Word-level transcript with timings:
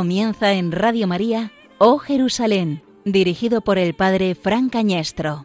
Comienza 0.00 0.54
en 0.54 0.72
Radio 0.72 1.06
María, 1.06 1.52
Oh 1.76 1.98
Jerusalén, 1.98 2.80
dirigido 3.04 3.60
por 3.60 3.76
el 3.76 3.92
Padre 3.92 4.34
Fran 4.34 4.70
Cañestro. 4.70 5.44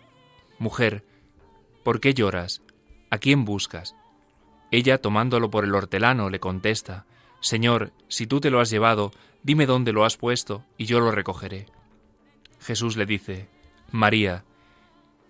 Mujer, 0.61 1.03
¿por 1.83 1.99
qué 1.99 2.13
lloras? 2.13 2.61
¿A 3.09 3.17
quién 3.17 3.45
buscas? 3.45 3.95
Ella, 4.69 4.99
tomándolo 4.99 5.49
por 5.49 5.63
el 5.63 5.73
hortelano, 5.73 6.29
le 6.29 6.39
contesta, 6.39 7.07
Señor, 7.39 7.93
si 8.09 8.27
tú 8.27 8.39
te 8.39 8.51
lo 8.51 8.59
has 8.59 8.69
llevado, 8.69 9.11
dime 9.41 9.65
dónde 9.65 9.91
lo 9.91 10.05
has 10.05 10.17
puesto, 10.17 10.63
y 10.77 10.85
yo 10.85 10.99
lo 10.99 11.09
recogeré. 11.09 11.65
Jesús 12.59 12.95
le 12.95 13.07
dice, 13.07 13.49
María. 13.89 14.45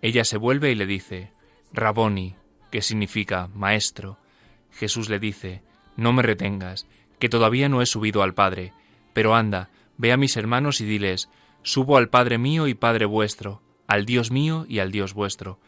Ella 0.02 0.26
se 0.26 0.36
vuelve 0.36 0.70
y 0.70 0.76
le 0.76 0.86
dice, 0.86 1.32
Raboni, 1.72 2.36
que 2.70 2.82
significa 2.82 3.48
maestro. 3.56 4.18
Jesús 4.70 5.08
le 5.08 5.18
dice, 5.18 5.64
No 5.96 6.12
me 6.12 6.24
retengas, 6.24 6.88
que 7.20 7.30
todavía 7.30 7.70
no 7.70 7.82
he 7.82 7.86
subido 7.86 8.22
al 8.22 8.34
Padre, 8.34 8.74
pero 9.14 9.34
anda, 9.34 9.70
ve 9.98 10.12
a 10.12 10.18
mis 10.18 10.36
hermanos 10.36 10.82
y 10.82 10.86
diles, 10.86 11.30
Subo 11.64 11.96
al 11.96 12.10
Padre 12.10 12.38
mío 12.38 12.68
y 12.68 12.74
Padre 12.74 13.06
vuestro, 13.06 13.62
al 13.92 14.06
Dios 14.06 14.32
mío 14.32 14.66
y 14.70 14.80
al 14.80 14.90
Dios 14.90 15.14
vuestro. 15.14 15.60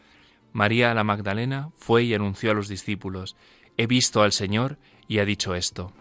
María 0.54 0.94
la 0.94 1.04
Magdalena 1.04 1.68
fue 1.76 2.04
y 2.04 2.14
anunció 2.14 2.52
a 2.52 2.54
los 2.54 2.68
discípulos, 2.68 3.36
He 3.76 3.86
visto 3.86 4.22
al 4.22 4.32
Señor 4.32 4.78
y 5.06 5.18
ha 5.18 5.26
dicho 5.26 5.54
esto. 5.54 5.92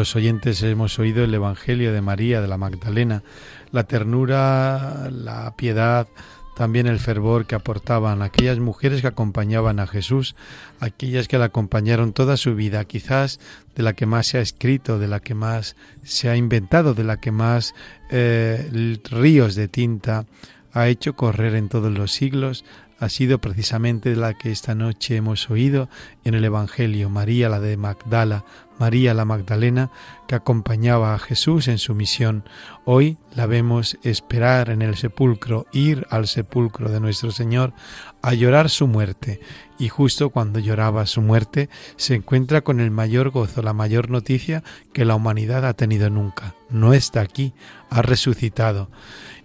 Queridos 0.00 0.16
oyentes, 0.16 0.62
hemos 0.62 0.98
oído 0.98 1.24
el 1.24 1.34
Evangelio 1.34 1.92
de 1.92 2.00
María 2.00 2.40
de 2.40 2.48
la 2.48 2.56
Magdalena, 2.56 3.22
la 3.70 3.84
ternura, 3.84 5.10
la 5.10 5.54
piedad, 5.56 6.08
también 6.56 6.86
el 6.86 6.98
fervor 6.98 7.44
que 7.44 7.54
aportaban 7.54 8.22
aquellas 8.22 8.58
mujeres 8.60 9.02
que 9.02 9.08
acompañaban 9.08 9.78
a 9.78 9.86
Jesús, 9.86 10.36
aquellas 10.80 11.28
que 11.28 11.36
le 11.36 11.44
acompañaron 11.44 12.14
toda 12.14 12.38
su 12.38 12.54
vida, 12.54 12.82
quizás 12.86 13.40
de 13.76 13.82
la 13.82 13.92
que 13.92 14.06
más 14.06 14.28
se 14.28 14.38
ha 14.38 14.40
escrito, 14.40 14.98
de 14.98 15.06
la 15.06 15.20
que 15.20 15.34
más 15.34 15.76
se 16.02 16.30
ha 16.30 16.36
inventado, 16.36 16.94
de 16.94 17.04
la 17.04 17.20
que 17.20 17.30
más 17.30 17.74
eh, 18.10 18.96
ríos 19.10 19.54
de 19.54 19.68
tinta 19.68 20.24
ha 20.72 20.88
hecho 20.88 21.14
correr 21.14 21.54
en 21.54 21.68
todos 21.68 21.92
los 21.92 22.10
siglos, 22.10 22.64
ha 23.00 23.08
sido 23.08 23.38
precisamente 23.38 24.14
la 24.14 24.34
que 24.34 24.50
esta 24.50 24.74
noche 24.74 25.16
hemos 25.16 25.50
oído 25.50 25.88
en 26.24 26.34
el 26.34 26.44
Evangelio, 26.44 27.08
María 27.08 27.48
la 27.48 27.58
de 27.58 27.76
Magdala, 27.78 28.44
María 28.80 29.12
la 29.12 29.26
Magdalena, 29.26 29.90
que 30.26 30.34
acompañaba 30.34 31.14
a 31.14 31.18
Jesús 31.18 31.68
en 31.68 31.76
su 31.76 31.94
misión. 31.94 32.48
Hoy 32.86 33.18
la 33.34 33.44
vemos 33.44 33.98
esperar 34.02 34.70
en 34.70 34.80
el 34.80 34.96
sepulcro, 34.96 35.66
ir 35.70 36.06
al 36.08 36.26
sepulcro 36.26 36.88
de 36.88 36.98
nuestro 36.98 37.30
Señor 37.30 37.74
a 38.22 38.32
llorar 38.32 38.70
su 38.70 38.86
muerte. 38.86 39.40
Y 39.80 39.88
justo 39.88 40.28
cuando 40.28 40.58
lloraba 40.58 41.06
su 41.06 41.22
muerte, 41.22 41.70
se 41.96 42.14
encuentra 42.14 42.60
con 42.60 42.80
el 42.80 42.90
mayor 42.90 43.30
gozo, 43.30 43.62
la 43.62 43.72
mayor 43.72 44.10
noticia 44.10 44.62
que 44.92 45.06
la 45.06 45.14
humanidad 45.14 45.64
ha 45.64 45.72
tenido 45.72 46.10
nunca. 46.10 46.54
No 46.68 46.92
está 46.92 47.22
aquí, 47.22 47.54
ha 47.88 48.02
resucitado. 48.02 48.90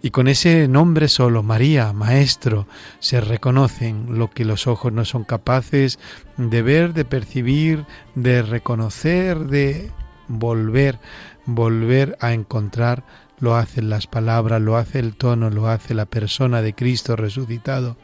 Y 0.02 0.10
con 0.10 0.28
ese 0.28 0.68
nombre 0.68 1.08
solo, 1.08 1.42
María, 1.42 1.94
Maestro, 1.94 2.68
se 3.00 3.22
reconocen 3.22 4.20
lo 4.20 4.30
que 4.30 4.44
los 4.44 4.68
ojos 4.68 4.92
no 4.92 5.06
son 5.06 5.24
capaces 5.24 6.00
de 6.36 6.62
ver, 6.62 6.94
de 6.94 7.06
percibir, 7.06 7.86
de 8.14 8.42
reconocer, 8.42 9.40
de 9.40 9.90
volver, 10.28 11.00
volver 11.46 12.18
a 12.20 12.34
encontrar, 12.34 13.06
lo 13.40 13.56
hacen 13.56 13.90
las 13.90 14.06
palabras, 14.06 14.62
lo 14.62 14.76
hace 14.76 15.00
el 15.00 15.16
tono, 15.16 15.50
lo 15.50 15.70
hace 15.70 15.94
la 15.94 16.06
persona 16.06 16.62
de 16.62 16.76
Cristo 16.76 17.16
resucitado 17.16 17.96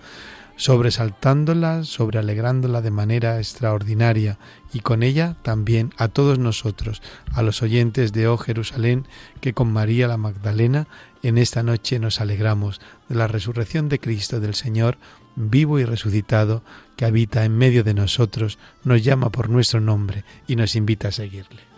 sobresaltándola, 0.62 1.84
sobrealegrándola 1.84 2.82
de 2.82 2.92
manera 2.92 3.40
extraordinaria 3.40 4.38
y 4.72 4.82
con 4.82 5.02
ella 5.02 5.36
también 5.42 5.92
a 5.98 6.08
todos 6.08 6.38
nosotros, 6.38 7.02
a 7.34 7.42
los 7.42 7.64
oyentes 7.64 8.14
de 8.14 8.28
Oh 8.28 8.38
Jerusalén, 8.38 9.08
que 9.40 9.54
con 9.54 9.74
María 9.74 10.08
la 10.08 10.18
Magdalena 10.18 10.88
en 11.24 11.40
esta 11.40 11.64
noche 11.64 11.98
nos 11.98 12.22
alegramos 12.22 12.80
de 13.10 13.16
la 13.16 13.28
resurrección 13.28 13.90
de 13.90 14.00
Cristo 14.00 14.40
del 14.40 14.54
Señor, 14.54 15.00
vivo 15.36 15.80
y 15.80 15.84
resucitado, 15.84 16.62
que 16.96 17.06
habita 17.06 17.44
en 17.44 17.58
medio 17.58 17.84
de 17.84 17.96
nosotros, 17.96 18.60
nos 18.84 19.04
llama 19.04 19.32
por 19.32 19.50
nuestro 19.50 19.82
nombre 19.82 20.26
y 20.46 20.58
nos 20.58 20.76
invita 20.76 21.08
a 21.08 21.12
seguirle. 21.12 21.71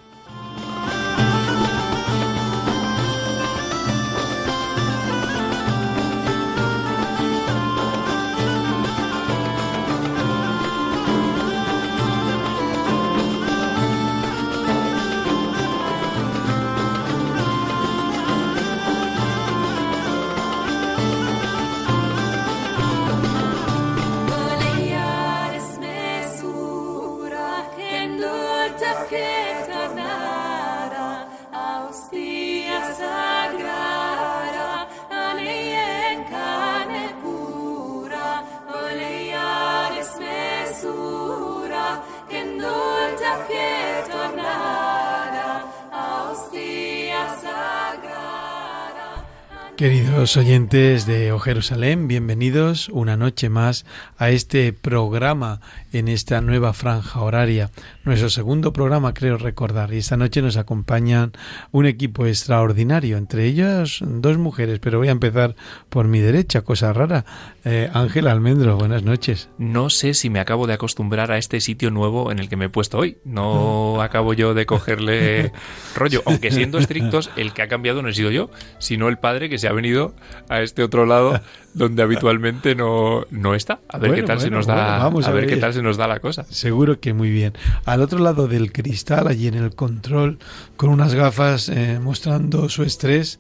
Queridos 49.84 50.38
oyentes 50.38 51.06
de 51.06 51.34
O 51.34 51.40
Jerusalén, 51.40 52.08
bienvenidos 52.08 52.88
una 52.88 53.18
noche 53.18 53.50
más 53.50 53.86
a 54.18 54.30
este 54.30 54.72
programa 54.72 55.60
en 55.92 56.08
esta 56.08 56.40
nueva 56.40 56.72
franja 56.72 57.20
horaria. 57.20 57.70
Nuestro 58.06 58.30
segundo 58.30 58.72
programa, 58.72 59.14
creo 59.14 59.38
recordar. 59.38 59.94
Y 59.94 59.98
esta 59.98 60.16
noche 60.16 60.42
nos 60.42 60.56
acompañan 60.56 61.34
un 61.72 61.86
equipo 61.86 62.26
extraordinario, 62.26 63.18
entre 63.18 63.44
ellos 63.44 64.00
dos 64.06 64.38
mujeres, 64.38 64.80
pero 64.80 65.00
voy 65.00 65.10
a 65.10 65.12
empezar 65.12 65.58
por 65.90 66.08
mi 66.08 66.20
derecha, 66.20 66.62
cosa 66.62 66.94
rara. 66.94 67.26
Eh, 67.66 67.90
Ángel 67.94 68.28
Almendro, 68.28 68.78
buenas 68.78 69.04
noches. 69.04 69.50
No 69.58 69.90
sé 69.90 70.14
si 70.14 70.30
me 70.30 70.40
acabo 70.40 70.66
de 70.66 70.76
acostumbrar 70.76 71.30
a 71.34 71.38
este 71.38 71.60
sitio 71.60 71.92
nuevo 71.92 72.32
en 72.32 72.40
el 72.40 72.48
que 72.48 72.56
me 72.56 72.66
he 72.66 72.70
puesto 72.70 73.00
hoy. 73.00 73.18
No 73.26 74.02
acabo 74.02 74.34
yo 74.34 74.54
de 74.54 74.66
cogerle 74.66 75.52
rollo, 75.96 76.24
aunque 76.26 76.52
siendo 76.52 76.78
estrictos, 76.78 77.32
el 77.36 77.52
que 77.52 77.64
ha 77.64 77.68
cambiado 77.68 78.02
no 78.02 78.08
he 78.08 78.14
sido 78.14 78.32
yo, 78.32 78.50
sino 78.80 79.10
el 79.10 79.18
padre 79.18 79.50
que 79.50 79.58
se 79.58 79.68
ha 79.68 79.73
venido 79.74 80.14
a 80.50 80.62
este 80.62 80.84
otro 80.84 81.06
lado 81.06 81.40
donde 81.74 82.04
habitualmente 82.04 82.76
no, 82.76 83.26
no 83.32 83.56
está. 83.56 83.80
A 83.88 83.98
ver 83.98 84.14
qué 84.14 84.24
tal 84.24 84.40
se 84.40 84.50
nos 84.50 84.66
da, 84.66 85.00
vamos 85.00 85.28
a, 85.28 85.32
ver, 85.32 85.48
qué 85.48 85.58
tal 85.58 85.74
se 85.74 85.82
nos 85.82 85.98
da 85.98 86.08
la 86.08 86.20
cosa. 86.20 86.44
Seguro 86.46 87.00
que 87.00 87.14
muy 87.14 87.30
bien. 87.30 87.54
Al 87.86 88.02
otro 88.02 88.20
lado 88.20 88.48
del 88.48 88.72
cristal, 88.72 89.28
allí 89.28 89.48
en 89.48 89.56
el 89.56 89.76
control, 89.76 90.40
con 90.78 90.90
unas 90.90 91.14
gafas 91.14 91.70
eh, 91.70 92.00
mostrando 92.02 92.70
su 92.70 92.84
estrés, 92.84 93.40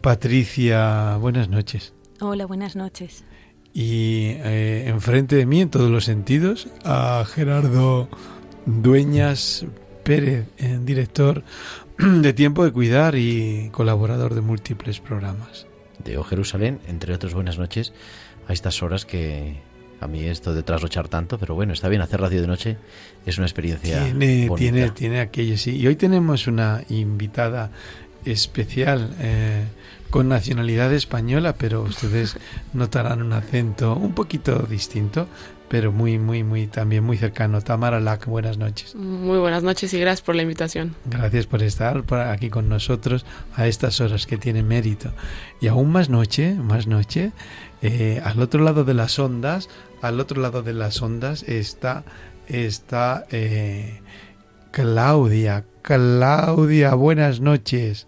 Patricia, 0.00 1.16
buenas 1.16 1.48
noches. 1.48 1.92
Hola, 2.20 2.46
buenas 2.46 2.76
noches. 2.76 3.24
Y 3.72 4.36
eh, 4.36 4.84
enfrente 4.86 5.36
de 5.36 5.46
mí, 5.46 5.60
en 5.60 5.70
todos 5.70 5.90
los 5.90 6.04
sentidos, 6.04 6.68
a 6.84 7.24
Gerardo 7.26 8.08
Dueñas 8.66 9.66
Pérez, 10.04 10.46
director 10.84 11.42
de 11.98 12.32
Tiempo 12.32 12.64
de 12.64 12.72
Cuidar 12.72 13.14
y 13.16 13.70
colaborador 13.72 14.34
de 14.34 14.40
múltiples 14.40 15.00
programas. 15.00 15.66
De 16.04 16.18
O 16.18 16.24
Jerusalén, 16.24 16.80
entre 16.86 17.14
otros, 17.14 17.34
buenas 17.34 17.58
noches 17.58 17.92
a 18.46 18.52
estas 18.52 18.82
horas 18.82 19.04
que 19.04 19.60
a 20.00 20.06
mí 20.06 20.24
esto 20.24 20.52
de 20.52 20.62
trasnochar 20.62 21.08
tanto, 21.08 21.38
pero 21.38 21.54
bueno, 21.54 21.72
está 21.72 21.88
bien 21.88 22.02
hacer 22.02 22.20
radio 22.20 22.40
de 22.40 22.46
noche, 22.46 22.76
es 23.24 23.38
una 23.38 23.46
experiencia. 23.46 24.04
Tiene, 24.04 24.50
tiene, 24.56 24.90
tiene 24.90 25.20
aquello, 25.20 25.56
sí. 25.56 25.76
Y 25.76 25.86
hoy 25.86 25.96
tenemos 25.96 26.46
una 26.46 26.82
invitada 26.88 27.70
especial. 28.24 29.14
Eh, 29.20 29.64
con 30.14 30.28
nacionalidad 30.28 30.92
española, 30.92 31.56
pero 31.58 31.82
ustedes 31.82 32.36
notarán 32.72 33.20
un 33.20 33.32
acento 33.32 33.96
un 33.96 34.12
poquito 34.14 34.60
distinto, 34.60 35.26
pero 35.74 35.90
muy, 35.90 36.20
muy, 36.20 36.44
muy, 36.44 36.68
también 36.68 37.02
muy 37.02 37.16
cercano. 37.16 37.60
Tamara 37.60 37.98
Lac, 37.98 38.26
buenas 38.26 38.58
noches. 38.58 38.94
Muy 38.94 39.38
buenas 39.38 39.64
noches 39.64 39.92
y 39.92 39.98
gracias 39.98 40.22
por 40.22 40.36
la 40.36 40.42
invitación. 40.42 40.94
Gracias 41.06 41.48
por 41.48 41.64
estar 41.64 42.04
aquí 42.28 42.48
con 42.48 42.68
nosotros 42.68 43.26
a 43.56 43.66
estas 43.66 44.00
horas 44.00 44.28
que 44.28 44.36
tiene 44.36 44.62
mérito. 44.62 45.10
Y 45.60 45.66
aún 45.66 45.90
más 45.90 46.08
noche, 46.08 46.54
más 46.54 46.86
noche, 46.86 47.32
eh, 47.82 48.22
al 48.24 48.40
otro 48.40 48.62
lado 48.62 48.84
de 48.84 48.94
las 48.94 49.18
ondas, 49.18 49.68
al 50.00 50.20
otro 50.20 50.40
lado 50.40 50.62
de 50.62 50.74
las 50.74 51.02
ondas 51.02 51.42
está, 51.42 52.04
está 52.46 53.26
eh, 53.32 54.00
Claudia. 54.70 55.64
Claudia, 55.82 56.94
buenas 56.94 57.40
noches. 57.40 58.06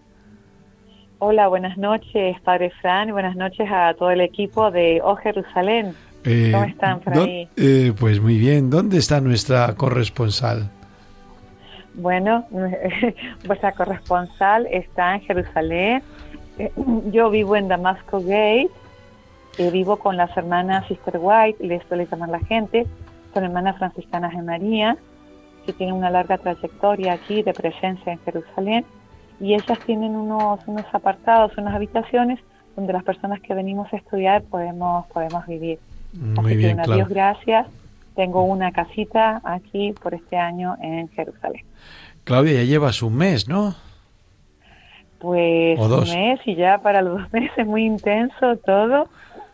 Hola, 1.18 1.48
buenas 1.48 1.76
noches, 1.78 2.40
Padre 2.42 2.70
Fran, 2.80 3.08
y 3.08 3.12
buenas 3.12 3.34
noches 3.34 3.66
a 3.72 3.92
todo 3.94 4.12
el 4.12 4.20
equipo 4.20 4.70
de 4.70 5.00
O 5.02 5.16
Jerusalén. 5.16 5.96
Eh, 6.26 6.50
¿Cómo 6.52 6.64
están 6.64 7.00
por 7.00 7.16
ahí? 7.16 7.48
Eh, 7.56 7.92
pues 7.98 8.20
muy 8.20 8.36
bien. 8.36 8.68
¿Dónde 8.68 8.98
está 8.98 9.20
nuestra 9.20 9.72
corresponsal? 9.74 10.68
Bueno, 11.94 12.44
vuestra 13.46 13.72
corresponsal 13.72 14.66
está 14.66 15.14
en 15.14 15.20
Jerusalén. 15.22 16.02
Eh, 16.58 16.72
yo 17.12 17.30
vivo 17.30 17.54
en 17.54 17.68
Damasco 17.68 18.20
Gate. 18.20 18.70
vivo 19.72 19.98
con 19.98 20.16
las 20.16 20.36
hermanas 20.36 20.86
Sister 20.88 21.18
White, 21.20 21.64
les 21.64 21.82
suele 21.86 22.06
llamar 22.10 22.28
la 22.28 22.40
gente, 22.40 22.86
son 23.32 23.44
hermanas 23.44 23.78
franciscanas 23.78 24.34
de 24.34 24.42
María, 24.42 24.96
que 25.64 25.72
tienen 25.72 25.94
una 25.94 26.10
larga 26.10 26.38
trayectoria 26.38 27.12
aquí 27.12 27.42
de 27.42 27.54
presencia 27.54 28.12
en 28.12 28.18
Jerusalén 28.24 28.84
y 29.40 29.54
ellas 29.54 29.78
tienen 29.86 30.16
unos, 30.16 30.60
unos 30.66 30.86
apartados, 30.92 31.56
unas 31.56 31.74
habitaciones 31.74 32.40
donde 32.74 32.92
las 32.92 33.04
personas 33.04 33.40
que 33.40 33.54
venimos 33.54 33.92
a 33.92 33.96
estudiar 33.96 34.42
podemos, 34.42 35.06
podemos 35.06 35.46
vivir. 35.46 35.78
Muy 36.16 36.52
Así 36.52 36.56
bien, 36.56 36.78
que, 36.78 36.94
Dios 36.94 37.08
gracias. 37.08 37.66
Tengo 38.14 38.44
una 38.44 38.72
casita 38.72 39.40
aquí 39.44 39.94
por 40.02 40.14
este 40.14 40.36
año 40.36 40.76
en 40.80 41.08
Jerusalén. 41.08 41.62
Claudia, 42.24 42.54
ya 42.54 42.64
llevas 42.64 43.02
un 43.02 43.16
mes, 43.16 43.48
¿no? 43.48 43.74
Pues 45.18 45.78
un 45.78 46.00
mes 46.00 46.40
y 46.44 46.54
ya 46.54 46.78
para 46.78 47.02
los 47.02 47.18
dos 47.22 47.32
meses 47.32 47.66
muy 47.66 47.84
intenso 47.84 48.56
todo. 48.64 49.08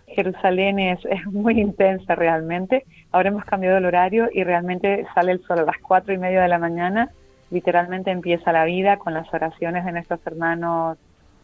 Jerusalén 0.06 0.79
es, 0.79 1.05
es 1.11 1.26
muy 1.26 1.61
intensa 1.61 2.14
realmente. 2.14 2.85
Ahora 3.11 3.31
hemos 3.31 3.44
cambiado 3.44 3.79
el 3.79 3.85
horario 3.85 4.29
y 4.32 4.44
realmente 4.44 5.06
sale 5.15 5.32
el 5.32 5.43
sol 5.43 5.58
a 5.58 5.65
las 5.65 5.79
cuatro 5.79 6.15
y 6.15 6.19
media 6.19 6.43
de 6.43 6.49
la 6.49 6.58
mañana 6.58 7.11
literalmente 7.53 8.11
empieza 8.11 8.50
la 8.50 8.65
vida 8.65 8.97
con 8.97 9.12
las 9.12 9.32
oraciones 9.32 9.85
de 9.85 9.93
nuestros 9.93 10.20
hermanos 10.26 10.97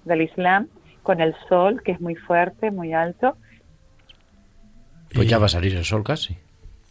del 0.04 0.22
Islam, 0.22 0.68
con 1.02 1.20
el 1.20 1.34
sol, 1.48 1.82
que 1.82 1.92
es 1.92 2.00
muy 2.00 2.14
fuerte, 2.14 2.70
muy 2.70 2.94
alto. 2.94 3.36
Pues 5.14 5.28
ya 5.28 5.38
va 5.38 5.46
a 5.46 5.50
salir 5.50 5.74
el 5.74 5.84
sol 5.84 6.04
casi. 6.04 6.36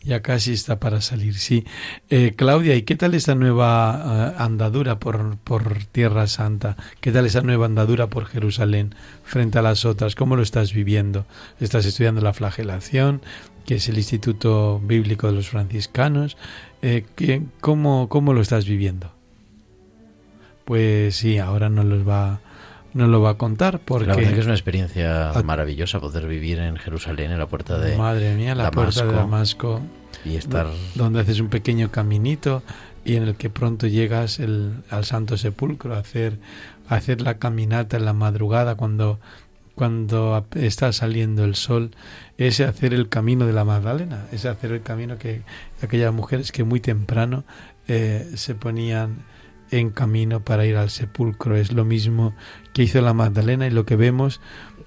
Ya 0.04 0.22
casi 0.22 0.54
está 0.54 0.80
para 0.80 1.02
salir, 1.02 1.36
sí. 1.36 1.66
Eh, 2.10 2.34
Claudia, 2.36 2.76
¿y 2.76 2.84
qué 2.84 2.96
tal 2.96 3.14
esta 3.14 3.36
nueva 3.36 4.34
eh, 4.38 4.42
andadura 4.42 5.00
por, 5.00 5.38
por 5.38 5.84
Tierra 5.86 6.28
Santa? 6.28 6.78
¿Qué 7.02 7.12
tal 7.12 7.26
esa 7.26 7.42
nueva 7.42 7.66
andadura 7.66 8.08
por 8.08 8.26
Jerusalén 8.26 8.96
frente 9.24 9.60
a 9.60 9.62
las 9.62 9.86
otras? 9.86 10.16
¿Cómo 10.16 10.36
lo 10.36 10.44
estás 10.44 10.72
viviendo? 10.72 11.26
¿Estás 11.60 11.86
estudiando 11.86 12.22
la 12.22 12.34
flagelación, 12.34 13.22
que 13.66 13.76
es 13.76 13.90
el 13.90 13.98
Instituto 13.98 14.80
Bíblico 14.80 15.28
de 15.28 15.34
los 15.34 15.50
Franciscanos? 15.50 16.38
Eh, 16.82 17.04
¿cómo, 17.60 18.08
¿Cómo 18.08 18.34
lo 18.34 18.42
estás 18.42 18.66
viviendo? 18.66 19.12
Pues 20.64 21.16
sí, 21.16 21.38
ahora 21.38 21.70
nos 21.70 21.86
los 21.86 22.08
va 22.08 22.40
no 22.94 23.08
lo 23.08 23.22
va 23.22 23.32
a 23.32 23.34
contar 23.36 23.80
porque 23.80 24.08
la 24.08 24.16
verdad 24.16 24.34
que 24.34 24.40
es 24.40 24.46
una 24.46 24.56
experiencia 24.56 25.32
maravillosa 25.44 26.00
poder 26.00 26.28
vivir 26.28 26.60
en 26.60 26.78
Jerusalén 26.78 27.32
en 27.32 27.40
la 27.40 27.48
puerta 27.48 27.78
de 27.78 27.98
madre 27.98 28.36
mía 28.36 28.56
la 28.56 28.72
puerta 28.72 29.06
de 29.06 29.14
Damasco 29.14 29.82
y 30.26 30.36
estar 30.36 30.68
donde 30.96 31.22
haces 31.22 31.40
un 31.40 31.50
pequeño 31.50 31.92
caminito 31.92 32.64
y 33.06 33.16
en 33.16 33.24
el 33.24 33.36
que 33.36 33.50
pronto 33.50 33.88
llegas 33.88 34.40
el, 34.40 34.84
al 34.90 35.06
Santo 35.06 35.38
Sepulcro 35.38 35.96
a 35.96 36.00
hacer 36.00 36.40
a 36.90 36.96
hacer 36.96 37.22
la 37.22 37.38
caminata 37.38 37.98
en 37.98 38.06
la 38.06 38.14
madrugada 38.14 38.76
cuando 38.76 39.20
cuando 39.78 40.44
está 40.56 40.92
saliendo 40.92 41.46
el 41.46 41.54
sol, 41.54 41.92
ese 42.40 42.64
hacer 42.64 42.96
el 42.96 43.10
camino 43.10 43.46
de 43.46 43.54
la 43.54 43.64
Magdalena, 43.64 44.26
ese 44.32 44.50
hacer 44.50 44.72
el 44.72 44.82
camino 44.82 45.20
que 45.20 45.44
aquellas 45.84 46.12
mujeres 46.12 46.52
que 46.52 46.64
muy 46.64 46.80
temprano 46.80 47.44
eh, 47.88 48.28
se 48.34 48.56
ponían 48.56 49.18
en 49.72 49.90
camino 49.90 50.42
para 50.42 50.66
ir 50.66 50.78
al 50.78 50.90
sepulcro. 50.90 51.56
Es 51.56 51.72
lo 51.72 51.86
mismo 51.86 52.36
que 52.74 52.84
hizo 52.84 53.02
la 53.02 53.14
Magdalena 53.14 53.68
y 53.68 53.72
lo 53.72 53.86
que 53.86 53.96
vemos 53.96 54.40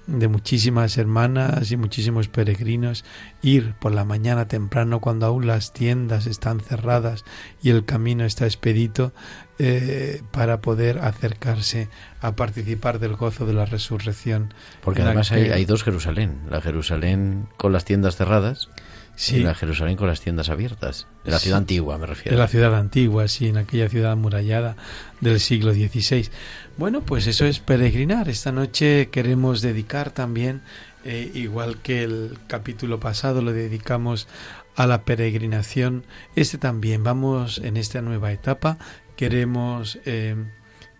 de 0.07 0.27
muchísimas 0.27 0.97
hermanas 0.97 1.71
y 1.71 1.77
muchísimos 1.77 2.27
peregrinos 2.27 3.05
ir 3.41 3.75
por 3.75 3.93
la 3.93 4.03
mañana 4.03 4.47
temprano 4.47 4.99
cuando 4.99 5.25
aún 5.25 5.47
las 5.47 5.73
tiendas 5.73 6.25
están 6.25 6.59
cerradas 6.59 7.23
y 7.61 7.69
el 7.69 7.85
camino 7.85 8.25
está 8.25 8.45
expedito 8.45 9.13
eh, 9.59 10.21
para 10.31 10.59
poder 10.59 10.99
acercarse 10.99 11.87
a 12.19 12.35
participar 12.35 12.99
del 12.99 13.15
gozo 13.15 13.45
de 13.45 13.53
la 13.53 13.65
resurrección. 13.65 14.53
Porque 14.83 15.01
además 15.01 15.31
hay, 15.31 15.49
hay, 15.49 15.65
dos 15.65 15.83
Jerusalén, 15.83 16.39
la 16.49 16.61
Jerusalén 16.61 17.47
con 17.57 17.71
las 17.71 17.85
tiendas 17.85 18.15
cerradas 18.15 18.69
Sí. 19.15 19.37
En 19.37 19.45
la 19.45 19.53
Jerusalén 19.53 19.97
con 19.97 20.07
las 20.07 20.21
tiendas 20.21 20.49
abiertas. 20.49 21.07
De 21.23 21.31
la 21.31 21.39
ciudad 21.39 21.59
antigua, 21.59 21.97
me 21.97 22.07
refiero. 22.07 22.35
De 22.35 22.41
la 22.41 22.47
ciudad 22.47 22.75
antigua, 22.75 23.27
sí, 23.27 23.47
en 23.47 23.57
aquella 23.57 23.87
ciudad 23.89 24.13
amurallada 24.13 24.75
del 25.19 25.39
siglo 25.39 25.73
XVI. 25.73 26.29
Bueno, 26.77 27.01
pues 27.01 27.27
eso 27.27 27.45
es 27.45 27.59
peregrinar. 27.59 28.29
Esta 28.29 28.51
noche 28.51 29.09
queremos 29.11 29.61
dedicar 29.61 30.11
también, 30.11 30.61
eh, 31.05 31.29
igual 31.33 31.77
que 31.77 32.03
el 32.03 32.37
capítulo 32.47 32.99
pasado 32.99 33.41
lo 33.41 33.53
dedicamos 33.53 34.27
a 34.75 34.87
la 34.87 35.03
peregrinación, 35.03 36.05
este 36.35 36.57
también. 36.57 37.03
Vamos 37.03 37.59
en 37.59 37.77
esta 37.77 38.01
nueva 38.01 38.31
etapa. 38.31 38.77
Queremos, 39.15 39.99
eh, 40.05 40.35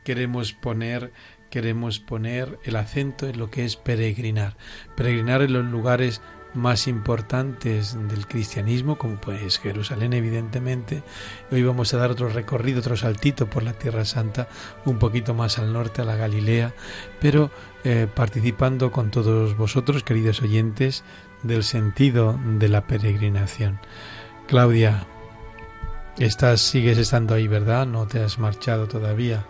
queremos 0.03 0.53
poner 0.53 1.11
queremos 1.49 1.99
poner 1.99 2.57
el 2.63 2.77
acento 2.77 3.27
en 3.27 3.37
lo 3.37 3.51
que 3.51 3.65
es 3.65 3.75
peregrinar. 3.75 4.55
Peregrinar 4.95 5.41
en 5.43 5.53
los 5.53 5.65
lugares 5.65 6.21
más 6.53 6.87
importantes 6.87 7.97
del 8.09 8.27
cristianismo, 8.27 8.97
como 8.97 9.15
pues 9.15 9.59
Jerusalén 9.59 10.13
evidentemente. 10.13 11.03
Hoy 11.51 11.63
vamos 11.63 11.93
a 11.93 11.97
dar 11.97 12.11
otro 12.11 12.29
recorrido, 12.29 12.79
otro 12.79 12.97
saltito 12.97 13.49
por 13.49 13.63
la 13.63 13.73
Tierra 13.73 14.05
Santa, 14.05 14.47
un 14.85 14.99
poquito 14.99 15.33
más 15.33 15.59
al 15.59 15.73
norte, 15.73 16.01
a 16.01 16.05
la 16.05 16.15
Galilea, 16.15 16.73
pero 17.19 17.51
eh, 17.83 18.07
participando 18.13 18.91
con 18.91 19.11
todos 19.11 19.55
vosotros, 19.57 20.03
queridos 20.03 20.41
oyentes, 20.41 21.03
del 21.43 21.63
sentido 21.63 22.39
de 22.59 22.69
la 22.69 22.85
peregrinación. 22.85 23.79
Claudia, 24.47 25.05
estás, 26.17 26.61
sigues 26.61 26.97
estando 26.97 27.33
ahí, 27.33 27.47
¿verdad? 27.47 27.87
No 27.87 28.07
te 28.07 28.21
has 28.21 28.37
marchado 28.37 28.87
todavía. 28.87 29.45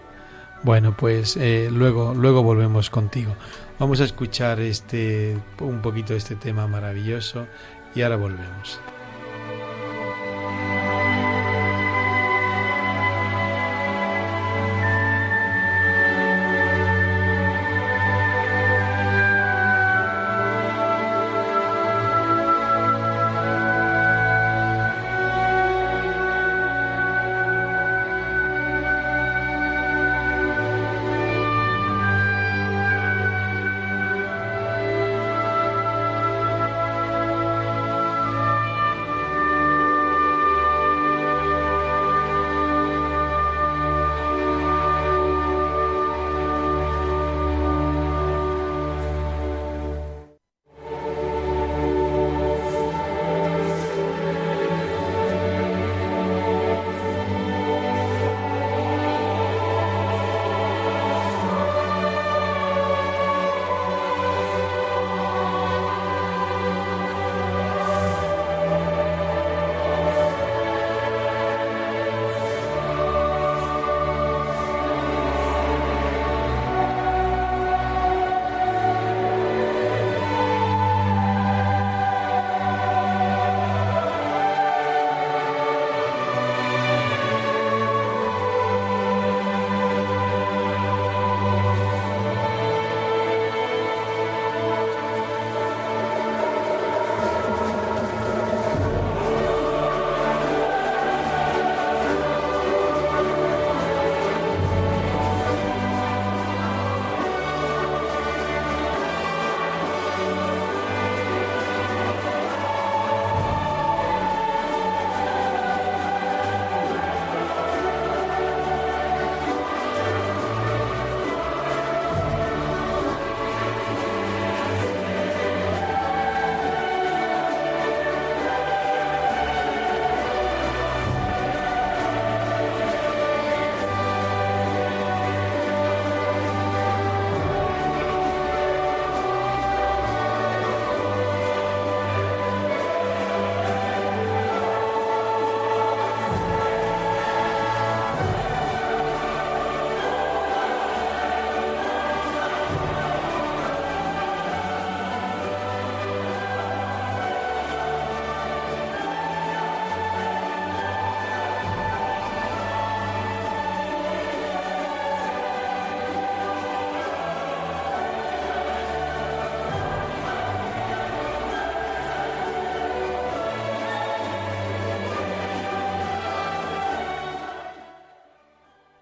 Bueno, 0.64 0.96
pues 0.96 1.38
eh, 1.38 1.70
luego, 1.72 2.14
luego 2.14 2.44
volvemos 2.44 2.90
contigo. 2.90 3.36
Vamos 3.82 4.00
a 4.00 4.04
escuchar 4.04 4.60
este 4.60 5.36
un 5.60 5.82
poquito 5.82 6.14
este 6.14 6.36
tema 6.36 6.68
maravilloso 6.68 7.48
y 7.96 8.04
ahora 8.04 8.16
volvemos. 8.16 8.80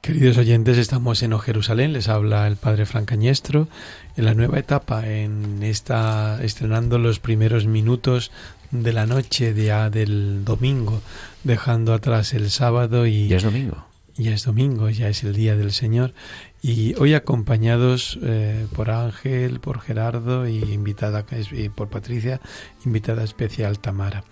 Queridos 0.10 0.40
oyentes, 0.40 0.80
estamos 0.80 1.22
en 1.22 1.34
O 1.34 1.38
Jerusalén, 1.38 1.94
les 1.94 2.10
habla 2.10 2.48
el 2.48 2.56
padre 2.56 2.88
Francañestro 2.88 3.68
en 4.18 4.26
la 4.26 4.34
nueva 4.34 4.58
etapa, 4.58 5.08
en 5.08 5.62
esta 5.62 6.44
estrenando 6.44 6.98
los 6.98 7.20
primeros 7.20 7.68
minutos 7.68 8.32
de 8.72 8.92
la 8.92 9.06
noche 9.06 9.54
de, 9.54 9.70
del 9.92 10.44
domingo, 10.46 11.04
dejando 11.44 11.94
atrás 11.94 12.34
el 12.34 12.50
sábado 12.50 13.06
y 13.06 13.28
ya 13.28 13.38
es 13.38 13.44
domingo. 13.44 13.86
Ya 14.18 14.34
es 14.34 14.46
domingo, 14.46 14.90
ya 14.90 15.10
es 15.10 15.24
el 15.24 15.36
día 15.36 15.56
del 15.56 15.72
Señor 15.72 16.16
y 16.64 16.96
hoy 16.96 17.14
acompañados 17.14 18.20
eh, 18.24 18.66
por 18.76 18.90
Ángel, 18.90 19.60
por 19.60 19.80
Gerardo 19.80 20.48
y 20.48 20.58
invitada 20.74 21.24
y 21.52 21.70
por 21.70 21.90
Patricia, 21.90 22.42
invitada 22.84 23.24
especial 23.24 23.78
Tamara. 23.78 24.24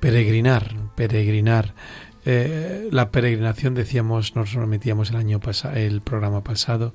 Peregrinar, 0.00 0.74
peregrinar 0.96 1.72
eh, 2.24 2.88
la 2.90 3.10
peregrinación, 3.10 3.74
decíamos, 3.74 4.36
nos 4.36 4.52
remitíamos 4.52 5.10
el 5.10 5.16
año 5.16 5.40
pasado, 5.40 5.76
el 5.76 6.00
programa 6.00 6.42
pasado, 6.44 6.94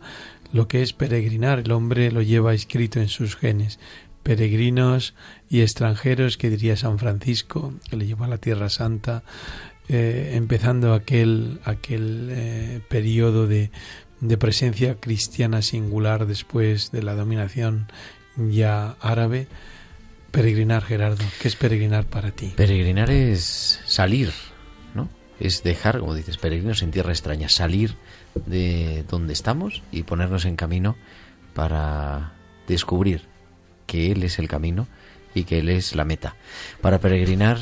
lo 0.53 0.67
que 0.67 0.81
es 0.81 0.93
peregrinar, 0.93 1.59
el 1.59 1.71
hombre 1.71 2.11
lo 2.11 2.21
lleva 2.21 2.53
escrito 2.53 2.99
en 2.99 3.07
sus 3.07 3.35
genes. 3.35 3.79
Peregrinos 4.23 5.13
y 5.49 5.61
extranjeros, 5.61 6.37
que 6.37 6.49
diría 6.49 6.77
San 6.77 6.97
Francisco, 6.97 7.73
que 7.89 7.97
le 7.97 8.07
llevó 8.07 8.23
a 8.23 8.27
la 8.27 8.37
Tierra 8.37 8.69
Santa, 8.69 9.23
eh, 9.87 10.31
empezando 10.33 10.93
aquel, 10.93 11.59
aquel 11.63 12.29
eh, 12.31 12.81
periodo 12.89 13.45
de, 13.45 13.69
de 14.21 14.37
presencia 14.37 14.95
cristiana 14.95 15.61
singular 15.61 16.25
después 16.25 16.91
de 16.91 17.03
la 17.03 17.13
dominación 17.15 17.87
ya 18.35 18.95
árabe. 18.99 19.47
Peregrinar, 20.31 20.83
Gerardo, 20.83 21.23
¿qué 21.39 21.47
es 21.47 21.55
peregrinar 21.55 22.05
para 22.05 22.31
ti? 22.31 22.53
Peregrinar 22.55 23.09
es 23.09 23.79
salir, 23.85 24.31
es 25.39 25.63
dejar, 25.63 25.99
como 25.99 26.13
dices, 26.13 26.37
peregrinos 26.37 26.81
en 26.81 26.91
tierra 26.91 27.11
extraña, 27.11 27.49
salir 27.49 27.95
de 28.45 29.03
donde 29.09 29.33
estamos 29.33 29.81
y 29.91 30.03
ponernos 30.03 30.45
en 30.45 30.55
camino 30.55 30.95
para 31.53 32.33
descubrir 32.67 33.23
que 33.85 34.11
Él 34.11 34.23
es 34.23 34.39
el 34.39 34.47
camino 34.47 34.87
y 35.33 35.43
que 35.43 35.59
Él 35.59 35.69
es 35.69 35.95
la 35.95 36.05
meta. 36.05 36.35
Para 36.81 36.99
peregrinar, 36.99 37.59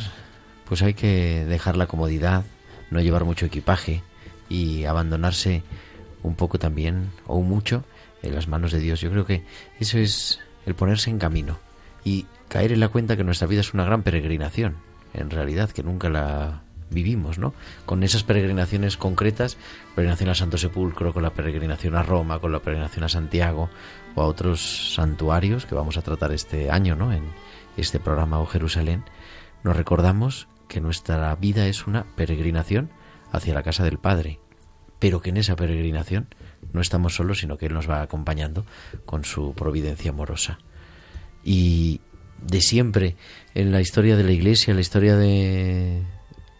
pues 0.65 0.81
hay 0.81 0.93
que 0.93 1.45
dejar 1.45 1.77
la 1.77 1.87
comodidad, 1.87 2.43
no 2.91 3.01
llevar 3.01 3.25
mucho 3.25 3.45
equipaje 3.45 4.03
y 4.49 4.85
abandonarse 4.85 5.63
un 6.21 6.35
poco 6.35 6.59
también, 6.59 7.11
o 7.27 7.41
mucho, 7.41 7.83
en 8.21 8.35
las 8.35 8.47
manos 8.47 8.71
de 8.71 8.79
Dios. 8.79 9.01
Yo 9.01 9.11
creo 9.11 9.25
que 9.25 9.43
eso 9.79 9.97
es 9.97 10.39
el 10.65 10.75
ponerse 10.75 11.09
en 11.09 11.19
camino 11.19 11.59
y 12.05 12.25
caer 12.47 12.71
en 12.71 12.79
la 12.79 12.89
cuenta 12.89 13.17
que 13.17 13.23
nuestra 13.23 13.47
vida 13.47 13.61
es 13.61 13.73
una 13.73 13.83
gran 13.83 14.03
peregrinación, 14.03 14.77
en 15.13 15.29
realidad, 15.29 15.71
que 15.71 15.83
nunca 15.83 16.09
la 16.09 16.61
vivimos, 16.93 17.37
¿no? 17.37 17.53
Con 17.85 18.03
esas 18.03 18.23
peregrinaciones 18.23 18.97
concretas, 18.97 19.57
peregrinación 19.95 20.29
al 20.29 20.35
Santo 20.35 20.57
Sepulcro, 20.57 21.13
con 21.13 21.23
la 21.23 21.33
peregrinación 21.33 21.95
a 21.95 22.03
Roma, 22.03 22.39
con 22.39 22.51
la 22.51 22.59
peregrinación 22.59 23.03
a 23.03 23.09
Santiago 23.09 23.69
o 24.15 24.21
a 24.21 24.25
otros 24.25 24.93
santuarios 24.93 25.65
que 25.65 25.75
vamos 25.75 25.97
a 25.97 26.01
tratar 26.01 26.31
este 26.31 26.69
año, 26.69 26.95
¿no? 26.95 27.11
En 27.11 27.23
este 27.77 27.99
programa 27.99 28.39
O 28.39 28.45
Jerusalén, 28.45 29.03
nos 29.63 29.75
recordamos 29.75 30.47
que 30.67 30.81
nuestra 30.81 31.35
vida 31.35 31.67
es 31.67 31.87
una 31.87 32.03
peregrinación 32.15 32.89
hacia 33.31 33.53
la 33.53 33.63
casa 33.63 33.83
del 33.83 33.97
Padre, 33.97 34.39
pero 34.99 35.21
que 35.21 35.31
en 35.31 35.37
esa 35.37 35.55
peregrinación 35.55 36.27
no 36.71 36.81
estamos 36.81 37.15
solos, 37.15 37.39
sino 37.39 37.57
que 37.57 37.65
Él 37.65 37.73
nos 37.73 37.89
va 37.89 38.01
acompañando 38.01 38.65
con 39.05 39.25
su 39.25 39.53
providencia 39.53 40.11
amorosa. 40.11 40.59
Y 41.43 42.01
de 42.41 42.61
siempre 42.61 43.15
en 43.53 43.71
la 43.71 43.81
historia 43.81 44.15
de 44.15 44.23
la 44.23 44.31
Iglesia, 44.31 44.71
en 44.71 44.77
la 44.77 44.81
historia 44.81 45.15
de, 45.15 46.03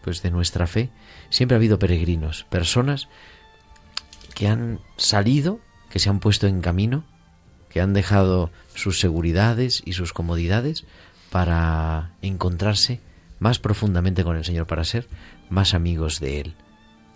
pues 0.04 0.22
de 0.22 0.32
nuestra 0.32 0.68
fe, 0.68 0.90
siempre 1.30 1.56
ha 1.56 1.58
habido 1.58 1.80
peregrinos, 1.80 2.46
personas 2.50 3.08
que 4.36 4.48
han 4.48 4.80
salido, 4.98 5.60
que 5.90 6.00
se 6.00 6.10
han 6.10 6.20
puesto 6.20 6.48
en 6.48 6.62
camino, 6.62 7.04
que 7.70 7.82
han 7.82 7.94
dejado 7.94 8.52
sus 8.76 9.00
seguridades 9.00 9.82
y 9.86 9.94
sus 9.94 10.14
comodidades 10.14 10.86
para 11.32 12.12
encontrarse 12.22 13.00
más 13.40 13.60
profundamente 13.60 14.24
con 14.24 14.38
el 14.38 14.46
Señor, 14.46 14.68
para 14.68 14.84
ser 14.84 15.08
más 15.50 15.74
amigos 15.74 16.20
de 16.20 16.42
Él. 16.42 16.56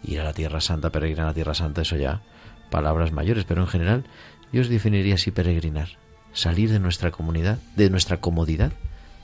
Ir 0.03 0.19
a 0.19 0.23
la 0.23 0.33
Tierra 0.33 0.61
Santa, 0.61 0.91
peregrinar 0.91 1.25
a 1.25 1.29
la 1.29 1.33
Tierra 1.33 1.53
Santa, 1.53 1.81
eso 1.81 1.95
ya 1.97 2.21
palabras 2.69 3.11
mayores, 3.11 3.45
pero 3.45 3.61
en 3.61 3.67
general 3.67 4.05
yo 4.51 4.61
os 4.61 4.69
definiría 4.69 5.15
así 5.15 5.31
peregrinar, 5.31 5.89
salir 6.33 6.71
de 6.71 6.79
nuestra 6.79 7.11
comunidad, 7.11 7.59
de 7.75 7.89
nuestra 7.89 8.17
comodidad, 8.17 8.71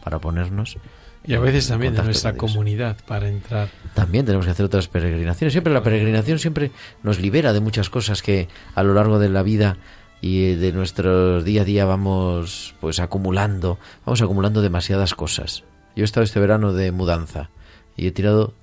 para 0.03 0.19
ponernos 0.19 0.77
y 1.25 1.33
a 1.33 1.39
veces 1.39 1.67
también 1.67 1.95
de 1.95 2.03
nuestra 2.03 2.33
comunidad 2.33 2.97
para 3.07 3.29
entrar. 3.29 3.69
También 3.93 4.25
tenemos 4.25 4.45
que 4.45 4.51
hacer 4.51 4.65
otras 4.65 4.87
peregrinaciones. 4.87 5.53
Siempre 5.53 5.73
la 5.73 5.83
peregrinación 5.83 6.39
siempre 6.39 6.71
nos 7.01 7.19
libera 7.19 7.53
de 7.53 7.61
muchas 7.61 7.89
cosas 7.89 8.21
que 8.21 8.49
a 8.75 8.83
lo 8.83 8.93
largo 8.93 9.19
de 9.19 9.29
la 9.29 9.43
vida 9.43 9.77
y 10.21 10.55
de 10.55 10.71
nuestro 10.71 11.41
día 11.43 11.61
a 11.61 11.65
día 11.65 11.85
vamos 11.85 12.75
pues 12.79 12.99
acumulando, 12.99 13.79
vamos 14.05 14.21
acumulando 14.21 14.61
demasiadas 14.61 15.15
cosas. 15.15 15.63
Yo 15.95 16.03
he 16.03 16.05
estado 16.05 16.23
este 16.23 16.39
verano 16.39 16.73
de 16.73 16.91
mudanza 16.91 17.49
y 17.95 18.07
he 18.07 18.11
tirado 18.11 18.53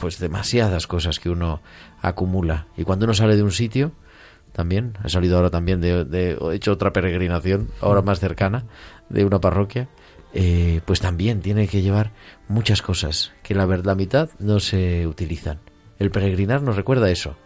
pues 0.00 0.18
demasiadas 0.18 0.86
cosas 0.86 1.20
que 1.20 1.30
uno 1.30 1.60
acumula 2.00 2.66
y 2.76 2.84
cuando 2.84 3.04
uno 3.04 3.14
sale 3.14 3.36
de 3.36 3.42
un 3.42 3.52
sitio 3.52 3.92
también 4.52 4.98
he 5.04 5.08
salido 5.08 5.36
ahora 5.36 5.48
también 5.50 5.80
de, 5.80 6.04
de 6.04 6.32
he 6.32 6.54
hecho 6.54 6.72
otra 6.72 6.92
peregrinación 6.92 7.70
ahora 7.80 8.02
más 8.02 8.20
cercana 8.20 8.64
de 9.08 9.24
una 9.24 9.40
parroquia 9.40 9.88
eh, 10.34 10.80
pues 10.84 11.00
también 11.00 11.40
tiene 11.40 11.68
que 11.68 11.80
llevar 11.80 12.12
muchas 12.48 12.82
cosas 12.82 13.32
que 13.42 13.54
la 13.54 13.64
verdad 13.66 13.86
la 13.86 13.94
mitad 13.94 14.30
no 14.38 14.60
se 14.60 15.06
utilizan. 15.06 15.60
El 15.98 16.10
peregrinar 16.10 16.62
nos 16.62 16.76
recuerda 16.76 17.10
eso. 17.10 17.36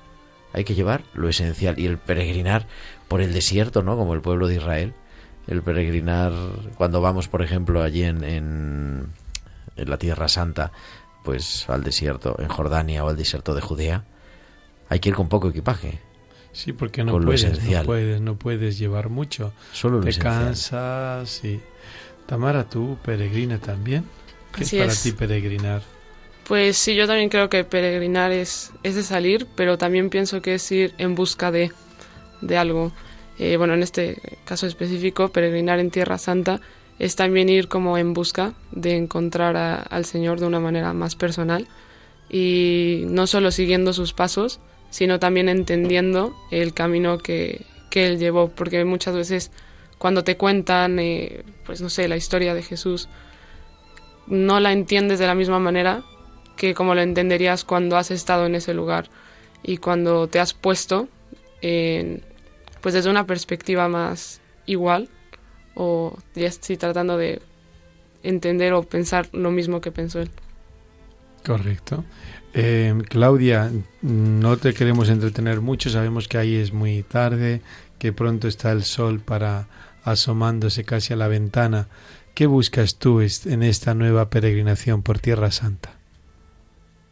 Hay 0.52 0.64
que 0.64 0.74
llevar 0.74 1.04
lo 1.14 1.28
esencial 1.28 1.78
y 1.78 1.86
el 1.86 1.98
peregrinar 1.98 2.66
por 3.08 3.20
el 3.20 3.32
desierto, 3.32 3.82
¿no? 3.82 3.96
Como 3.96 4.14
el 4.14 4.20
pueblo 4.20 4.48
de 4.48 4.56
Israel. 4.56 4.94
El 5.46 5.62
peregrinar 5.62 6.32
cuando 6.76 7.00
vamos, 7.00 7.28
por 7.28 7.42
ejemplo, 7.42 7.82
allí 7.82 8.04
en, 8.04 8.22
en, 8.24 9.12
la 9.76 9.96
Tierra 9.96 10.28
Santa, 10.28 10.72
pues 11.24 11.68
al 11.68 11.82
desierto, 11.82 12.36
en 12.38 12.48
Jordania 12.48 13.04
o 13.04 13.08
al 13.08 13.16
desierto 13.16 13.54
de 13.54 13.60
Judea, 13.60 14.04
hay 14.88 15.00
que 15.00 15.08
ir 15.08 15.14
con 15.14 15.28
poco 15.28 15.48
equipaje. 15.48 16.00
Sí, 16.52 16.72
porque 16.72 17.02
no, 17.02 17.18
puedes, 17.18 17.64
no 17.64 17.82
puedes, 17.84 18.20
no 18.20 18.36
puedes 18.36 18.78
llevar 18.78 19.08
mucho. 19.08 19.52
Solo 19.72 19.98
lo 19.98 20.04
Te 20.04 20.14
cansas 20.18 21.42
y 21.44 21.60
Tamara, 22.26 22.68
tú 22.68 22.98
peregrina 23.04 23.58
también. 23.58 24.04
¿Qué 24.54 24.64
es 24.64 24.74
para 24.74 24.94
ti 24.94 25.12
peregrinar? 25.12 25.82
Pues 26.46 26.76
sí, 26.76 26.94
yo 26.94 27.06
también 27.06 27.28
creo 27.28 27.48
que 27.48 27.64
peregrinar 27.64 28.32
es, 28.32 28.72
es 28.82 28.94
de 28.94 29.02
salir, 29.02 29.46
pero 29.54 29.78
también 29.78 30.10
pienso 30.10 30.42
que 30.42 30.54
es 30.54 30.72
ir 30.72 30.92
en 30.98 31.14
busca 31.14 31.50
de, 31.50 31.72
de 32.40 32.56
algo. 32.58 32.92
Eh, 33.38 33.56
bueno, 33.56 33.74
en 33.74 33.82
este 33.82 34.20
caso 34.44 34.66
específico, 34.66 35.30
peregrinar 35.30 35.78
en 35.78 35.90
Tierra 35.90 36.18
Santa 36.18 36.60
es 36.98 37.16
también 37.16 37.48
ir 37.48 37.68
como 37.68 37.96
en 37.96 38.12
busca 38.12 38.54
de 38.70 38.96
encontrar 38.96 39.86
al 39.88 40.04
Señor 40.04 40.40
de 40.40 40.46
una 40.46 40.60
manera 40.60 40.92
más 40.92 41.16
personal 41.16 41.66
y 42.28 43.04
no 43.06 43.26
solo 43.26 43.50
siguiendo 43.50 43.92
sus 43.92 44.12
pasos, 44.12 44.60
sino 44.90 45.18
también 45.18 45.48
entendiendo 45.48 46.34
el 46.50 46.74
camino 46.74 47.18
que, 47.18 47.64
que 47.90 48.06
Él 48.06 48.18
llevó, 48.18 48.48
porque 48.48 48.84
muchas 48.84 49.14
veces 49.14 49.50
cuando 50.02 50.24
te 50.24 50.36
cuentan, 50.36 50.98
eh, 50.98 51.44
pues 51.64 51.80
no 51.80 51.88
sé, 51.88 52.08
la 52.08 52.16
historia 52.16 52.54
de 52.54 52.62
Jesús, 52.64 53.08
no 54.26 54.58
la 54.58 54.72
entiendes 54.72 55.20
de 55.20 55.28
la 55.28 55.36
misma 55.36 55.60
manera 55.60 56.02
que 56.56 56.74
como 56.74 56.96
la 56.96 57.04
entenderías 57.04 57.62
cuando 57.62 57.96
has 57.96 58.10
estado 58.10 58.46
en 58.46 58.56
ese 58.56 58.74
lugar 58.74 59.10
y 59.62 59.76
cuando 59.76 60.26
te 60.26 60.40
has 60.40 60.54
puesto 60.54 61.06
pues 61.60 62.94
desde 62.94 63.10
una 63.10 63.26
perspectiva 63.26 63.88
más 63.88 64.40
igual 64.66 65.08
o 65.76 66.18
ya 66.34 66.48
estoy 66.48 66.76
tratando 66.78 67.16
de 67.16 67.40
entender 68.24 68.72
o 68.72 68.82
pensar 68.82 69.28
lo 69.32 69.52
mismo 69.52 69.80
que 69.80 69.92
pensó 69.92 70.20
él. 70.20 70.30
Correcto. 71.46 72.04
Eh, 72.54 72.92
Claudia, 73.08 73.70
no 74.00 74.56
te 74.56 74.74
queremos 74.74 75.08
entretener 75.10 75.60
mucho, 75.60 75.90
sabemos 75.90 76.26
que 76.26 76.38
ahí 76.38 76.56
es 76.56 76.72
muy 76.72 77.04
tarde, 77.04 77.62
que 78.00 78.12
pronto 78.12 78.48
está 78.48 78.72
el 78.72 78.82
sol 78.82 79.20
para 79.20 79.68
asomándose 80.04 80.84
casi 80.84 81.12
a 81.12 81.16
la 81.16 81.28
ventana. 81.28 81.88
¿Qué 82.34 82.46
buscas 82.46 82.96
tú 82.96 83.20
en 83.20 83.62
esta 83.62 83.94
nueva 83.94 84.30
peregrinación 84.30 85.02
por 85.02 85.18
Tierra 85.18 85.50
Santa? 85.50 85.90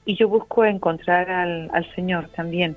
Y 0.07 0.17
yo 0.17 0.29
busco 0.29 0.65
encontrar 0.65 1.31
al, 1.31 1.87
Señor 1.95 2.29
también 2.35 2.77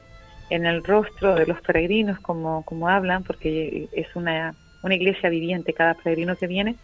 en 0.49 0.65
el 0.65 0.84
rostro 0.84 1.36
de 1.36 1.47
los 1.47 1.62
peregrinos, 1.62 2.19
como, 2.19 2.63
como 2.63 2.89
hablan, 2.89 3.23
porque 3.23 3.88
es 3.93 4.08
una, 4.15 4.54
una 4.84 4.95
iglesia 4.95 5.30
viviente 5.30 5.73
cada 5.73 5.93
peregrino 5.93 6.36
que 6.36 6.47
viene, 6.47 6.76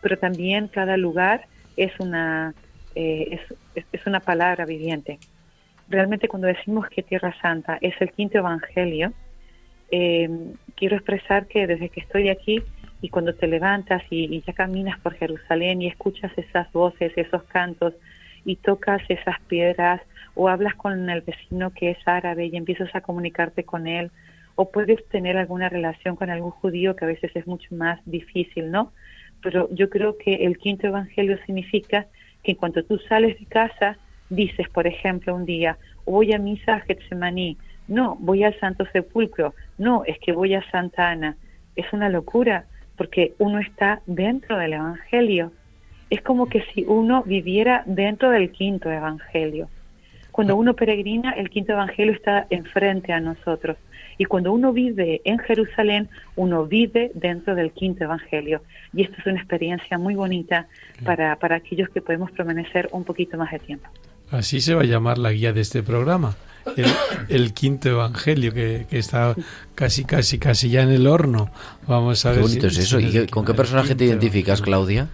pero 0.00 0.18
también 0.18 0.68
cada 0.68 0.96
lugar 0.96 1.46
es 1.76 1.92
una, 2.00 2.54
eh, 2.94 3.38
es, 3.74 3.84
es, 3.92 4.06
una 4.06 4.20
palabra 4.20 4.64
viviente. 4.64 5.18
Realmente 5.88 6.26
cuando 6.26 6.48
decimos 6.48 6.88
que 6.88 7.02
Tierra 7.02 7.34
Santa 7.40 7.78
es 7.80 7.94
el 8.00 8.10
quinto 8.12 8.38
evangelio, 8.38 9.12
eh, 9.92 10.28
quiero 10.74 10.96
expresar 10.96 11.46
que 11.46 11.66
desde 11.66 11.90
que 11.90 12.00
estoy 12.00 12.30
aquí 12.30 12.62
y 13.02 13.10
cuando 13.10 13.34
te 13.34 13.46
levantas 13.46 14.02
y, 14.10 14.42
ya 14.46 14.52
caminas 14.54 14.98
por 15.00 15.14
Jerusalén 15.14 15.82
y 15.82 15.86
escuchas 15.88 16.32
esas 16.36 16.72
voces, 16.72 17.12
esos 17.16 17.42
cantos 17.44 17.94
y 18.44 18.56
tocas 18.56 19.02
esas 19.08 19.38
piedras 19.42 20.00
o 20.34 20.48
hablas 20.48 20.74
con 20.76 21.10
el 21.10 21.20
vecino 21.20 21.70
que 21.74 21.90
es 21.90 21.98
árabe 22.06 22.46
y 22.46 22.56
empiezas 22.56 22.92
a 22.94 23.02
comunicarte 23.02 23.64
con 23.64 23.86
él 23.86 24.10
o 24.54 24.70
puedes 24.70 25.06
tener 25.08 25.36
alguna 25.36 25.68
relación 25.68 26.16
con 26.16 26.30
algún 26.30 26.52
judío 26.52 26.96
que 26.96 27.04
a 27.04 27.08
veces 27.08 27.30
es 27.34 27.46
mucho 27.46 27.74
más 27.74 28.00
difícil, 28.06 28.70
¿no? 28.70 28.92
Pero 29.42 29.68
yo 29.72 29.90
creo 29.90 30.16
que 30.16 30.46
el 30.46 30.56
quinto 30.56 30.86
evangelio 30.86 31.38
significa 31.44 32.06
que 32.42 32.52
en 32.52 32.56
cuanto 32.56 32.82
tú 32.82 32.98
sales 33.08 33.38
de 33.38 33.46
casa, 33.46 33.98
dices, 34.30 34.68
por 34.70 34.86
ejemplo, 34.86 35.34
un 35.34 35.44
día, 35.44 35.76
voy 36.06 36.32
a 36.32 36.38
misa 36.38 36.76
a 36.76 36.80
Getsemaní, 36.80 37.58
no, 37.88 38.16
voy 38.20 38.44
al 38.44 38.58
Santo 38.58 38.84
Sepulcro, 38.92 39.54
no, 39.78 40.04
es 40.04 40.18
que 40.18 40.32
voy 40.32 40.54
a 40.54 40.70
Santa 40.70 41.10
Ana. 41.10 41.36
Es 41.76 41.92
una 41.92 42.08
locura 42.08 42.66
porque 42.96 43.34
uno 43.38 43.58
está 43.58 44.00
dentro 44.06 44.58
del 44.58 44.74
Evangelio. 44.74 45.52
Es 46.10 46.22
como 46.22 46.48
que 46.48 46.62
si 46.72 46.84
uno 46.84 47.22
viviera 47.22 47.82
dentro 47.86 48.30
del 48.30 48.50
quinto 48.52 48.90
Evangelio. 48.90 49.68
Cuando 50.30 50.56
uno 50.56 50.74
peregrina, 50.74 51.32
el 51.32 51.50
quinto 51.50 51.72
Evangelio 51.72 52.12
está 52.12 52.46
enfrente 52.50 53.12
a 53.12 53.20
nosotros. 53.20 53.76
Y 54.18 54.24
cuando 54.26 54.52
uno 54.52 54.72
vive 54.72 55.20
en 55.24 55.38
Jerusalén, 55.38 56.08
uno 56.36 56.66
vive 56.66 57.10
dentro 57.14 57.54
del 57.54 57.72
quinto 57.72 58.04
Evangelio. 58.04 58.62
Y 58.92 59.02
esto 59.02 59.16
es 59.18 59.26
una 59.26 59.38
experiencia 59.38 59.98
muy 59.98 60.14
bonita 60.14 60.66
para, 61.04 61.36
para 61.36 61.56
aquellos 61.56 61.88
que 61.90 62.00
podemos 62.00 62.30
permanecer 62.30 62.88
un 62.92 63.04
poquito 63.04 63.36
más 63.36 63.50
de 63.50 63.58
tiempo. 63.58 63.88
Así 64.30 64.60
se 64.60 64.74
va 64.74 64.82
a 64.82 64.86
llamar 64.86 65.18
la 65.18 65.32
guía 65.32 65.52
de 65.52 65.60
este 65.60 65.82
programa 65.82 66.36
el, 67.28 67.52
quinto 67.52 67.88
evangelio 67.88 68.52
que, 68.52 68.86
está 68.90 69.34
casi, 69.74 70.04
casi, 70.04 70.38
casi 70.38 70.70
ya 70.70 70.82
en 70.82 70.90
el 70.90 71.06
horno. 71.06 71.50
Vamos 71.86 72.24
a 72.26 72.30
qué 72.30 72.36
ver. 72.36 72.48
bonito 72.48 72.66
es 72.66 72.78
eso. 72.78 73.00
¿Y 73.00 73.26
con 73.26 73.44
qué 73.44 73.54
personaje 73.54 73.94
te 73.94 74.04
identificas, 74.04 74.62
Claudia? 74.62 75.08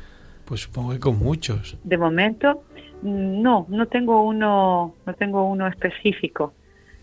Pues 0.45 0.63
supongo 0.63 0.93
que 0.93 1.01
con 1.01 1.19
muchos. 1.19 1.77
De 1.85 1.99
momento, 1.99 2.63
no, 3.03 3.67
no 3.69 3.87
tengo 3.87 4.23
uno, 4.23 4.95
no 5.07 5.15
tengo 5.15 5.45
uno 5.49 5.67
específico. 5.67 6.53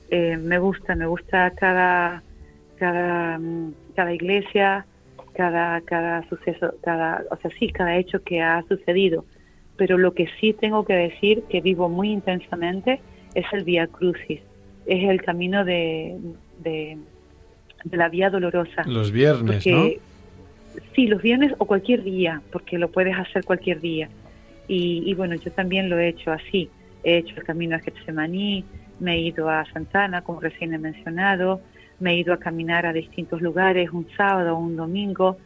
Eh, 0.09 0.37
me 0.37 0.59
gusta, 0.59 0.95
me 0.95 1.07
gusta 1.07 1.51
cada, 1.51 2.21
cada, 2.77 3.39
cada 3.95 4.13
iglesia, 4.13 4.85
cada, 5.33 5.81
cada 5.81 6.27
suceso, 6.29 6.73
cada, 6.83 7.23
o 7.31 7.37
sea, 7.37 7.51
sí, 7.59 7.69
cada 7.69 7.97
hecho 7.97 8.23
que 8.23 8.41
ha 8.41 8.63
sucedido. 8.67 9.25
Pero 9.77 9.97
lo 9.97 10.13
que 10.13 10.27
sí 10.39 10.53
tengo 10.53 10.85
que 10.85 10.93
decir 10.93 11.43
que 11.49 11.61
vivo 11.61 11.89
muy 11.89 12.11
intensamente 12.11 13.01
es 13.35 13.45
el 13.51 13.63
Vía 13.63 13.87
Crucis, 13.87 14.39
es 14.85 15.09
el 15.09 15.21
camino 15.21 15.63
de, 15.63 16.17
de, 16.63 16.97
la 17.91 18.09
Vía 18.09 18.29
Dolorosa. 18.29 18.83
Los 18.87 19.11
viernes, 19.11 19.67
¿no? 19.67 19.89
Sí, 20.93 21.07
los 21.07 21.21
viernes 21.21 21.53
o 21.57 21.65
cualquier 21.65 22.03
día, 22.03 22.41
porque 22.51 22.77
lo 22.77 22.89
puedes 22.89 23.15
hacer 23.17 23.43
cualquier 23.43 23.79
día. 23.79 24.09
Y, 24.67 25.13
bueno, 25.13 25.35
yo 25.35 25.51
también 25.51 25.89
lo 25.89 25.99
he 25.99 26.09
hecho 26.09 26.31
así. 26.31 26.69
He 27.03 27.17
hecho 27.17 27.35
el 27.37 27.43
camino 27.43 27.75
a 27.75 27.79
Getsemaní, 27.79 28.65
me 28.99 29.13
he 29.13 29.19
ido 29.19 29.49
a 29.49 29.63
Santana, 29.71 30.23
como 30.23 30.39
recién 30.39 30.73
he 30.73 30.79
mencionado, 30.79 31.61
me 31.99 32.13
he 32.13 32.17
ido 32.17 32.33
a 32.33 32.39
caminar 32.39 32.85
a 32.85 32.93
distintos 32.93 33.41
lugares 33.41 33.91
un 33.91 34.07
sábado 34.17 34.55
o 34.55 34.59
un 34.59 34.75
domingo, 34.75 35.37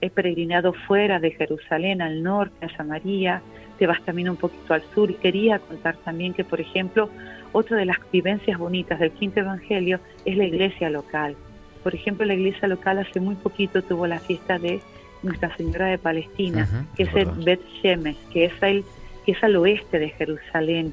he 0.00 0.10
peregrinado 0.10 0.72
fuera 0.72 1.18
de 1.18 1.32
Jerusalén, 1.32 2.00
al 2.02 2.22
norte, 2.22 2.66
a 2.66 2.76
Samaria, 2.76 3.42
te 3.78 3.86
vas 3.86 4.02
también 4.04 4.28
un 4.28 4.36
poquito 4.36 4.74
al 4.74 4.82
sur 4.94 5.10
y 5.10 5.14
quería 5.14 5.58
contar 5.58 5.96
también 6.04 6.34
que, 6.34 6.44
por 6.44 6.60
ejemplo, 6.60 7.10
otra 7.52 7.76
de 7.76 7.84
las 7.84 7.98
vivencias 8.12 8.58
bonitas 8.58 8.98
del 8.98 9.10
quinto 9.12 9.40
evangelio 9.40 10.00
es 10.24 10.36
la 10.36 10.44
iglesia 10.44 10.90
local. 10.90 11.36
Por 11.82 11.94
ejemplo, 11.94 12.26
la 12.26 12.34
iglesia 12.34 12.68
local 12.68 12.98
hace 12.98 13.20
muy 13.20 13.34
poquito 13.36 13.82
tuvo 13.82 14.06
la 14.06 14.18
fiesta 14.18 14.58
de 14.58 14.80
Nuestra 15.22 15.56
Señora 15.56 15.86
de 15.86 15.98
Palestina, 15.98 16.86
que 16.96 17.04
es 17.04 17.14
el 17.14 17.26
Bet 17.44 17.60
Shemesh, 17.82 18.18
que 18.32 18.46
es, 18.46 18.52
el, 18.62 18.84
que 19.24 19.32
es 19.32 19.42
al 19.42 19.56
oeste 19.56 19.98
de 19.98 20.10
Jerusalén. 20.10 20.92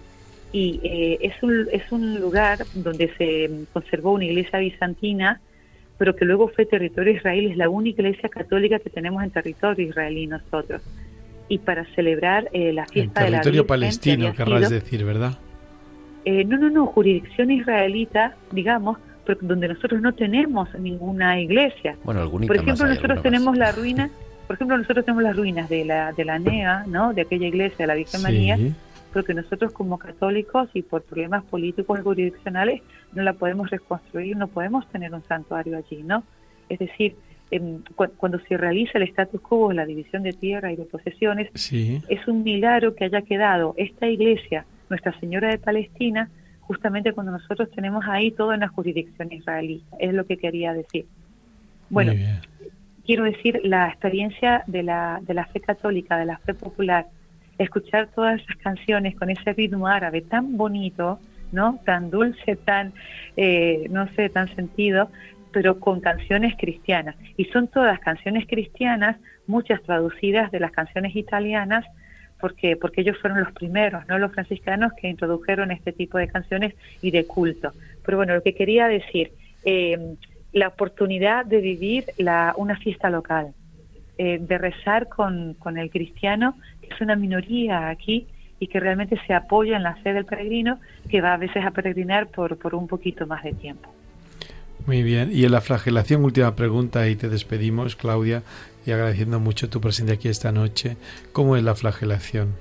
y 0.51 0.79
eh, 0.83 1.17
es, 1.21 1.41
un, 1.43 1.67
es 1.71 1.91
un 1.91 2.19
lugar 2.19 2.65
donde 2.73 3.13
se 3.17 3.65
conservó 3.73 4.13
una 4.13 4.25
iglesia 4.25 4.59
bizantina, 4.59 5.41
pero 5.97 6.15
que 6.15 6.25
luego 6.25 6.47
fue 6.49 6.65
territorio 6.65 7.13
israelí, 7.13 7.51
es 7.51 7.57
la 7.57 7.69
única 7.69 8.01
iglesia 8.01 8.29
católica 8.29 8.79
que 8.79 8.89
tenemos 8.89 9.23
en 9.23 9.31
territorio 9.31 9.87
israelí 9.87 10.27
nosotros. 10.27 10.81
Y 11.47 11.59
para 11.59 11.85
celebrar 11.93 12.49
eh, 12.53 12.73
la 12.73 12.85
fiesta 12.85 13.23
de 13.23 13.29
la 13.29 13.37
territorio 13.41 13.67
palestino, 13.67 14.33
querrás 14.33 14.69
decir, 14.69 15.05
¿verdad? 15.05 15.37
Eh, 16.25 16.43
no, 16.43 16.57
no, 16.57 16.69
no, 16.69 16.85
jurisdicción 16.87 17.51
israelita, 17.51 18.35
digamos, 18.51 18.97
pero 19.25 19.39
donde 19.41 19.67
nosotros 19.67 20.01
no 20.01 20.13
tenemos 20.13 20.73
ninguna 20.79 21.39
iglesia. 21.39 21.95
Bueno, 22.03 22.29
Por 22.29 22.55
ejemplo, 22.55 22.87
nosotros 22.87 23.21
tenemos 23.21 23.57
la 23.57 23.71
ruina, 23.71 24.09
por 24.47 24.55
ejemplo, 24.55 24.77
nosotros 24.77 25.05
tenemos 25.05 25.23
las 25.23 25.35
ruinas 25.35 25.69
de 25.69 25.85
la, 25.85 26.13
de 26.13 26.25
la 26.25 26.37
NEA, 26.37 26.85
¿no? 26.87 27.13
De 27.13 27.21
aquella 27.21 27.47
iglesia 27.47 27.77
de 27.79 27.87
la 27.87 27.95
Virgen 27.95 28.21
María, 28.21 28.57
que 29.23 29.33
nosotros 29.33 29.71
como 29.71 29.97
católicos 29.97 30.69
y 30.73 30.81
por 30.81 31.03
problemas 31.03 31.43
políticos 31.45 31.99
y 31.99 32.03
jurisdiccionales 32.03 32.81
no 33.13 33.23
la 33.23 33.33
podemos 33.33 33.69
reconstruir, 33.69 34.35
no 34.35 34.47
podemos 34.47 34.87
tener 34.89 35.13
un 35.13 35.23
santuario 35.23 35.77
allí, 35.77 36.03
¿no? 36.03 36.23
Es 36.67 36.79
decir, 36.79 37.15
cuando 38.17 38.39
se 38.39 38.57
realiza 38.57 38.97
el 38.97 39.03
status 39.03 39.39
quo, 39.39 39.71
la 39.71 39.85
división 39.85 40.23
de 40.23 40.33
tierra 40.33 40.73
y 40.73 40.75
de 40.75 40.83
posesiones, 40.83 41.49
es 41.53 42.27
un 42.27 42.43
milagro 42.43 42.95
que 42.95 43.05
haya 43.05 43.21
quedado 43.21 43.73
esta 43.77 44.07
iglesia, 44.07 44.65
Nuestra 44.89 45.17
Señora 45.19 45.49
de 45.49 45.57
Palestina, 45.57 46.29
justamente 46.61 47.13
cuando 47.13 47.31
nosotros 47.31 47.69
tenemos 47.71 48.05
ahí 48.07 48.31
todo 48.31 48.53
en 48.53 48.61
la 48.61 48.67
jurisdicción 48.67 49.31
israelí. 49.31 49.83
Es 49.99 50.13
lo 50.13 50.25
que 50.25 50.37
quería 50.37 50.73
decir. 50.73 51.05
Bueno, 51.89 52.13
quiero 53.05 53.23
decir, 53.25 53.61
la 53.63 53.87
experiencia 53.87 54.63
de 54.67 54.83
la, 54.83 55.19
de 55.21 55.33
la 55.33 55.45
fe 55.45 55.59
católica, 55.59 56.17
de 56.17 56.25
la 56.25 56.37
fe 56.39 56.53
popular, 56.53 57.07
escuchar 57.57 58.09
todas 58.13 58.41
esas 58.41 58.57
canciones 58.57 59.15
con 59.15 59.29
ese 59.29 59.53
ritmo 59.53 59.87
árabe 59.87 60.21
tan 60.21 60.57
bonito, 60.57 61.19
¿no? 61.51 61.79
Tan 61.85 62.09
dulce, 62.09 62.55
tan, 62.55 62.93
eh, 63.37 63.87
no 63.89 64.07
sé, 64.15 64.29
tan 64.29 64.53
sentido, 64.55 65.09
pero 65.51 65.79
con 65.79 66.01
canciones 66.01 66.55
cristianas. 66.57 67.15
Y 67.37 67.45
son 67.45 67.67
todas 67.67 67.99
canciones 67.99 68.45
cristianas, 68.47 69.17
muchas 69.47 69.81
traducidas 69.83 70.51
de 70.51 70.59
las 70.59 70.71
canciones 70.71 71.15
italianas, 71.15 71.85
porque, 72.39 72.75
porque 72.75 73.01
ellos 73.01 73.17
fueron 73.19 73.39
los 73.39 73.51
primeros, 73.53 74.07
¿no? 74.07 74.17
Los 74.19 74.31
franciscanos 74.33 74.93
que 74.93 75.07
introdujeron 75.07 75.71
este 75.71 75.91
tipo 75.91 76.17
de 76.17 76.27
canciones 76.27 76.73
y 77.01 77.11
de 77.11 77.25
culto. 77.25 77.71
Pero 78.05 78.17
bueno, 78.17 78.35
lo 78.35 78.43
que 78.43 78.53
quería 78.53 78.87
decir, 78.87 79.31
eh, 79.63 80.15
la 80.53 80.69
oportunidad 80.69 81.45
de 81.45 81.59
vivir 81.59 82.05
la, 82.17 82.53
una 82.57 82.77
fiesta 82.77 83.09
local, 83.09 83.53
eh, 84.17 84.39
de 84.39 84.57
rezar 84.57 85.09
con, 85.09 85.55
con 85.55 85.77
el 85.77 85.89
cristiano, 85.89 86.55
que 86.81 86.93
es 86.93 87.01
una 87.01 87.15
minoría 87.15 87.89
aquí 87.89 88.27
y 88.59 88.67
que 88.67 88.79
realmente 88.79 89.19
se 89.27 89.33
apoya 89.33 89.75
en 89.75 89.83
la 89.83 89.95
fe 89.97 90.13
del 90.13 90.25
peregrino, 90.25 90.79
que 91.09 91.21
va 91.21 91.33
a 91.33 91.37
veces 91.37 91.65
a 91.65 91.71
peregrinar 91.71 92.27
por, 92.27 92.57
por 92.57 92.73
un 92.75 92.87
poquito 92.87 93.27
más 93.27 93.43
de 93.43 93.53
tiempo. 93.53 93.93
Muy 94.85 95.03
bien. 95.03 95.29
Y 95.33 95.45
en 95.45 95.51
la 95.51 95.61
flagelación, 95.61 96.23
última 96.23 96.55
pregunta, 96.55 97.09
y 97.09 97.15
te 97.15 97.27
despedimos, 97.27 97.95
Claudia, 97.95 98.43
y 98.85 98.91
agradeciendo 98.91 99.39
mucho 99.39 99.69
tu 99.69 99.81
presencia 99.81 100.15
aquí 100.15 100.29
esta 100.29 100.51
noche. 100.51 100.97
¿Cómo 101.31 101.55
es 101.55 101.63
la 101.63 101.75
flagelación? 101.75 102.55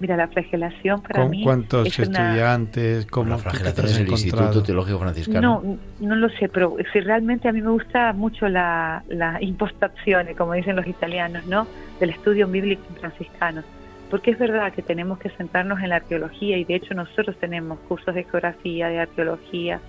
Mira, 0.00 0.16
la 0.16 0.28
flagelación 0.28 1.02
para 1.02 1.26
mí. 1.26 1.44
¿Cuántos 1.44 1.98
estudiantes? 1.98 3.06
¿Cómo 3.06 3.30
la 3.30 3.38
flagelación 3.38 3.86
es 3.86 3.98
el 3.98 4.08
Instituto 4.08 4.62
Teológico 4.62 4.98
Franciscano? 4.98 5.62
No, 5.64 5.78
no 6.00 6.16
lo 6.16 6.28
sé, 6.30 6.48
pero 6.48 6.76
si 6.92 7.00
realmente 7.00 7.48
a 7.48 7.52
mí 7.52 7.62
me 7.62 7.70
gusta 7.70 8.12
mucho 8.12 8.48
la, 8.48 9.04
la 9.08 9.38
impostación, 9.40 10.26
como 10.36 10.54
dicen 10.54 10.76
los 10.76 10.86
italianos, 10.86 11.46
¿no? 11.46 11.66
Del 12.00 12.10
estudio 12.10 12.48
bíblico 12.48 12.82
franciscano. 12.98 13.62
Porque 14.10 14.32
es 14.32 14.38
verdad 14.38 14.72
que 14.72 14.82
tenemos 14.82 15.18
que 15.18 15.30
centrarnos 15.30 15.80
en 15.80 15.88
la 15.88 15.96
arqueología 15.96 16.58
y 16.58 16.64
de 16.64 16.74
hecho 16.74 16.94
nosotros 16.94 17.36
tenemos 17.40 17.78
cursos 17.88 18.14
de 18.14 18.24
geografía, 18.24 18.88
de 18.88 19.00
arqueología, 19.00 19.80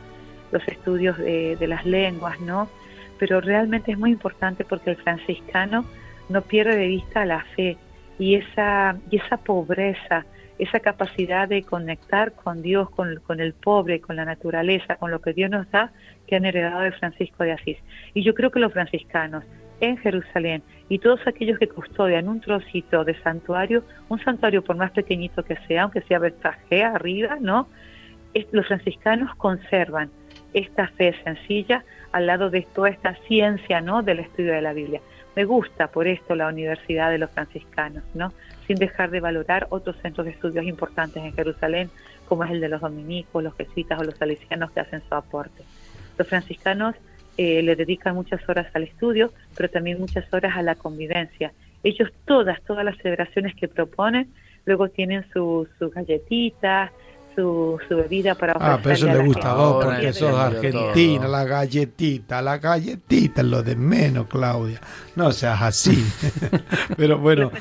los 0.52 0.66
estudios 0.68 1.18
de, 1.18 1.58
de 1.58 1.68
las 1.68 1.86
lenguas, 1.86 2.40
¿no? 2.40 2.70
Pero 3.20 3.42
realmente 3.42 3.92
es 3.92 3.98
muy 3.98 4.12
importante 4.12 4.66
porque 4.66 4.92
el 4.92 4.98
franciscano 4.98 5.86
no 6.30 6.42
pierde 6.42 6.76
de 6.76 6.88
vista 6.88 7.26
la 7.26 7.44
fe 7.56 7.78
y 8.18 8.36
esa, 8.36 8.98
y 9.10 9.18
esa 9.18 9.38
pobreza, 9.38 10.26
esa 10.58 10.80
capacidad 10.80 11.48
de 11.48 11.64
conectar 11.64 12.34
con 12.34 12.62
Dios, 12.62 12.90
con, 12.90 13.20
con, 13.28 13.40
el 13.40 13.54
pobre, 13.54 14.00
con 14.00 14.16
la 14.16 14.26
naturaleza, 14.26 14.96
con 14.96 15.12
lo 15.12 15.22
que 15.22 15.34
Dios 15.34 15.50
nos 15.50 15.70
da, 15.72 15.92
que 16.28 16.36
han 16.36 16.46
heredado 16.46 16.82
de 16.82 16.92
Francisco 16.94 17.44
de 17.44 17.52
Asís. 17.52 17.78
Y 18.14 18.24
yo 18.24 18.34
creo 18.34 18.52
que 18.52 18.60
los 18.60 18.74
franciscanos 18.74 19.44
en 19.82 19.98
Jerusalén 19.98 20.64
y 20.88 21.00
todos 21.00 21.20
aquellos 21.28 21.60
que 21.60 21.68
custodian 21.68 22.30
un 22.30 22.40
trocito 22.40 23.04
de 23.04 23.20
santuario, 23.22 23.84
un 24.10 24.20
santuario 24.24 24.64
por 24.64 24.78
más 24.78 24.92
pequeñito 24.92 25.44
que 25.44 25.58
sea, 25.68 25.84
aunque 25.84 26.02
sea 26.02 26.20
vertaje 26.20 26.84
arriba, 26.84 27.38
¿no? 27.40 27.68
los 28.52 28.68
franciscanos 28.68 29.34
conservan 29.36 30.10
esta 30.56 30.88
fe 30.88 31.14
sencilla 31.24 31.84
al 32.14 32.28
lado 32.28 32.50
de 32.50 32.66
toda 32.74 32.90
esta 32.90 33.14
ciencia, 33.28 33.82
¿no? 33.82 34.02
Del 34.02 34.20
estudio 34.20 34.54
de 34.54 34.62
la 34.62 34.74
Biblia. 34.74 35.02
Me 35.36 35.44
gusta 35.44 35.88
por 35.88 36.08
esto 36.08 36.34
la 36.34 36.48
Universidad 36.48 37.12
de 37.12 37.18
los 37.18 37.30
Franciscanos, 37.30 38.04
¿no? 38.14 38.32
Sin 38.66 38.78
dejar 38.78 39.12
de 39.12 39.20
valorar 39.20 39.68
otros 39.70 39.98
centros 40.02 40.26
de 40.26 40.32
estudios 40.32 40.66
importantes 40.66 41.22
en 41.22 41.34
Jerusalén, 41.34 41.90
como 42.28 42.46
es 42.46 42.52
el 42.52 42.62
de 42.62 42.70
los 42.70 42.80
dominicos, 42.80 43.44
los 43.44 43.54
jesuitas 43.56 44.00
o 44.00 44.04
los 44.06 44.16
salesianos 44.16 44.72
que 44.72 44.80
hacen 44.80 45.04
su 45.08 45.14
aporte. 45.14 45.64
Los 46.18 46.28
franciscanos 46.28 46.96
eh, 47.38 47.62
le 47.62 47.76
dedican 47.76 48.16
muchas 48.16 48.48
horas 48.48 48.68
al 48.74 48.84
estudio, 48.84 49.34
pero 49.58 49.70
también 49.70 50.00
muchas 50.00 50.34
horas 50.34 50.56
a 50.56 50.62
la 50.62 50.76
convivencia. 50.76 51.52
Ellos 51.84 52.10
todas, 52.24 52.62
todas 52.62 52.86
las 52.86 52.98
celebraciones 53.00 53.56
que 53.56 53.68
proponen, 53.68 54.32
luego 54.66 54.88
tienen 54.88 55.26
sus 55.34 55.68
galletitas, 55.94 56.92
su, 57.36 57.80
bebida 57.90 58.36
para 58.36 58.54
Ah, 58.60 58.80
pero 58.82 58.96
eso 58.96 59.08
le 59.08 59.20
gusta 59.20 59.52
a 59.52 59.56
vos 59.56 59.86
porque 59.86 60.14
sos 60.14 60.38
argentina, 60.38 61.28
la 61.28 61.44
galletita, 61.44 62.42
la 62.42 62.58
galletita 62.58 63.42
es 63.42 63.48
lo 63.48 63.62
de 63.62 63.76
menos, 63.76 64.28
Claudia. 64.28 64.80
No 65.16 65.32
seas 65.32 65.62
así. 65.62 66.04
pero 66.98 67.18
bueno, 67.18 67.52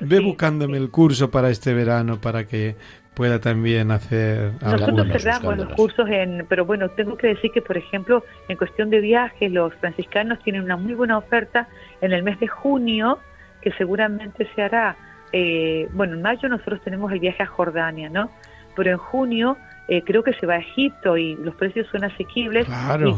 ve, 0.00 0.20
buscándome 0.20 0.78
el 0.78 0.90
curso 0.90 1.30
para 1.30 1.50
este 1.50 1.72
verano 1.74 2.20
para 2.20 2.46
que 2.46 2.76
pueda 3.14 3.40
también 3.40 3.90
hacer 3.90 4.52
Nosotros 4.62 5.06
cerramos 5.12 5.58
los 5.58 5.74
cursos 5.74 6.08
en, 6.08 6.46
pero 6.48 6.64
bueno, 6.64 6.88
tengo 6.90 7.16
que 7.16 7.28
decir 7.28 7.50
que 7.52 7.60
por 7.60 7.76
ejemplo, 7.76 8.24
en 8.48 8.56
cuestión 8.56 8.90
de 8.90 9.00
viajes, 9.00 9.52
los 9.52 9.74
franciscanos 9.74 10.38
tienen 10.42 10.62
una 10.62 10.76
muy 10.76 10.94
buena 10.94 11.18
oferta 11.18 11.68
en 12.00 12.12
el 12.12 12.22
mes 12.22 12.40
de 12.40 12.48
junio, 12.48 13.18
que 13.60 13.70
seguramente 13.72 14.48
se 14.54 14.62
hará, 14.62 14.96
eh, 15.32 15.88
bueno, 15.92 16.14
en 16.14 16.22
mayo 16.22 16.48
nosotros 16.48 16.80
tenemos 16.82 17.12
el 17.12 17.20
viaje 17.20 17.42
a 17.42 17.46
Jordania, 17.46 18.08
¿no? 18.08 18.30
Pero 18.74 18.90
en 18.90 18.98
junio 18.98 19.56
eh, 19.88 20.02
creo 20.06 20.22
que 20.22 20.32
se 20.34 20.46
va 20.46 20.54
a 20.54 20.58
Egipto 20.58 21.16
y 21.16 21.34
los 21.36 21.54
precios 21.56 21.86
son 21.90 22.04
asequibles 22.04 22.66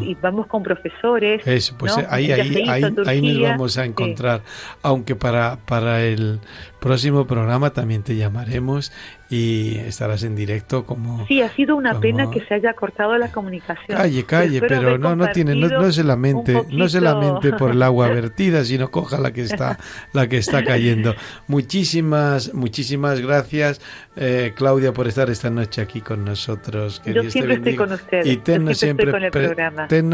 y, 0.00 0.16
vamos 0.20 0.46
con 0.46 0.62
profesores. 0.62 1.46
Eso, 1.46 1.76
pues 1.78 1.96
ahí, 2.08 2.32
ahí, 2.32 2.64
ahí, 2.68 2.82
nos 2.82 3.50
vamos 3.50 3.78
a 3.78 3.84
encontrar. 3.84 4.40
Aunque 4.82 5.14
para, 5.14 5.58
para 5.66 6.02
el 6.02 6.40
próximo 6.84 7.26
programa 7.26 7.70
también 7.70 8.02
te 8.02 8.14
llamaremos 8.14 8.92
y 9.30 9.78
estarás 9.78 10.22
en 10.22 10.36
directo 10.36 10.84
como... 10.84 11.26
Sí, 11.26 11.40
ha 11.40 11.48
sido 11.48 11.76
una 11.76 11.98
pena 11.98 12.30
que 12.30 12.44
se 12.44 12.52
haya 12.52 12.74
cortado 12.74 13.16
la 13.16 13.32
comunicación. 13.32 13.96
Calle, 13.96 14.24
calle, 14.24 14.60
pero, 14.60 14.98
no, 14.98 15.16
no 15.16 15.28
tiene, 15.28 15.54
no, 15.54 15.66
no 15.66 15.90
se 15.90 16.04
lamente, 16.04 16.62
no 16.70 16.86
se 16.90 17.00
lamente 17.00 17.54
por 17.54 17.70
el 17.70 17.82
agua 17.82 18.08
vertida, 18.14 18.62
sino 18.64 18.90
coja 18.90 19.18
la 19.18 19.32
que 19.32 19.40
está, 19.40 19.78
la 20.12 20.28
que 20.28 20.36
está 20.36 20.62
cayendo. 20.62 21.14
Muchísimas, 21.48 22.52
muchísimas 22.52 23.18
gracias, 23.20 23.80
eh, 24.16 24.52
Claudia, 24.54 24.92
por 24.92 25.08
estar 25.08 25.30
esta 25.30 25.48
noche 25.48 25.80
aquí 25.80 26.02
con 26.02 26.22
nosotros. 26.22 27.00
Que 27.00 27.14
Yo 27.14 27.30
siempre 27.30 27.54
estoy 27.54 27.76
con 27.76 27.92
ustedes. 27.92 28.26
Y 28.26 28.36
tennos 28.36 28.76
siempre, 28.76 29.10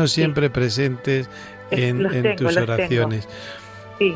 siempre 0.07 0.51
presentes 0.51 1.29
en, 1.73 2.07
en 2.15 2.37
tus 2.37 2.57
oraciones. 2.57 3.29
Sí. 3.99 4.15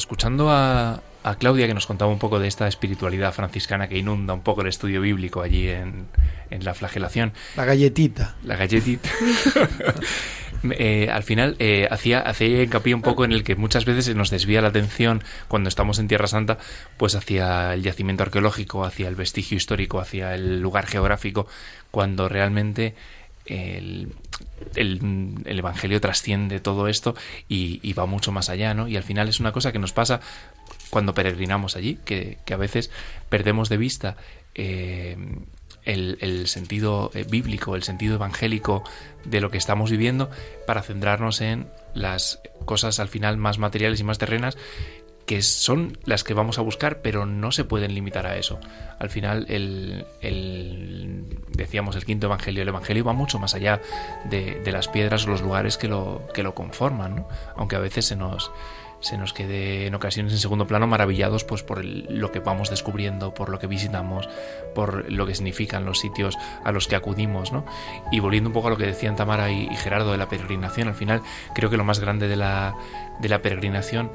Escuchando 0.00 0.50
a, 0.50 1.02
a 1.22 1.34
Claudia 1.36 1.66
que 1.66 1.74
nos 1.74 1.86
contaba 1.86 2.10
un 2.10 2.18
poco 2.18 2.40
de 2.40 2.48
esta 2.48 2.66
espiritualidad 2.66 3.32
franciscana 3.32 3.88
que 3.88 3.98
inunda 3.98 4.34
un 4.34 4.42
poco 4.42 4.62
el 4.62 4.68
estudio 4.68 5.00
bíblico 5.00 5.42
allí 5.42 5.68
en, 5.68 6.06
en 6.50 6.64
la 6.64 6.74
flagelación. 6.74 7.32
La 7.56 7.64
galletita. 7.64 8.36
La 8.44 8.56
galletita. 8.56 9.08
Eh, 10.62 11.08
al 11.10 11.22
final 11.22 11.56
eh, 11.58 11.88
hacía, 11.90 12.20
hacía 12.20 12.62
hincapié 12.62 12.94
un 12.94 13.00
poco 13.00 13.24
en 13.24 13.32
el 13.32 13.44
que 13.44 13.56
muchas 13.56 13.86
veces 13.86 14.04
se 14.04 14.14
nos 14.14 14.28
desvía 14.28 14.60
la 14.60 14.68
atención 14.68 15.22
cuando 15.48 15.70
estamos 15.70 15.98
en 15.98 16.06
Tierra 16.06 16.26
Santa, 16.26 16.58
pues 16.98 17.14
hacia 17.14 17.72
el 17.72 17.82
yacimiento 17.82 18.24
arqueológico, 18.24 18.84
hacia 18.84 19.08
el 19.08 19.14
vestigio 19.14 19.56
histórico, 19.56 20.00
hacia 20.00 20.34
el 20.34 20.60
lugar 20.60 20.86
geográfico, 20.86 21.46
cuando 21.90 22.28
realmente 22.28 22.94
el, 23.46 24.12
el, 24.74 25.42
Evangelio 25.46 26.00
trasciende 26.00 26.60
todo 26.60 26.88
esto 26.88 27.14
y, 27.48 27.92
va 27.94 28.06
mucho 28.06 28.32
más 28.32 28.48
allá, 28.48 28.74
¿no? 28.74 28.88
Y 28.88 28.96
al 28.96 29.02
final 29.02 29.28
es 29.28 29.40
una 29.40 29.52
cosa 29.52 29.72
que 29.72 29.78
nos 29.78 29.92
pasa 29.92 30.20
cuando 30.90 31.14
peregrinamos 31.14 31.76
allí, 31.76 31.98
que, 32.04 32.38
que 32.44 32.54
a 32.54 32.56
veces 32.56 32.90
perdemos 33.28 33.68
de 33.68 33.76
vista 33.76 34.16
eh, 34.54 35.16
el, 35.84 36.46
sentido 36.46 37.10
eh, 37.14 37.24
bíblico, 37.28 37.74
el 37.74 37.82
sentido 37.82 38.14
evangélico 38.14 38.84
de 39.24 39.40
lo 39.40 39.50
que 39.50 39.58
estamos 39.58 39.90
viviendo 39.90 40.30
para 40.66 40.82
centrarnos 40.82 41.40
en 41.40 41.68
las 41.94 42.40
cosas 42.64 43.00
al 43.00 43.08
final 43.08 43.36
más 43.36 43.58
materiales 43.58 44.00
y 44.00 44.04
más 44.04 44.18
terrenas 44.18 44.56
que 45.26 45.42
son 45.42 45.96
las 46.04 46.24
que 46.24 46.34
vamos 46.34 46.58
a 46.58 46.62
buscar, 46.62 47.02
pero 47.02 47.26
no 47.26 47.52
se 47.52 47.64
pueden 47.64 47.94
limitar 47.94 48.26
a 48.26 48.36
eso. 48.36 48.58
Al 48.98 49.10
final, 49.10 49.46
el, 49.48 50.04
decíamos, 51.50 51.96
el 51.96 52.04
quinto 52.04 52.26
evangelio, 52.26 52.62
el 52.62 52.68
evangelio 52.68 53.04
va 53.04 53.12
mucho 53.12 53.38
más 53.38 53.54
allá 53.54 53.80
de, 54.24 54.60
las 54.70 54.88
piedras 54.88 55.26
o 55.26 55.30
los 55.30 55.42
lugares 55.42 55.76
que 55.76 55.88
lo, 55.88 56.22
que 56.34 56.42
lo 56.42 56.54
conforman, 56.54 57.16
¿no? 57.16 57.28
aunque 57.56 57.76
a 57.76 57.80
veces 57.80 58.06
se 58.06 58.16
nos, 58.16 58.50
se 59.00 59.16
nos 59.18 59.32
quede 59.32 59.86
en 59.86 59.94
ocasiones 59.94 60.32
en 60.32 60.38
segundo 60.38 60.66
plano 60.66 60.86
maravillados 60.86 61.44
pues 61.44 61.62
por 61.62 61.84
lo 61.84 62.30
que 62.30 62.40
vamos 62.40 62.70
descubriendo, 62.70 63.34
por 63.34 63.48
lo 63.48 63.58
que 63.58 63.66
visitamos, 63.66 64.28
por 64.74 65.10
lo 65.10 65.26
que 65.26 65.34
significan 65.34 65.84
los 65.84 65.98
sitios 65.98 66.36
a 66.64 66.72
los 66.72 66.86
que 66.86 66.96
acudimos, 66.96 67.52
¿no? 67.52 67.64
Y 68.12 68.20
volviendo 68.20 68.50
un 68.50 68.54
poco 68.54 68.68
a 68.68 68.70
lo 68.70 68.76
que 68.76 68.86
decían 68.86 69.16
Tamara 69.16 69.50
y, 69.50 69.68
Gerardo 69.76 70.12
de 70.12 70.18
la 70.18 70.28
peregrinación, 70.28 70.88
al 70.88 70.94
final 70.94 71.22
creo 71.54 71.70
que 71.70 71.76
lo 71.76 71.84
más 71.84 72.00
grande 72.00 72.28
de 72.28 72.36
la, 72.36 72.76
de 73.20 73.28
la 73.28 73.42
peregrinación 73.42 74.12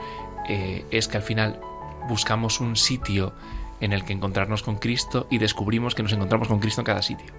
eh, 0.49 0.85
es 0.91 1.07
que 1.07 1.17
al 1.17 1.23
final 1.23 1.59
buscamos 2.07 2.59
un 2.59 2.75
sitio 2.75 3.33
en 3.81 3.93
el 3.93 4.05
que 4.05 4.13
encontrarnos 4.13 4.63
con 4.63 4.77
Cristo 4.77 5.27
y 5.29 5.37
descubrimos 5.37 5.95
que 5.95 6.03
nos 6.03 6.13
encontramos 6.13 6.47
con 6.47 6.59
Cristo 6.59 6.81
en 6.81 6.85
cada 6.85 7.01
sitio 7.01 7.33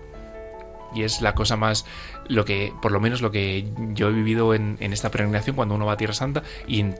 y 0.94 1.02
es 1.02 1.20
la 1.20 1.34
cosa 1.34 1.56
más 1.56 1.84
lo 2.28 2.44
que 2.44 2.72
por 2.80 2.92
lo 2.92 3.00
menos 3.00 3.20
lo 3.20 3.30
que 3.30 3.68
yo 3.92 4.08
he 4.08 4.12
vivido 4.12 4.54
en, 4.54 4.78
esta 4.80 5.10
peregrinación 5.10 5.56
cuando 5.56 5.74
uno 5.74 5.86
va 5.86 5.92
a 5.92 5.96
Tierra 5.96 6.14
Santa 6.14 6.42
y 6.66 6.80
en 6.80 6.98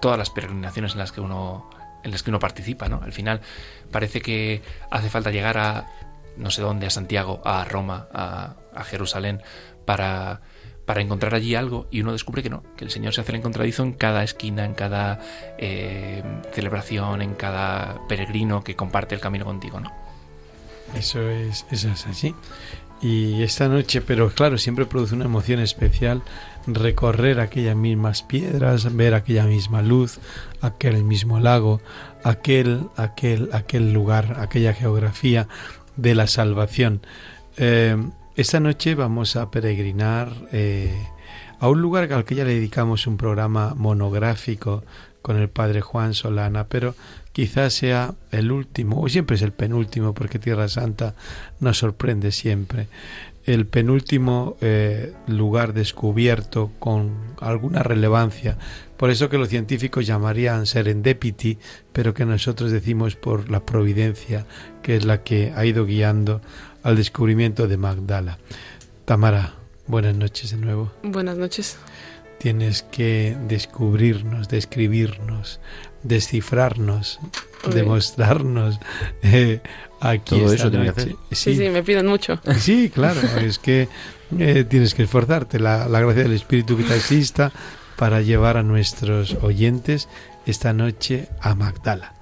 todas 0.00 0.18
las 0.18 0.30
peregrinaciones 0.30 0.92
en 0.92 0.98
las 0.98 1.12
que 1.12 1.20
uno 1.20 1.68
en 2.02 2.12
las 2.12 2.22
que 2.22 2.30
uno 2.30 2.38
participa, 2.38 2.88
¿no? 2.88 3.02
Al 3.02 3.12
final 3.12 3.42
parece 3.90 4.22
que 4.22 4.62
hace 4.90 5.10
falta 5.10 5.30
llegar 5.30 5.58
a 5.58 5.86
no 6.38 6.50
sé 6.50 6.62
dónde, 6.62 6.86
a 6.86 6.90
Santiago, 6.90 7.42
a 7.44 7.64
Roma, 7.66 8.08
a, 8.14 8.54
Jerusalén, 8.84 9.42
para, 9.84 10.40
para 10.90 11.02
encontrar 11.02 11.36
allí 11.36 11.54
algo 11.54 11.86
y 11.92 12.00
uno 12.00 12.10
descubre 12.10 12.42
que 12.42 12.50
no, 12.50 12.64
que 12.76 12.84
el 12.84 12.90
Señor 12.90 13.14
se 13.14 13.20
hace 13.20 13.30
el 13.30 13.38
encontradizo 13.38 13.84
en 13.84 13.92
cada 13.92 14.24
esquina, 14.24 14.64
en 14.64 14.74
cada 14.74 15.20
eh, 15.56 16.20
celebración, 16.52 17.22
en 17.22 17.34
cada 17.34 18.00
peregrino 18.08 18.64
que 18.64 18.74
comparte 18.74 19.14
el 19.14 19.20
camino 19.20 19.44
contigo, 19.44 19.78
¿no? 19.78 19.92
Eso 20.96 21.30
es, 21.30 21.64
eso 21.70 21.90
es 21.90 22.06
así. 22.08 22.34
Y 23.00 23.44
esta 23.44 23.68
noche, 23.68 24.00
pero 24.00 24.30
claro, 24.30 24.58
siempre 24.58 24.84
produce 24.84 25.14
una 25.14 25.26
emoción 25.26 25.60
especial 25.60 26.22
recorrer 26.66 27.38
aquellas 27.38 27.76
mismas 27.76 28.24
piedras, 28.24 28.92
ver 28.92 29.14
aquella 29.14 29.44
misma 29.44 29.82
luz, 29.82 30.18
aquel 30.60 31.04
mismo 31.04 31.38
lago, 31.38 31.80
aquel, 32.24 32.88
aquel, 32.96 33.48
aquel 33.52 33.92
lugar, 33.92 34.40
aquella 34.40 34.74
geografía 34.74 35.46
de 35.94 36.16
la 36.16 36.26
salvación. 36.26 37.00
Eh, 37.58 37.96
esta 38.36 38.60
noche 38.60 38.94
vamos 38.94 39.36
a 39.36 39.50
peregrinar 39.50 40.32
eh, 40.52 40.94
a 41.58 41.68
un 41.68 41.82
lugar 41.82 42.12
al 42.12 42.24
que 42.24 42.34
ya 42.34 42.44
le 42.44 42.54
dedicamos 42.54 43.06
un 43.06 43.16
programa 43.16 43.74
monográfico 43.76 44.82
con 45.22 45.36
el 45.36 45.48
padre 45.48 45.80
Juan 45.80 46.14
Solana, 46.14 46.68
pero 46.68 46.94
quizás 47.32 47.74
sea 47.74 48.14
el 48.30 48.50
último, 48.50 49.00
o 49.00 49.08
siempre 49.08 49.36
es 49.36 49.42
el 49.42 49.52
penúltimo, 49.52 50.14
porque 50.14 50.38
Tierra 50.38 50.68
Santa 50.68 51.14
nos 51.60 51.78
sorprende 51.78 52.32
siempre 52.32 52.88
el 53.46 53.66
penúltimo 53.66 54.56
eh, 54.60 55.14
lugar 55.26 55.72
descubierto 55.72 56.70
con 56.78 57.34
alguna 57.40 57.82
relevancia. 57.82 58.58
Por 58.96 59.10
eso 59.10 59.30
que 59.30 59.38
los 59.38 59.48
científicos 59.48 60.06
llamarían 60.06 60.66
serendipity, 60.66 61.58
pero 61.92 62.12
que 62.12 62.26
nosotros 62.26 62.70
decimos 62.70 63.16
por 63.16 63.50
la 63.50 63.64
providencia, 63.64 64.46
que 64.82 64.96
es 64.96 65.04
la 65.04 65.22
que 65.22 65.52
ha 65.56 65.64
ido 65.64 65.86
guiando 65.86 66.42
al 66.82 66.96
descubrimiento 66.96 67.68
de 67.68 67.76
Magdala. 67.76 68.38
Tamara, 69.04 69.54
buenas 69.86 70.14
noches 70.14 70.50
de 70.50 70.56
nuevo. 70.56 70.92
Buenas 71.02 71.36
noches. 71.36 71.76
Tienes 72.38 72.82
que 72.82 73.36
descubrirnos, 73.48 74.48
describirnos, 74.48 75.60
descifrarnos, 76.02 77.20
demostrarnos 77.74 78.78
eh, 79.22 79.60
aquí 80.00 80.38
Todo 80.38 80.52
eso 80.52 80.70
tiene 80.70 80.86
que 80.86 80.90
hacer. 80.90 81.16
Sí. 81.32 81.54
sí. 81.54 81.68
me 81.68 81.82
piden 81.82 82.06
mucho. 82.06 82.40
Sí, 82.58 82.90
claro, 82.90 83.20
es 83.40 83.58
que 83.58 83.88
eh, 84.38 84.64
tienes 84.68 84.94
que 84.94 85.02
esforzarte. 85.02 85.58
La, 85.58 85.88
la 85.88 86.00
gracia 86.00 86.22
del 86.22 86.32
Espíritu 86.32 86.76
que 86.76 86.84
te 86.84 86.94
asista 86.94 87.52
para 87.96 88.22
llevar 88.22 88.56
a 88.56 88.62
nuestros 88.62 89.34
oyentes 89.42 90.08
esta 90.46 90.72
noche 90.72 91.28
a 91.40 91.54
Magdala. 91.54 92.19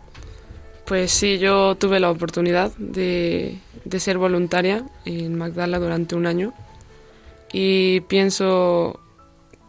Pues 0.88 1.10
sí, 1.10 1.36
yo 1.36 1.74
tuve 1.74 2.00
la 2.00 2.10
oportunidad 2.10 2.72
de, 2.78 3.58
de 3.84 4.00
ser 4.00 4.16
voluntaria 4.16 4.86
en 5.04 5.36
Magdala 5.36 5.78
durante 5.78 6.14
un 6.14 6.26
año 6.26 6.54
y 7.52 8.00
pienso 8.00 8.98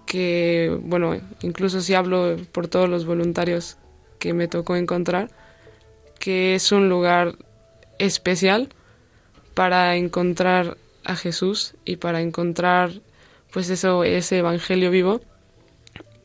que, 0.05 0.79
bueno, 0.81 1.19
incluso 1.41 1.81
si 1.81 1.93
hablo 1.93 2.37
por 2.53 2.69
todos 2.69 2.87
los 2.87 3.05
voluntarios 3.05 3.75
que 4.17 4.33
me 4.33 4.47
tocó 4.47 4.77
encontrar, 4.77 5.29
que 6.19 6.55
es 6.55 6.71
un 6.71 6.87
lugar 6.87 7.35
especial 7.97 8.69
para 9.55 9.97
encontrar 9.97 10.77
a 11.03 11.17
Jesús 11.17 11.75
y 11.83 11.97
para 11.97 12.21
encontrar 12.21 12.93
pues 13.51 13.69
eso 13.69 14.05
ese 14.05 14.37
evangelio 14.37 14.89
vivo. 14.89 15.19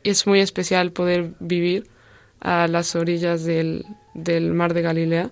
Es 0.04 0.28
muy 0.28 0.38
especial 0.38 0.92
poder 0.92 1.32
vivir 1.40 1.88
a 2.38 2.68
las 2.68 2.94
orillas 2.94 3.42
del, 3.42 3.84
del 4.14 4.52
mar 4.52 4.74
de 4.74 4.82
Galilea 4.82 5.30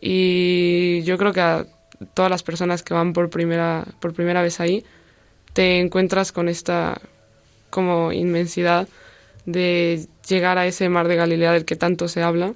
y 0.00 1.02
yo 1.02 1.18
creo 1.18 1.32
que 1.32 1.40
a 1.40 1.66
todas 2.14 2.30
las 2.30 2.42
personas 2.42 2.82
que 2.82 2.94
van 2.94 3.12
por 3.12 3.28
primera 3.30 3.84
por 4.00 4.14
primera 4.14 4.42
vez 4.42 4.60
ahí 4.60 4.84
te 5.52 5.80
encuentras 5.80 6.30
con 6.32 6.48
esta 6.48 7.00
como 7.70 8.12
inmensidad 8.12 8.88
de 9.46 10.06
llegar 10.28 10.58
a 10.58 10.66
ese 10.66 10.88
mar 10.88 11.08
de 11.08 11.16
Galilea 11.16 11.52
del 11.52 11.64
que 11.64 11.76
tanto 11.76 12.06
se 12.08 12.22
habla 12.22 12.54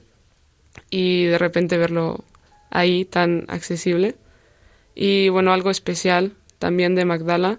y 0.90 1.24
de 1.24 1.38
repente 1.38 1.78
verlo 1.78 2.24
ahí 2.70 3.04
tan 3.04 3.44
accesible. 3.48 4.16
Y 4.94 5.28
bueno, 5.28 5.52
algo 5.52 5.70
especial 5.70 6.32
también 6.58 6.94
de 6.94 7.04
Magdala 7.04 7.58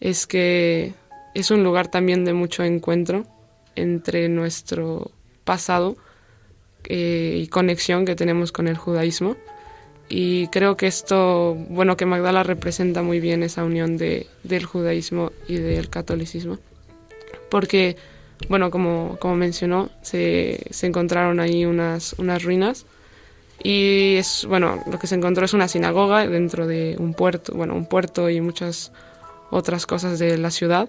es 0.00 0.26
que 0.26 0.94
es 1.34 1.50
un 1.50 1.64
lugar 1.64 1.88
también 1.88 2.24
de 2.24 2.34
mucho 2.34 2.62
encuentro 2.62 3.26
entre 3.74 4.28
nuestro 4.28 5.10
pasado 5.44 5.96
eh, 6.88 7.38
y 7.40 7.46
conexión 7.46 8.04
que 8.04 8.16
tenemos 8.16 8.50
con 8.50 8.66
el 8.66 8.76
judaísmo. 8.76 9.36
Y 10.08 10.48
creo 10.48 10.76
que 10.76 10.86
esto, 10.86 11.54
bueno, 11.68 11.96
que 11.96 12.06
Magdala 12.06 12.42
representa 12.42 13.02
muy 13.02 13.20
bien 13.20 13.42
esa 13.42 13.62
unión 13.62 13.98
de, 13.98 14.26
del 14.42 14.64
judaísmo 14.64 15.32
y 15.46 15.56
del 15.56 15.90
catolicismo. 15.90 16.58
Porque 17.50 17.96
bueno, 18.48 18.70
como, 18.70 19.16
como 19.20 19.36
mencionó, 19.36 19.90
se, 20.02 20.60
se 20.70 20.86
encontraron 20.86 21.40
ahí 21.40 21.64
unas, 21.64 22.14
unas 22.18 22.42
ruinas 22.42 22.86
y 23.62 24.14
es, 24.16 24.46
bueno, 24.48 24.82
lo 24.90 24.98
que 24.98 25.08
se 25.08 25.16
encontró 25.16 25.44
es 25.44 25.54
una 25.54 25.66
sinagoga 25.66 26.26
dentro 26.26 26.66
de 26.66 26.96
un 26.98 27.14
puerto, 27.14 27.54
bueno, 27.54 27.74
un 27.74 27.86
puerto 27.86 28.30
y 28.30 28.40
muchas 28.40 28.92
otras 29.50 29.86
cosas 29.86 30.18
de 30.18 30.38
la 30.38 30.50
ciudad. 30.50 30.88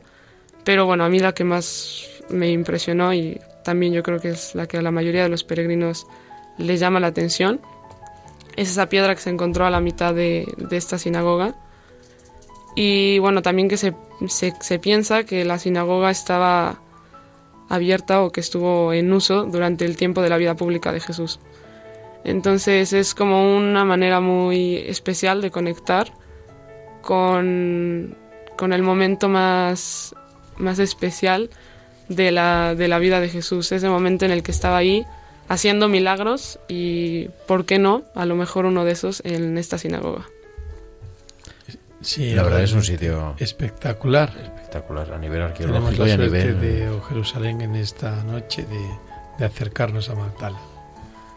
Pero 0.63 0.85
bueno, 0.85 1.03
a 1.03 1.09
mí 1.09 1.19
la 1.19 1.33
que 1.33 1.43
más 1.43 2.05
me 2.29 2.51
impresionó 2.51 3.13
y 3.13 3.39
también 3.69 3.93
yo 3.93 4.01
creo 4.01 4.19
que 4.19 4.29
es 4.29 4.55
la 4.55 4.65
que 4.65 4.77
a 4.77 4.81
la 4.81 4.89
mayoría 4.89 5.21
de 5.21 5.29
los 5.29 5.43
peregrinos 5.43 6.07
les 6.57 6.79
llama 6.79 6.99
la 6.99 7.05
atención 7.05 7.61
es 8.55 8.71
esa 8.71 8.89
piedra 8.89 9.13
que 9.13 9.21
se 9.21 9.29
encontró 9.29 9.67
a 9.67 9.69
la 9.69 9.79
mitad 9.79 10.11
de, 10.11 10.47
esta 10.71 10.97
sinagoga. 10.97 11.53
Y 12.75 13.19
bueno, 13.19 13.43
también 13.43 13.69
que 13.69 13.77
se, 13.77 13.93
se, 14.27 14.55
se 14.59 14.79
piensa 14.79 15.23
que 15.23 15.45
la 15.45 15.59
sinagoga 15.59 16.09
estaba 16.09 16.81
abierta 17.69 18.23
o 18.23 18.31
que 18.31 18.39
estuvo 18.39 18.91
en 18.91 19.13
uso 19.13 19.43
durante 19.43 19.85
el 19.85 19.97
tiempo 19.97 20.23
de 20.23 20.29
la 20.29 20.37
vida 20.37 20.55
pública 20.55 20.91
de 20.91 20.99
Jesús. 20.99 21.39
Entonces 22.23 22.91
es 22.91 23.13
como 23.13 23.55
una 23.55 23.85
manera 23.85 24.19
muy 24.19 24.77
especial 24.77 25.43
de 25.43 25.51
conectar 25.51 26.11
con, 27.03 28.17
con 28.57 28.73
el 28.73 28.81
momento 28.81 29.29
más, 29.29 30.15
más 30.57 30.79
especial 30.79 31.51
de 32.09 32.31
la, 32.31 32.75
de 32.75 32.87
la 32.87 32.99
vida 32.99 33.19
de 33.21 33.29
Jesús, 33.29 33.71
ese 33.71 33.87
momento 33.87 34.25
en 34.25 34.31
el 34.31 34.43
que 34.43 34.51
estaba 34.51 34.77
ahí 34.77 35.05
haciendo 35.47 35.87
milagros 35.87 36.59
y, 36.67 37.29
¿por 37.47 37.65
qué 37.65 37.79
no? 37.79 38.03
A 38.15 38.25
lo 38.25 38.35
mejor 38.35 38.65
uno 38.65 38.83
de 38.85 38.91
esos 38.91 39.21
en 39.25 39.57
esta 39.57 39.77
sinagoga. 39.77 40.25
Sí, 42.01 42.33
La 42.33 42.43
verdad 42.43 42.63
es 42.63 42.73
un 42.73 42.83
sitio 42.83 43.35
espectacular. 43.39 44.29
espectacular 44.29 45.11
a 45.13 45.17
nivel 45.17 45.41
Tenemos 45.53 45.89
arqueológico 45.89 46.03
la 46.03 46.09
y 46.09 46.11
a 46.11 46.15
suerte 46.17 46.39
nivel... 46.39 46.61
de 46.61 47.01
Jerusalén 47.09 47.61
en 47.61 47.75
esta 47.75 48.23
noche 48.23 48.63
de, 48.65 48.79
de 49.37 49.45
acercarnos 49.45 50.09
a 50.09 50.15
Magdala. 50.15 50.59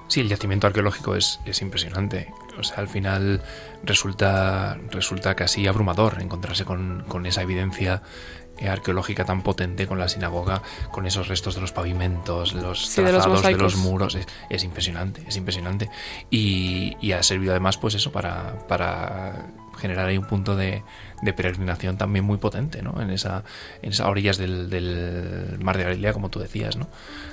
Sí, 0.08 0.20
el 0.20 0.28
yacimiento 0.28 0.66
arqueológico 0.66 1.16
es, 1.16 1.40
es 1.46 1.62
impresionante. 1.62 2.28
O 2.58 2.62
sea, 2.62 2.76
al 2.76 2.88
final 2.88 3.40
resulta, 3.82 4.78
resulta 4.90 5.34
casi 5.34 5.66
abrumador 5.66 6.20
encontrarse 6.20 6.64
con, 6.64 7.04
con 7.08 7.24
esa 7.24 7.42
evidencia 7.42 7.94
eh, 7.94 8.41
arqueológica 8.68 9.24
tan 9.24 9.42
potente 9.42 9.86
con 9.86 9.98
la 9.98 10.08
sinagoga, 10.08 10.62
con 10.90 11.06
esos 11.06 11.28
restos 11.28 11.54
de 11.54 11.60
los 11.60 11.72
pavimentos, 11.72 12.54
los 12.54 12.86
Sí, 12.86 13.02
de 13.02 13.12
los 13.12 13.24
trazados 13.24 13.42
de 13.42 13.56
los, 13.56 13.76
muros. 13.76 14.14
Es, 14.14 14.26
es 14.50 14.64
impresionante, 14.64 15.24
es 15.26 15.36
impresionante. 15.36 15.90
Y, 16.30 16.96
y 17.00 17.12
ha 17.12 17.22
servido 17.22 17.52
además, 17.52 17.78
pues 17.78 17.94
eso, 17.94 18.12
para, 18.12 18.66
para 18.68 19.46
generar 19.78 20.06
ahí 20.06 20.18
un 20.18 20.26
punto 20.26 20.56
de, 20.56 20.82
de 21.22 21.32
peregrinación 21.32 21.96
también 21.96 22.24
muy 22.24 22.38
potente, 22.38 22.82
¿no? 22.82 23.00
En 23.00 23.10
esa, 23.10 23.44
en 23.82 23.90
esas 23.90 24.06
orillas 24.06 24.38
del, 24.38 24.70
del 24.70 25.58
mar 25.60 25.78
de 25.78 25.84
Galilea, 25.84 26.12
como 26.12 26.28
tú 26.28 26.40
decías, 26.40 26.76
¿no? 26.76 26.88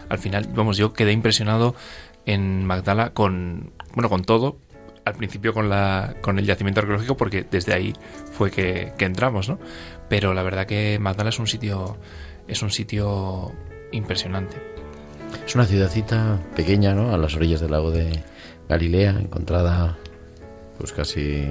Al 0.10 0.20
final, 0.20 0.48
vamos, 0.56 0.78
yo 0.78 0.94
quedé 0.94 1.12
impresionado 1.12 1.76
en 2.26 2.65
Magdala 2.65 3.12
con, 3.12 3.72
bueno, 3.94 4.10
con 4.10 4.24
todo. 4.24 4.58
Al 5.10 5.15
principio 5.15 5.54
con, 5.54 5.69
la, 5.69 6.15
con 6.22 6.39
el 6.39 6.45
yacimiento 6.45 6.80
arqueológico, 6.82 7.17
porque 7.17 7.45
desde 7.50 7.74
ahí 7.74 7.93
fue 8.32 8.50
que, 8.52 8.93
que 8.98 9.06
entramos, 9.06 9.50
¿no? 9.50 9.60
Pero 10.08 10.34
la 10.34 10.43
verdad 10.43 10.65
que 10.65 10.98
Magdala 11.00 11.30
es 11.30 11.39
un 11.39 11.48
sitio, 11.48 11.98
es 12.48 12.62
un 12.62 12.69
sitio 12.72 13.52
impresionante. 13.91 14.56
Es 15.45 15.54
una 15.56 15.65
ciudadcita 15.65 16.39
pequeña, 16.56 16.93
¿no? 16.93 17.13
A 17.13 17.17
las 17.17 17.36
orillas 17.36 17.60
del 17.62 17.72
lago 17.72 17.91
de 17.91 18.24
Galilea, 18.67 19.12
encontrada 19.19 19.98
pues 20.78 20.93
casi 20.93 21.45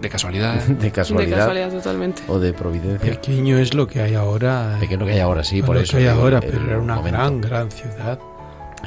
De 0.00 0.08
casualidad. 0.08 0.62
de 0.66 0.90
casualidad, 0.92 1.30
De 1.30 1.36
casualidad 1.36 1.70
totalmente. 1.70 2.22
o 2.28 2.38
de 2.38 2.52
providencia. 2.52 3.10
Pequeño 3.12 3.58
es 3.58 3.74
lo 3.74 3.86
que 3.86 4.00
hay 4.00 4.14
ahora. 4.14 4.76
Pequeño 4.80 5.06
que 5.06 5.12
hay 5.12 5.20
ahora, 5.20 5.42
sí, 5.42 5.60
no 5.60 5.66
por 5.66 5.76
lo 5.76 5.82
eso. 5.82 5.96
que 5.96 6.02
hay 6.04 6.08
ahora, 6.08 6.38
el 6.38 6.50
pero 6.50 6.64
era 6.66 6.78
una 6.78 6.96
momento. 6.96 7.18
gran, 7.18 7.40
gran 7.40 7.70
ciudad. 7.70 8.18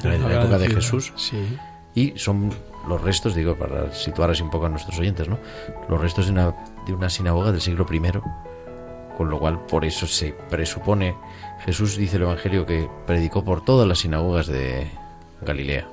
En 0.04 0.10
la 0.10 0.16
época 0.42 0.58
de 0.60 0.66
ciudad, 0.68 0.82
Jesús. 0.82 1.14
Sí. 1.16 1.58
Y 1.96 2.14
son 2.18 2.52
los 2.88 3.02
restos, 3.02 3.36
digo, 3.36 3.58
para 3.58 3.94
situar 3.94 4.32
así 4.32 4.44
un 4.44 4.50
poco 4.50 4.66
a 4.66 4.70
nuestros 4.70 5.00
oyentes, 5.00 5.28
¿no? 5.28 5.40
Los 5.90 6.00
restos 6.00 6.28
de 6.28 6.32
una, 6.32 6.56
de 6.86 6.94
una 6.94 7.10
sinagoga 7.10 7.52
del 7.52 7.62
siglo 7.62 7.86
I, 7.92 8.02
con 9.18 9.30
lo 9.30 9.40
cual 9.40 9.66
por 9.66 9.86
eso 9.86 10.08
se 10.08 10.34
presupone, 10.50 11.16
Jesús 11.66 11.98
dice 11.98 12.18
el 12.18 12.24
Evangelio 12.24 12.66
que 12.66 12.90
predicó 13.08 13.44
por 13.44 13.64
todas 13.64 13.88
las 13.88 14.00
sinagogas 14.00 14.48
de 14.48 14.90
Galilea. 15.42 15.88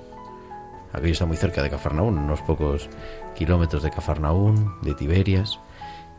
Aquello 0.92 1.12
está 1.12 1.26
muy 1.26 1.36
cerca 1.36 1.62
de 1.62 1.70
Cafarnaún, 1.70 2.18
unos 2.18 2.42
pocos 2.42 2.88
kilómetros 3.34 3.82
de 3.82 3.90
Cafarnaún, 3.90 4.80
de 4.82 4.94
Tiberias, 4.94 5.58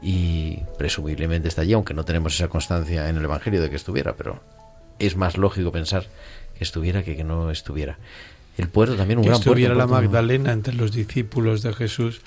y 0.02 0.64
presumiblemente 0.78 1.48
está 1.48 1.62
allí, 1.62 1.74
aunque 1.74 1.94
no 1.94 2.04
tenemos 2.04 2.36
esa 2.36 2.48
constancia 2.48 3.08
en 3.10 3.18
el 3.18 3.24
Evangelio 3.24 3.62
de 3.62 3.70
que 3.70 3.76
estuviera, 3.76 4.16
pero 4.16 4.42
es 5.00 5.16
más 5.16 5.38
lógico 5.38 5.72
pensar 5.72 6.06
que 6.56 6.64
estuviera 6.64 7.04
que 7.04 7.16
que 7.16 7.24
no 7.24 7.52
estuviera. 7.52 7.98
El 8.58 8.68
puerto 8.70 8.96
también 8.96 9.20
un 9.20 9.24
que 9.24 9.30
gran 9.30 9.40
estuviera 9.42 9.74
la 9.76 9.88
puerto- 9.88 10.04
Magdalena 10.04 10.52
entre 10.52 10.74
los 10.76 10.92
discípulos 10.92 11.62
de 11.64 11.74
Jesús 11.74 12.22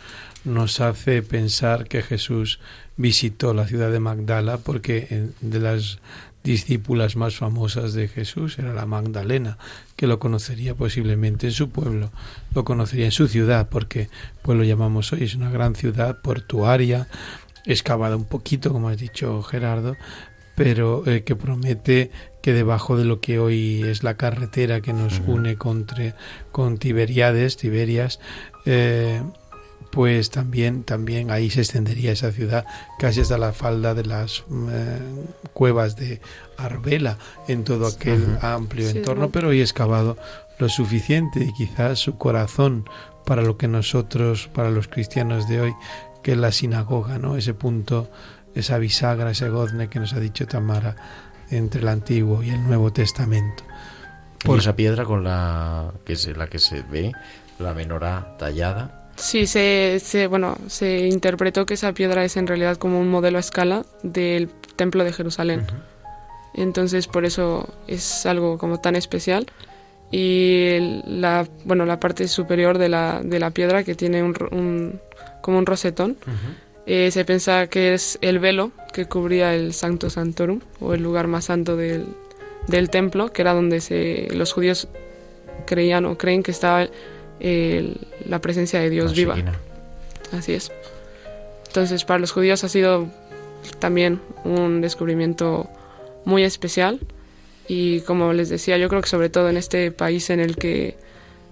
nos 0.44 0.80
hace 0.80 1.22
pensar 1.22 1.86
que 1.88 2.02
Jesús 2.02 2.60
visitó 2.96 3.52
la 3.54 3.66
ciudad 3.66 3.90
de 3.90 4.00
Magdala 4.00 4.58
porque 4.58 5.06
eh, 5.10 5.28
de 5.40 5.60
las 5.60 5.98
discípulas 6.44 7.16
más 7.16 7.34
famosas 7.36 7.92
de 7.94 8.06
Jesús 8.06 8.58
era 8.60 8.72
la 8.72 8.86
Magdalena, 8.86 9.58
que 9.96 10.06
lo 10.06 10.20
conocería 10.20 10.74
posiblemente 10.76 11.48
en 11.48 11.52
su 11.52 11.70
pueblo, 11.70 12.12
lo 12.54 12.64
conocería 12.64 13.06
en 13.06 13.10
su 13.12 13.26
ciudad, 13.26 13.68
porque 13.68 14.08
pues 14.42 14.56
lo 14.56 14.62
llamamos 14.62 15.12
hoy, 15.12 15.24
es 15.24 15.34
una 15.34 15.50
gran 15.50 15.74
ciudad 15.74 16.20
portuaria, 16.22 17.08
excavada 17.64 18.14
un 18.16 18.26
poquito, 18.26 18.72
como 18.72 18.88
has 18.88 18.96
dicho 18.98 19.42
Gerardo, 19.42 19.96
pero 20.54 21.02
eh, 21.06 21.24
que 21.24 21.34
promete 21.34 22.12
que 22.46 22.52
debajo 22.52 22.96
de 22.96 23.04
lo 23.04 23.20
que 23.20 23.40
hoy 23.40 23.82
es 23.82 24.04
la 24.04 24.16
carretera 24.16 24.80
que 24.80 24.92
nos 24.92 25.20
une 25.26 25.56
con, 25.56 25.84
con 26.52 26.78
Tiberiades, 26.78 27.56
Tiberias, 27.56 28.20
eh, 28.66 29.20
pues 29.90 30.30
también, 30.30 30.84
también 30.84 31.32
ahí 31.32 31.50
se 31.50 31.62
extendería 31.62 32.12
esa 32.12 32.30
ciudad 32.30 32.64
casi 33.00 33.22
hasta 33.22 33.36
la 33.36 33.52
falda 33.52 33.94
de 33.94 34.04
las 34.04 34.44
eh, 34.70 35.00
cuevas 35.54 35.96
de 35.96 36.20
Arbela 36.56 37.18
en 37.48 37.64
todo 37.64 37.88
aquel 37.88 38.38
amplio 38.40 38.88
Sí, 38.88 38.98
entorno, 38.98 39.22
¿no? 39.22 39.32
pero 39.32 39.48
hoy 39.48 39.60
excavado 39.60 40.16
lo 40.60 40.68
suficiente 40.68 41.42
y 41.42 41.52
quizás 41.52 41.98
su 41.98 42.16
corazón 42.16 42.88
para 43.24 43.42
lo 43.42 43.56
que 43.56 43.66
nosotros, 43.66 44.48
para 44.54 44.70
los 44.70 44.86
cristianos 44.86 45.48
de 45.48 45.62
hoy, 45.62 45.74
que 46.22 46.30
es 46.30 46.38
la 46.38 46.52
sinagoga, 46.52 47.18
¿no? 47.18 47.36
Ese 47.36 47.54
punto, 47.54 48.08
esa 48.54 48.78
bisagra, 48.78 49.32
ese 49.32 49.48
gozne 49.48 49.88
que 49.88 49.98
nos 49.98 50.12
ha 50.12 50.20
dicho 50.20 50.46
Tamara 50.46 50.94
entre 51.50 51.80
el 51.80 51.88
Antiguo 51.88 52.42
y 52.42 52.50
el 52.50 52.62
Nuevo 52.62 52.92
Testamento. 52.92 53.64
Y 54.44 54.46
Por- 54.46 54.58
esa 54.58 54.76
piedra 54.76 55.04
con 55.04 55.24
la 55.24 55.92
que 56.04 56.12
es 56.14 56.26
la 56.36 56.46
que 56.46 56.58
se 56.58 56.82
ve, 56.82 57.12
la 57.58 57.74
menorá 57.74 58.36
tallada. 58.38 59.10
Sí, 59.16 59.46
se, 59.46 59.98
se, 60.02 60.26
bueno, 60.26 60.58
se 60.66 61.06
interpretó 61.08 61.64
que 61.64 61.74
esa 61.74 61.92
piedra 61.94 62.22
es 62.24 62.36
en 62.36 62.46
realidad 62.46 62.76
como 62.76 63.00
un 63.00 63.08
modelo 63.08 63.38
a 63.38 63.40
escala 63.40 63.84
del 64.02 64.50
templo 64.76 65.04
de 65.04 65.12
Jerusalén. 65.12 65.66
Entonces 66.54 67.06
por 67.06 67.24
eso 67.24 67.68
es 67.86 68.26
algo 68.26 68.58
como 68.58 68.78
tan 68.80 68.96
especial. 68.96 69.46
Y 70.10 70.66
el- 70.68 71.20
la, 71.20 71.46
bueno, 71.64 71.84
la 71.86 71.98
parte 71.98 72.28
superior 72.28 72.78
de 72.78 72.88
la, 72.88 73.20
de 73.24 73.40
la 73.40 73.50
piedra 73.50 73.82
que 73.84 73.94
tiene 73.94 74.22
un, 74.22 74.34
un- 74.52 75.00
como 75.40 75.58
un 75.58 75.66
rosetón, 75.66 76.16
eh, 76.86 77.10
se 77.10 77.24
piensa 77.24 77.66
que 77.66 77.94
es 77.94 78.18
el 78.20 78.38
velo 78.38 78.72
que 78.92 79.06
cubría 79.06 79.54
el 79.54 79.74
Sancto 79.74 80.08
Santorum 80.08 80.60
o 80.80 80.94
el 80.94 81.02
lugar 81.02 81.26
más 81.26 81.46
santo 81.46 81.76
del, 81.76 82.06
del 82.68 82.90
templo, 82.90 83.32
que 83.32 83.42
era 83.42 83.52
donde 83.52 83.80
se, 83.80 84.28
los 84.32 84.52
judíos 84.52 84.88
creían 85.66 86.06
o 86.06 86.16
creen 86.16 86.42
que 86.42 86.52
estaba 86.52 86.88
la 88.24 88.40
presencia 88.40 88.80
de 88.80 88.88
Dios 88.88 89.14
viva. 89.14 89.36
Así 90.32 90.54
es. 90.54 90.72
Entonces, 91.66 92.04
para 92.04 92.18
los 92.18 92.32
judíos 92.32 92.64
ha 92.64 92.68
sido 92.68 93.08
también 93.78 94.20
un 94.44 94.80
descubrimiento 94.80 95.68
muy 96.24 96.42
especial. 96.42 97.00
Y 97.68 98.00
como 98.00 98.32
les 98.32 98.48
decía, 98.48 98.78
yo 98.78 98.88
creo 98.88 99.02
que 99.02 99.08
sobre 99.08 99.28
todo 99.28 99.48
en 99.48 99.56
este 99.56 99.90
país 99.90 100.30
en 100.30 100.40
el 100.40 100.56
que 100.56 100.96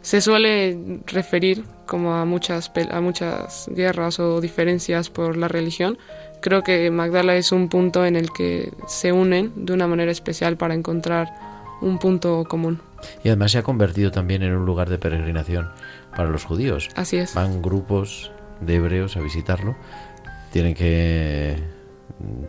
se 0.05 0.20
suele 0.20 1.00
referir 1.07 1.64
como 1.86 2.14
a 2.14 2.26
muchas, 2.26 2.70
a 2.90 3.00
muchas 3.00 3.70
guerras 3.72 4.20
o 4.20 4.38
diferencias 4.42 5.09
por 5.09 5.38
la 5.38 5.48
religión, 5.48 5.96
creo 6.42 6.62
que 6.62 6.90
Magdala 6.90 7.36
es 7.36 7.52
un 7.52 7.70
punto 7.70 8.05
en 8.05 8.14
el 8.14 8.30
que 8.30 8.70
se 8.86 9.12
unen 9.12 9.52
de 9.57 9.72
una 9.72 9.86
manera 9.86 10.12
especial 10.12 10.59
para 10.59 10.74
encontrar 10.74 11.32
un 11.80 11.98
punto 11.98 12.44
común. 12.46 12.82
Y 13.22 13.28
además 13.28 13.52
se 13.52 13.59
ha 13.59 13.62
convertido 13.62 14.11
también 14.11 14.42
en 14.42 14.55
un 14.55 14.66
lugar 14.66 14.90
de 14.90 14.98
peregrinación 14.98 15.70
para 16.14 16.28
los 16.28 16.44
judíos. 16.44 16.90
Así 16.96 17.16
es. 17.16 17.34
Van 17.34 17.62
grupos 17.62 18.30
de 18.61 18.76
hebreos 18.76 19.16
a 19.16 19.20
visitarlo. 19.20 19.74
Tienen 20.52 20.74
que... 20.74 21.57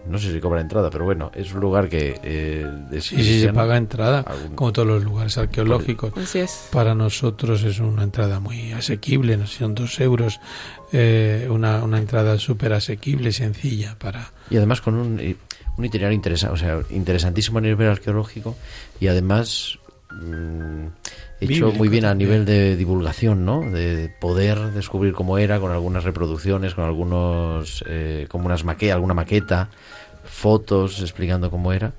No 0.07 0.17
sé 0.17 0.31
si 0.31 0.39
cobra 0.39 0.61
entrada, 0.61 0.89
pero 0.89 1.05
bueno, 1.05 1.31
es 1.33 1.53
un 1.53 1.59
lugar 1.61 1.89
que... 1.89 2.19
Eh, 2.23 2.65
es 2.91 3.05
Sí, 3.05 3.23
sí, 3.23 3.41
se 3.41 3.53
paga 3.53 3.77
entrada, 3.77 4.21
Algún- 4.21 4.55
como 4.55 4.71
todos 4.73 4.87
los 4.87 5.03
lugares 5.03 5.37
arqueológicos. 5.37 6.13
Así 6.17 6.39
es. 6.39 6.67
Para 6.71 6.93
nosotros 6.95 7.63
es 7.63 7.79
una 7.79 8.03
entrada 8.03 8.39
muy 8.39 8.71
asequible, 8.73 9.37
no 9.37 9.47
son 9.47 9.75
dos 9.75 9.99
euros, 9.99 10.39
eh, 10.91 11.47
una, 11.49 11.83
una 11.83 11.97
entrada 11.97 12.37
súper 12.37 12.73
asequible, 12.73 13.31
sencilla 13.31 13.95
para... 13.99 14.31
Y 14.49 14.57
además 14.57 14.81
con 14.81 14.95
un, 14.95 15.19
eh, 15.19 15.35
un 15.77 15.85
itinerario 15.85 16.15
interesante, 16.15 16.53
o 16.53 16.57
sea, 16.57 16.79
interesantísimo 16.91 17.57
a 17.57 17.61
nivel 17.61 17.89
arqueológico 17.89 18.55
y 18.99 19.07
además 19.07 19.79
mm, 20.21 20.87
hecho 21.39 21.47
Bíblico 21.47 21.71
muy 21.73 21.87
bien 21.87 22.05
a 22.05 22.13
nivel 22.13 22.45
de 22.45 22.75
divulgación, 22.75 23.45
¿no? 23.45 23.61
De 23.61 24.13
poder 24.19 24.71
descubrir 24.71 25.13
cómo 25.13 25.37
era 25.37 25.59
con 25.59 25.71
algunas 25.71 26.03
reproducciones, 26.03 26.73
con 26.73 26.85
algunos, 26.85 27.83
eh, 27.87 28.27
como 28.29 28.45
unas 28.45 28.63
maque 28.63 28.91
alguna 28.91 29.13
maqueta, 29.13 29.69
fotos 30.23 31.01
explicando 31.01 31.51
cómo 31.51 31.73
era. 31.73 31.93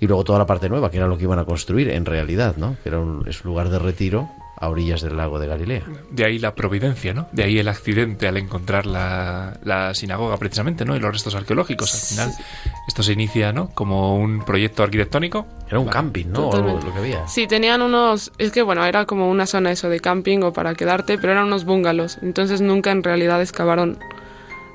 Y 0.00 0.06
luego 0.06 0.24
toda 0.24 0.38
la 0.38 0.46
parte 0.46 0.68
nueva, 0.68 0.90
que 0.90 0.98
era 0.98 1.06
lo 1.06 1.16
que 1.16 1.24
iban 1.24 1.38
a 1.38 1.44
construir 1.44 1.88
en 1.88 2.04
realidad, 2.04 2.56
¿no? 2.56 2.76
Que 2.82 2.88
era 2.90 2.98
un, 2.98 3.26
es 3.28 3.44
un 3.44 3.50
lugar 3.50 3.70
de 3.70 3.78
retiro 3.78 4.28
a 4.64 4.68
orillas 4.68 5.00
del 5.02 5.16
lago 5.16 5.38
de 5.38 5.46
Galilea. 5.46 5.82
De 6.10 6.24
ahí 6.24 6.38
la 6.38 6.54
providencia, 6.54 7.14
¿no? 7.14 7.28
De 7.32 7.44
ahí 7.44 7.58
el 7.58 7.68
accidente 7.68 8.26
al 8.28 8.36
encontrar 8.36 8.86
la, 8.86 9.58
la 9.64 9.94
sinagoga, 9.94 10.36
precisamente, 10.36 10.84
¿no? 10.84 10.96
Y 10.96 11.00
los 11.00 11.12
restos 11.12 11.34
arqueológicos. 11.34 11.94
Al 11.94 12.00
final, 12.00 12.44
esto 12.88 13.02
se 13.02 13.12
inicia, 13.12 13.52
¿no? 13.52 13.70
Como 13.74 14.16
un 14.16 14.44
proyecto 14.44 14.82
arquitectónico. 14.82 15.46
Era 15.68 15.78
un 15.78 15.86
Vale. 15.86 15.94
camping, 15.94 16.26
¿no? 16.26 16.48
O 16.48 16.56
lo, 16.60 16.80
lo 16.80 16.92
que 16.92 16.98
había. 16.98 17.26
Sí, 17.28 17.46
tenían 17.46 17.80
unos... 17.82 18.32
Es 18.38 18.50
que 18.52 18.62
bueno, 18.62 18.84
era 18.84 19.06
como 19.06 19.30
una 19.30 19.46
zona 19.46 19.70
eso 19.72 19.88
de 19.88 20.00
camping 20.00 20.40
o 20.42 20.52
para 20.52 20.74
quedarte, 20.74 21.16
pero 21.18 21.32
eran 21.32 21.46
unos 21.46 21.64
bungalows. 21.64 22.18
Entonces 22.22 22.60
nunca 22.60 22.90
en 22.90 23.02
realidad 23.02 23.40
excavaron 23.40 23.98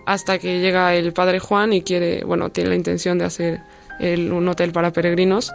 hasta 0.06 0.40
que 0.40 0.60
llega 0.60 0.96
el 0.96 1.14
padre 1.14 1.40
Juan 1.40 1.74
y 1.74 1.82
quiere, 1.84 2.24
bueno, 2.24 2.50
tiene 2.50 2.70
la 2.72 2.76
intención 2.76 3.18
de 3.20 3.26
hacer 3.26 3.62
el- 4.00 4.32
un 4.32 4.48
hotel 4.48 4.72
para 4.72 4.92
peregrinos. 4.92 5.52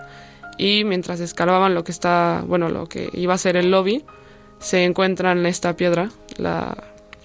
y 0.56 0.84
mientras 0.84 1.18
escalaban 1.18 1.74
lo 1.74 1.82
que 1.82 1.90
está, 1.90 2.44
bueno, 2.46 2.68
lo 2.68 2.86
que 2.88 3.08
iba 3.14 3.34
a 3.34 3.38
ser 3.38 3.56
el 3.56 3.72
lobby, 3.72 4.04
se 4.64 4.84
encuentran 4.84 5.44
esta 5.44 5.76
piedra, 5.76 6.08
la, 6.38 6.74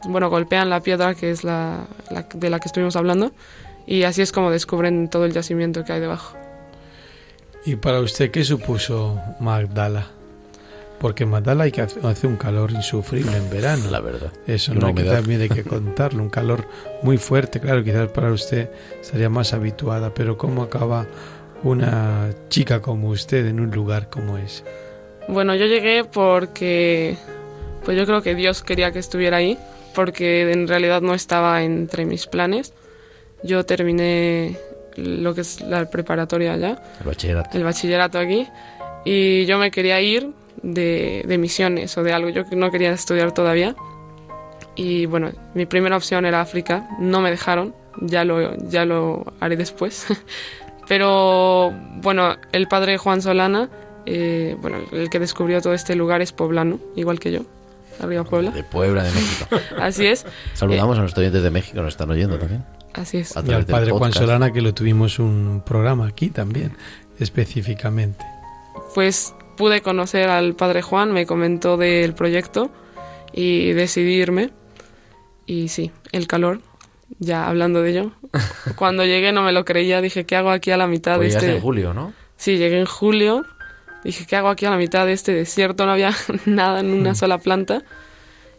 bueno, 0.06 0.30
golpean 0.30 0.70
la 0.70 0.82
piedra 0.82 1.16
que 1.16 1.32
es 1.32 1.46
la, 1.46 1.86
la 2.10 2.28
de 2.34 2.50
la 2.50 2.60
que 2.60 2.68
estuvimos 2.68 2.98
hablando 2.98 3.32
y 3.88 4.04
así 4.04 4.22
es 4.22 4.34
como 4.34 4.52
descubren 4.52 5.10
todo 5.10 5.24
el 5.24 5.32
yacimiento 5.32 5.86
que 5.86 5.94
hay 5.94 6.02
debajo. 6.02 6.36
¿Y 7.66 7.78
para 7.78 8.02
usted 8.02 8.30
qué 8.30 8.44
supuso 8.44 9.22
Magdala? 9.40 10.08
Porque 11.00 11.24
en 11.24 11.30
Magdala 11.30 11.64
hay 11.64 11.72
que 11.72 11.82
hace 11.82 12.28
un 12.28 12.36
calor 12.36 12.72
insufrible 12.72 13.38
en 13.38 13.50
verano. 13.50 13.90
La 13.90 14.02
verdad. 14.02 14.34
Eso 14.46 14.74
no 14.74 14.88
hay 14.88 14.94
que, 14.94 15.04
también 15.04 15.40
hay 15.40 15.50
que 15.50 15.64
contarlo. 15.76 16.22
Un 16.22 16.30
calor 16.30 16.68
muy 17.04 17.18
fuerte, 17.18 17.62
claro, 17.62 17.86
quizás 17.86 18.10
para 18.10 18.34
usted 18.34 18.70
sería 19.02 19.30
más 19.30 19.54
habituada, 19.54 20.14
pero 20.14 20.38
¿cómo 20.38 20.62
acaba 20.62 21.08
una 21.64 22.32
chica 22.50 22.82
como 22.82 23.10
usted 23.10 23.46
en 23.48 23.62
un 23.62 23.72
lugar 23.72 24.10
como 24.10 24.38
ese? 24.38 24.89
Bueno, 25.30 25.56
yo 25.56 25.68
llegué 25.68 26.04
porque, 26.04 27.16
pues 27.86 27.98
yo 27.98 28.06
creo 28.06 28.22
que 28.22 28.36
Dios 28.36 28.64
quería 28.64 28.92
que 28.92 29.00
estuviera 29.00 29.38
ahí, 29.38 29.58
porque 29.94 30.52
en 30.52 30.68
realidad 30.68 31.02
no 31.02 31.14
estaba 31.14 31.64
entre 31.64 32.06
mis 32.06 32.26
planes. 32.26 32.74
Yo 33.44 33.66
terminé 33.66 34.58
lo 34.96 35.34
que 35.34 35.42
es 35.42 35.62
la 35.62 35.90
preparatoria 35.90 36.54
allá. 36.54 36.82
El 37.00 37.06
bachillerato. 37.06 37.58
El 37.58 37.64
bachillerato 37.64 38.20
aquí. 38.20 38.48
Y 39.06 39.46
yo 39.46 39.58
me 39.60 39.72
quería 39.72 40.02
ir 40.02 40.32
de, 40.62 41.24
de 41.26 41.38
misiones 41.38 41.98
o 41.98 42.04
de 42.04 42.12
algo. 42.12 42.30
Yo 42.30 42.44
no 42.52 42.72
quería 42.72 42.92
estudiar 42.92 43.32
todavía. 43.32 43.76
Y 44.76 45.06
bueno, 45.06 45.32
mi 45.54 45.66
primera 45.66 45.96
opción 45.96 46.26
era 46.26 46.42
África. 46.42 46.90
No 47.00 47.22
me 47.22 47.30
dejaron. 47.30 47.76
Ya 48.02 48.24
lo, 48.26 48.56
ya 48.68 48.86
lo 48.86 49.34
haré 49.40 49.58
después. 49.58 50.08
Pero 50.88 51.72
bueno, 52.02 52.36
el 52.52 52.68
padre 52.68 52.98
Juan 52.98 53.22
Solana, 53.22 53.70
eh, 54.06 54.56
bueno, 54.62 54.78
el 54.92 55.10
que 55.10 55.20
descubrió 55.20 55.62
todo 55.62 55.74
este 55.74 55.96
lugar 55.96 56.22
es 56.22 56.32
poblano, 56.32 56.80
igual 56.96 57.20
que 57.20 57.32
yo. 57.32 57.42
Arriba 58.02 58.24
Puebla. 58.24 58.52
De 58.52 58.64
Puebla, 58.64 59.04
de 59.04 59.12
México. 59.12 59.60
Así 59.80 60.06
es. 60.06 60.26
Saludamos 60.54 60.98
a 60.98 61.02
nuestros 61.02 61.22
oyentes 61.22 61.44
de 61.44 61.52
México, 61.52 61.82
nos 61.82 61.94
están 61.94 62.10
oyendo 62.10 62.38
también. 62.40 62.64
Así 62.94 63.18
es. 63.18 63.36
Y 63.46 63.52
al 63.52 63.66
padre 63.66 63.92
Juan 63.92 64.14
Solana, 64.14 64.52
que 64.52 64.62
lo 64.62 64.74
tuvimos 64.74 65.20
un 65.20 65.62
programa 65.66 66.08
aquí 66.08 66.30
también, 66.30 66.74
específicamente. 67.20 68.26
Pues 68.96 69.34
pude 69.58 69.82
conocer 69.82 70.30
al 70.30 70.56
padre 70.56 70.82
Juan, 70.82 71.12
me 71.12 71.26
comentó 71.26 71.78
del 71.78 72.14
proyecto 72.14 72.72
y 73.34 73.74
decidí 73.74 74.14
irme. 74.14 74.52
Y 75.46 75.68
sí, 75.68 75.92
el 76.12 76.28
calor, 76.28 76.62
ya 77.20 77.48
hablando 77.48 77.82
de 77.82 77.92
ello. 77.92 78.12
Cuando 78.76 79.06
llegué 79.06 79.32
no 79.32 79.44
me 79.44 79.52
lo 79.52 79.66
creía, 79.66 80.02
dije, 80.02 80.26
¿qué 80.26 80.36
hago 80.36 80.50
aquí 80.50 80.72
a 80.72 80.78
la 80.78 80.88
mitad 80.88 81.18
pues 81.18 81.34
de 81.34 81.40
este...? 81.40 81.56
en 81.56 81.62
julio, 81.62 81.94
¿no? 81.94 82.14
Sí, 82.38 82.58
llegué 82.58 82.80
en 82.80 82.86
julio. 82.86 83.46
Dije, 84.04 84.26
¿qué 84.26 84.36
hago 84.36 84.50
aquí 84.50 84.66
a 84.66 84.70
la 84.70 84.78
mitad 84.78 85.06
de 85.06 85.14
este 85.14 85.34
desierto? 85.34 85.86
No 85.86 85.92
había 85.92 86.14
nada 86.46 86.80
en 86.80 86.92
una 86.92 87.16
sola 87.16 87.38
planta. 87.38 87.84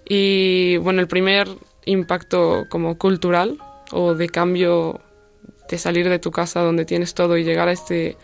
Y 0.08 0.76
bueno, 0.78 1.00
el 1.00 1.08
primer 1.08 1.48
impacto 1.84 2.66
como 2.68 2.98
cultural 2.98 3.58
o 3.92 4.14
de 4.14 4.28
cambio 4.28 5.00
de 5.68 5.78
salir 5.78 6.08
de 6.08 6.18
tu 6.18 6.30
casa 6.30 6.60
donde 6.60 6.84
tienes 6.84 7.14
todo 7.14 7.36
y 7.36 7.44
llegar 7.44 7.68
a 7.68 7.72
este 7.72 8.16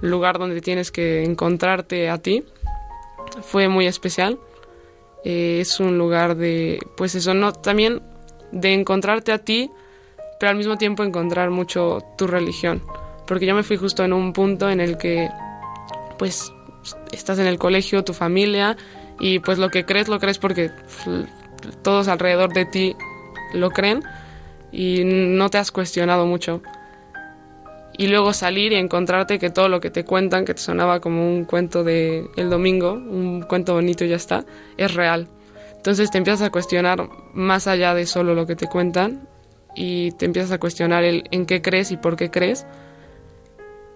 lugar 0.00 0.38
donde 0.38 0.60
tienes 0.60 0.90
que 0.90 1.24
encontrarte 1.24 2.10
a 2.10 2.18
ti 2.18 2.44
fue 3.42 3.68
muy 3.68 3.86
especial. 3.86 4.38
Eh, 5.24 5.58
es 5.60 5.80
un 5.80 5.98
lugar 5.98 6.36
de, 6.36 6.78
pues 6.96 7.14
eso, 7.14 7.34
no, 7.34 7.52
también 7.52 8.02
de 8.52 8.72
encontrarte 8.72 9.32
a 9.32 9.38
ti, 9.38 9.70
pero 10.38 10.50
al 10.50 10.56
mismo 10.56 10.76
tiempo 10.76 11.04
encontrar 11.04 11.50
mucho 11.50 12.00
tu 12.16 12.26
religión. 12.26 12.82
Porque 13.26 13.46
yo 13.46 13.54
me 13.54 13.62
fui 13.62 13.76
justo 13.76 14.04
en 14.04 14.12
un 14.12 14.32
punto 14.32 14.70
en 14.70 14.80
el 14.80 14.96
que, 14.96 15.28
pues, 16.18 16.52
estás 17.12 17.38
en 17.38 17.46
el 17.46 17.58
colegio, 17.58 18.04
tu 18.04 18.12
familia, 18.12 18.76
y 19.18 19.38
pues 19.38 19.58
lo 19.58 19.68
que 19.68 19.84
crees, 19.84 20.08
lo 20.08 20.18
crees 20.18 20.38
porque 20.38 20.70
todos 21.82 22.08
alrededor 22.08 22.52
de 22.52 22.64
ti 22.64 22.96
lo 23.52 23.70
creen 23.70 24.02
y 24.72 25.02
no 25.04 25.50
te 25.50 25.58
has 25.58 25.70
cuestionado 25.70 26.26
mucho. 26.26 26.62
Y 27.98 28.06
luego 28.06 28.32
salir 28.32 28.72
y 28.72 28.76
encontrarte 28.76 29.38
que 29.38 29.50
todo 29.50 29.68
lo 29.68 29.80
que 29.80 29.90
te 29.90 30.04
cuentan, 30.04 30.46
que 30.46 30.54
te 30.54 30.60
sonaba 30.60 31.00
como 31.00 31.28
un 31.28 31.44
cuento 31.44 31.84
de 31.84 32.26
el 32.36 32.48
domingo, 32.48 32.92
un 32.92 33.42
cuento 33.42 33.74
bonito 33.74 34.04
y 34.04 34.08
ya 34.08 34.16
está, 34.16 34.44
es 34.78 34.94
real. 34.94 35.28
Entonces 35.76 36.10
te 36.10 36.18
empiezas 36.18 36.42
a 36.42 36.50
cuestionar 36.50 37.08
más 37.34 37.66
allá 37.66 37.94
de 37.94 38.06
solo 38.06 38.34
lo 38.34 38.46
que 38.46 38.56
te 38.56 38.68
cuentan 38.68 39.28
y 39.74 40.12
te 40.12 40.24
empiezas 40.24 40.52
a 40.52 40.58
cuestionar 40.58 41.04
el 41.04 41.24
en 41.30 41.46
qué 41.46 41.60
crees 41.60 41.90
y 41.90 41.96
por 41.96 42.16
qué 42.16 42.30
crees. 42.30 42.66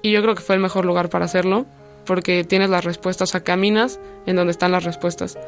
Y 0.03 0.13
yo 0.13 0.21
creo 0.21 0.35
que 0.35 0.43
fue 0.43 0.57
el 0.57 0.61
mejor 0.61 0.85
lugar 0.85 1.09
para 1.09 1.25
hacerlo, 1.25 1.65
porque 2.05 2.45
tienes 2.45 2.71
las 2.71 2.85
respuestas, 2.85 3.31
o 3.31 3.33
sea, 3.33 3.45
caminas 3.45 4.01
en 4.27 4.37
donde 4.37 4.51
están 4.51 4.73
las 4.73 4.85
respuestas. 4.85 5.39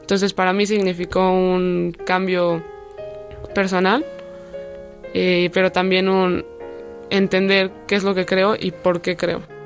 Entonces 0.00 0.32
para 0.32 0.52
mí 0.52 0.66
significó 0.66 1.30
un 1.30 1.94
cambio 2.06 2.62
personal, 3.54 4.04
eh, 5.14 5.50
pero 5.52 5.72
también 5.72 6.08
un 6.08 6.44
entender 7.10 7.70
qué 7.86 7.96
es 7.96 8.04
lo 8.04 8.14
que 8.14 8.26
creo 8.26 8.56
y 8.58 8.70
por 8.70 9.00
qué 9.00 9.16
creo. 9.16 9.57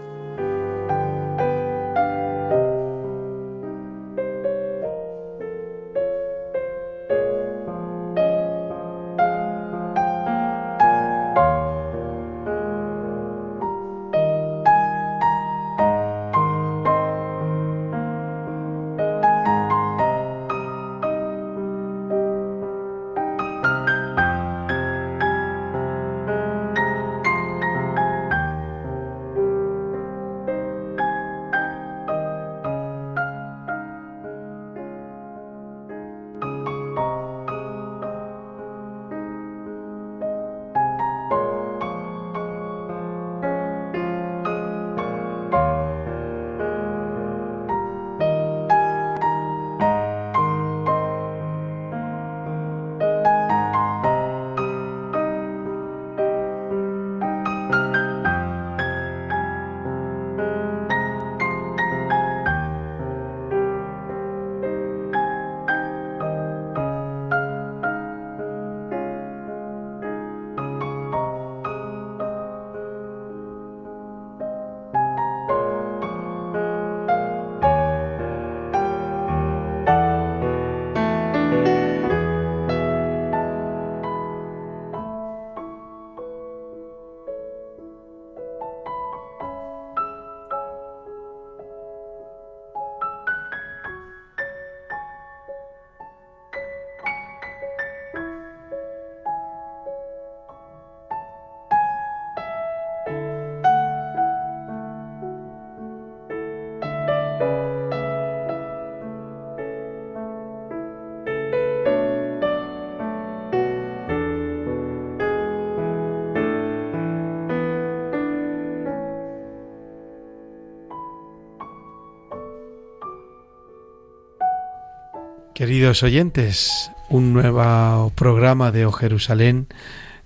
Queridos 125.63 126.03
oyentes, 126.03 126.91
un 127.09 127.33
nuevo 127.33 128.11
programa 128.17 128.73
de 128.73 128.85
O 128.85 128.91
Jerusalén, 128.91 129.69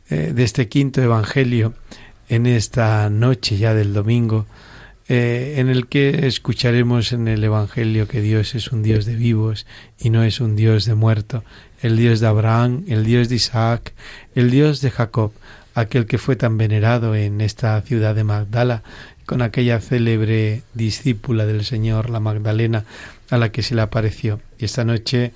eh, 0.09 0.32
de 0.34 0.43
este 0.43 0.70
quinto 0.70 1.03
Evangelio, 1.03 1.74
en 2.30 2.47
esta 2.47 3.11
noche 3.11 3.59
ya 3.59 3.74
del 3.74 3.93
domingo, 3.93 4.47
eh, 5.09 5.57
en 5.59 5.68
el 5.68 5.89
que 5.89 6.26
escucharemos 6.26 7.12
en 7.12 7.28
el 7.28 7.45
Evangelio 7.45 8.09
que 8.09 8.22
Dios 8.22 8.55
es 8.55 8.72
un 8.72 8.82
Dios 8.82 9.05
de 9.05 9.14
vivos 9.14 9.66
y 9.99 10.09
no 10.09 10.24
es 10.24 10.41
un 10.41 10.57
Dios 10.57 10.87
de 10.87 10.95
muerto, 10.95 11.45
el 11.82 11.99
Dios 11.99 12.20
de 12.20 12.28
Abraham, 12.28 12.84
el 12.89 13.05
Dios 13.05 13.28
de 13.28 13.34
Isaac, 13.34 13.93
el 14.34 14.51
Dios 14.51 14.80
de 14.80 14.91
Jacob, 14.91 15.32
aquel 15.74 16.07
que 16.07 16.16
fue 16.16 16.37
tan 16.37 16.57
venerado 16.57 17.14
en 17.14 17.43
esta 17.43 17.78
ciudad 17.82 18.14
de 18.14 18.24
Magdala, 18.24 18.82
con 19.27 19.43
aquella 19.43 19.81
célebre 19.81 20.62
discípula 20.74 21.45
del 21.47 21.64
Señor, 21.64 22.11
la 22.11 22.20
Magdalena, 22.20 22.85
a 23.29 23.39
la 23.39 23.51
que 23.51 23.62
se 23.62 23.74
le 23.74 23.83
apareció. 23.83 24.41
Y 24.59 24.64
esta 24.64 24.85
noche 24.85 25.33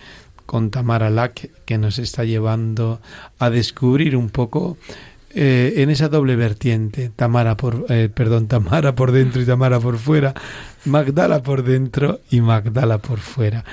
con 0.46 0.70
Tamara 0.70 1.10
Lack, 1.10 1.50
que 1.64 1.78
nos 1.78 1.98
está 1.98 2.24
llevando 2.24 3.00
a 3.38 3.50
descubrir 3.50 4.16
un 4.16 4.30
poco 4.30 4.76
eh, 5.32 5.74
en 5.76 5.90
esa 5.90 6.08
doble 6.08 6.34
vertiente, 6.34 7.10
Tamara 7.14 7.56
por, 7.56 7.86
eh, 7.88 8.08
perdón, 8.12 8.48
Tamara 8.48 8.96
por 8.96 9.12
dentro 9.12 9.40
y 9.40 9.44
Tamara 9.44 9.78
por 9.78 9.98
fuera, 9.98 10.34
Magdala 10.84 11.42
por 11.42 11.62
dentro 11.62 12.20
y 12.30 12.40
Magdala 12.40 12.98
por 12.98 13.20
fuera. 13.20 13.64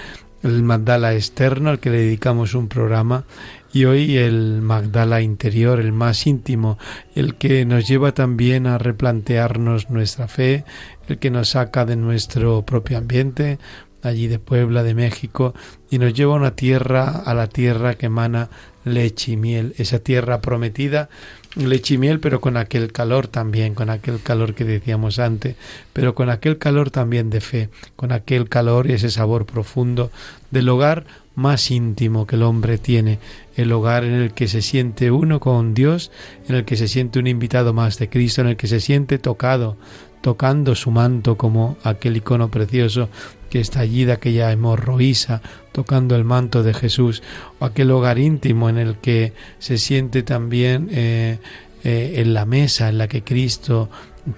El 0.44 0.64
Magdala 0.64 1.14
externo 1.14 1.70
al 1.70 1.80
que 1.80 1.90
le 1.90 2.00
dedicamos 2.00 2.54
un 2.54 2.68
programa 2.68 3.26
y 3.74 3.86
hoy 3.86 4.18
el 4.18 4.62
Magdala 4.62 5.22
interior, 5.22 5.80
el 5.80 5.92
más 5.92 6.26
íntimo, 6.28 6.78
el 7.16 7.36
que 7.36 7.66
nos 7.66 7.88
lleva 7.88 8.14
también 8.14 8.68
a 8.68 8.78
replantearnos 8.78 9.90
nuestra 9.90 10.28
fe, 10.28 10.64
el 11.08 11.18
que 11.18 11.32
nos 11.32 11.50
saca 11.50 11.86
de 11.86 11.96
nuestro 11.96 12.66
propio 12.66 12.98
ambiente, 12.98 13.60
allí 14.04 14.28
de 14.28 14.40
Puebla, 14.40 14.84
de 14.84 14.94
México, 14.94 15.54
y 15.90 16.00
nos 16.00 16.14
lleva 16.14 16.34
a 16.34 16.38
una 16.38 16.56
tierra, 16.56 17.10
a 17.10 17.34
la 17.34 17.48
tierra 17.48 17.96
que 17.96 18.06
emana 18.06 18.50
leche 18.84 19.34
y 19.34 19.38
miel, 19.38 19.74
esa 19.78 20.00
tierra 20.00 20.42
prometida, 20.42 21.10
leche 21.58 21.96
y 21.96 21.98
miel, 21.98 22.20
pero 22.20 22.40
con 22.42 22.58
aquel 22.58 22.92
calor 22.92 23.28
también, 23.28 23.74
con 23.74 23.90
aquel 23.90 24.22
calor 24.22 24.54
que 24.54 24.64
decíamos 24.64 25.20
antes, 25.20 25.56
pero 25.94 26.16
con 26.16 26.30
aquel 26.30 26.58
calor 26.58 26.92
también 26.92 27.30
de 27.30 27.42
fe, 27.42 27.70
con 27.96 28.12
aquel 28.12 28.50
calor 28.50 28.90
y 28.90 28.94
ese 28.94 29.10
sabor 29.10 29.46
profundo 29.46 30.12
del 30.52 30.70
hogar 30.70 31.06
más 31.38 31.70
íntimo 31.70 32.26
que 32.26 32.36
el 32.36 32.42
hombre 32.44 32.80
tiene, 32.80 33.20
el 33.56 33.72
hogar 33.72 34.04
en 34.04 34.14
el 34.14 34.34
que 34.34 34.48
se 34.48 34.64
siente 34.64 35.12
uno 35.12 35.40
con 35.40 35.76
Dios, 35.76 36.12
en 36.50 36.56
el 36.56 36.66
que 36.66 36.76
se 36.76 36.88
siente 36.88 37.20
un 37.20 37.28
invitado 37.28 37.74
más 37.74 38.00
de 38.00 38.10
Cristo, 38.10 38.42
en 38.42 38.48
el 38.48 38.58
que 38.58 38.68
se 38.68 38.80
siente 38.80 39.20
tocado, 39.20 39.78
tocando 40.22 40.76
su 40.76 40.92
manto 40.92 41.38
como 41.38 41.78
aquel 41.84 42.18
icono 42.18 42.50
precioso 42.50 43.10
que 43.50 43.60
está 43.60 43.82
allí 43.82 44.06
de 44.06 44.14
aquella 44.14 44.52
hemorroísa, 44.52 45.42
tocando 45.72 46.16
el 46.16 46.24
manto 46.24 46.64
de 46.64 46.74
Jesús, 46.74 47.24
o 47.60 47.66
aquel 47.66 47.92
hogar 47.92 48.20
íntimo 48.20 48.70
en 48.70 48.78
el 48.78 48.98
que 48.98 49.34
se 49.60 49.78
siente 49.78 50.24
también 50.24 50.90
eh, 50.92 51.40
eh, 51.84 52.16
en 52.18 52.34
la 52.34 52.46
mesa 52.46 52.90
en 52.90 52.98
la 52.98 53.08
que 53.08 53.24
Cristo 53.24 53.90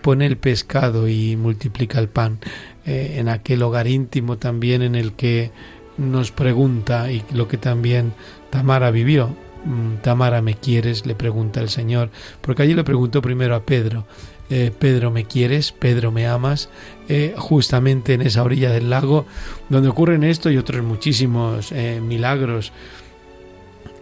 pone 0.02 0.26
el 0.26 0.38
pescado 0.38 1.08
y 1.08 1.36
multiplica 1.36 2.00
el 2.00 2.10
pan, 2.10 2.40
eh, 2.86 3.16
en 3.18 3.30
aquel 3.30 3.64
hogar 3.64 3.88
íntimo 3.88 4.38
también 4.38 4.82
en 4.82 4.96
el 4.96 5.14
que 5.14 5.52
nos 5.98 6.32
pregunta, 6.32 7.12
y 7.12 7.24
lo 7.34 7.48
que 7.48 7.58
también 7.58 8.14
Tamara 8.52 8.92
vivió, 8.92 9.36
mm, 9.66 9.96
Tamara, 10.02 10.42
¿me 10.42 10.56
quieres? 10.56 11.06
le 11.06 11.16
pregunta 11.16 11.60
el 11.60 11.70
Señor, 11.70 12.10
porque 12.42 12.64
allí 12.64 12.74
le 12.74 12.84
preguntó 12.84 13.22
primero 13.22 13.56
a 13.56 13.64
Pedro, 13.64 14.06
eh, 14.50 14.72
Pedro 14.78 15.12
me 15.12 15.26
quieres, 15.26 15.72
Pedro 15.72 16.12
me 16.12 16.28
amas, 16.28 16.70
eh, 17.08 17.34
justamente 17.38 18.14
en 18.14 18.22
esa 18.22 18.44
orilla 18.44 18.72
del 18.72 18.90
lago 18.90 19.26
donde 19.70 19.90
ocurren 19.90 20.24
esto 20.24 20.50
y 20.50 20.58
otros 20.58 20.84
muchísimos 20.84 21.72
eh, 21.72 22.02
milagros. 22.02 22.72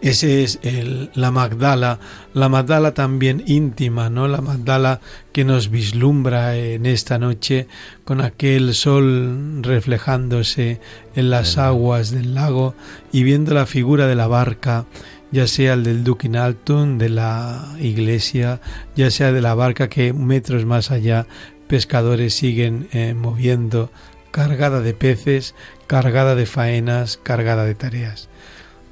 Ese 0.01 0.43
es 0.43 0.59
el, 0.61 1.09
la 1.15 1.31
Magdala, 1.31 1.99
la 2.33 2.49
Magdala 2.49 2.93
también 2.93 3.43
íntima, 3.47 4.11
¿no? 4.11 4.27
La 4.27 4.41
Magdala 4.41 5.01
que 5.31 5.43
nos 5.43 5.71
vislumbra 5.71 6.55
en 6.55 6.85
esta 6.85 7.17
noche 7.17 7.67
con 8.05 8.21
aquel 8.21 8.75
sol 8.75 9.63
reflejándose 9.63 10.79
en 11.15 11.31
las 11.31 11.57
aguas 11.57 12.11
del 12.11 12.35
lago 12.35 12.75
y 13.11 13.23
viendo 13.23 13.55
la 13.55 13.65
figura 13.65 14.05
de 14.05 14.15
la 14.15 14.27
barca 14.27 14.85
ya 15.31 15.47
sea 15.47 15.73
el 15.73 15.83
del 15.83 16.03
Duquinaltun 16.03 16.97
de 16.97 17.09
la 17.09 17.75
iglesia, 17.79 18.61
ya 18.95 19.11
sea 19.11 19.31
de 19.31 19.41
la 19.41 19.55
barca 19.55 19.89
que 19.89 20.13
metros 20.13 20.65
más 20.65 20.91
allá 20.91 21.27
pescadores 21.67 22.33
siguen 22.33 22.87
eh, 22.93 23.13
moviendo, 23.13 23.91
cargada 24.31 24.81
de 24.81 24.93
peces, 24.93 25.53
cargada 25.85 26.35
de 26.35 26.45
faenas, 26.45 27.17
cargada 27.17 27.65
de 27.65 27.75
tareas. 27.75 28.29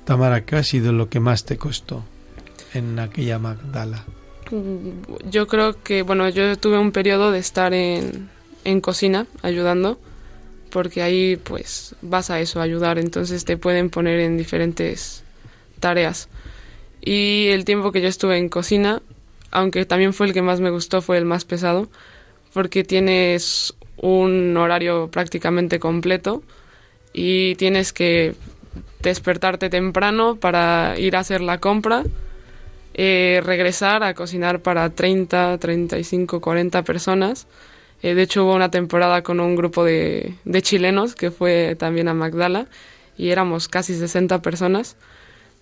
Tamara, 0.04 0.46
¿qué 0.46 0.58
ha 0.58 0.64
sido 0.64 0.92
lo 0.92 1.10
que 1.10 1.20
más 1.20 1.46
te 1.46 1.58
costó 1.58 2.04
en 2.74 3.00
aquella 3.00 3.40
Magdala? 3.40 4.06
Mm, 4.52 5.30
yo 5.30 5.48
creo 5.48 5.82
que, 5.82 6.04
bueno, 6.04 6.30
yo 6.30 6.58
tuve 6.58 6.78
un 6.78 6.92
periodo 6.92 7.32
de 7.32 7.40
estar 7.40 7.74
en, 7.74 8.30
en 8.64 8.82
cocina 8.82 9.26
ayudando, 9.42 10.00
porque 10.70 11.02
ahí 11.02 11.38
pues 11.38 11.96
vas 12.02 12.30
a 12.30 12.40
eso, 12.40 12.62
ayudar, 12.62 13.00
entonces 13.00 13.46
te 13.46 13.58
pueden 13.58 13.90
poner 13.90 14.20
en 14.20 14.38
diferentes 14.38 15.25
tareas. 15.86 16.30
Y 17.00 17.50
el 17.50 17.64
tiempo 17.64 17.92
que 17.92 18.02
yo 18.02 18.08
estuve 18.08 18.40
en 18.40 18.50
cocina, 18.50 19.04
aunque 19.52 19.86
también 19.86 20.14
fue 20.14 20.26
el 20.26 20.34
que 20.34 20.42
más 20.42 20.60
me 20.60 20.72
gustó, 20.72 21.04
fue 21.04 21.20
el 21.20 21.26
más 21.26 21.46
pesado, 21.46 21.90
porque 22.56 22.84
tienes 22.84 23.76
un 23.98 24.58
horario 24.58 25.12
prácticamente 25.12 25.78
completo 25.78 26.42
y 27.14 27.54
tienes 27.56 27.94
que 27.94 28.34
despertarte 29.04 29.70
temprano 29.70 30.38
para 30.38 30.96
ir 30.98 31.16
a 31.16 31.20
hacer 31.20 31.42
la 31.42 31.60
compra, 31.60 32.04
eh, 32.96 33.44
regresar 33.46 34.02
a 34.04 34.16
cocinar 34.16 34.62
para 34.62 34.90
30, 34.90 35.60
35, 35.60 36.42
40 36.42 36.82
personas. 36.82 37.46
Eh, 38.02 38.16
de 38.16 38.24
hecho 38.24 38.44
hubo 38.44 38.56
una 38.56 38.72
temporada 38.72 39.22
con 39.22 39.40
un 39.40 39.56
grupo 39.56 39.84
de, 39.84 40.34
de 40.46 40.62
chilenos 40.64 41.14
que 41.14 41.30
fue 41.30 41.76
también 41.78 42.08
a 42.08 42.16
Magdala 42.16 42.66
y 43.18 43.30
éramos 43.30 43.68
casi 43.68 43.94
60 43.96 44.42
personas. 44.42 44.98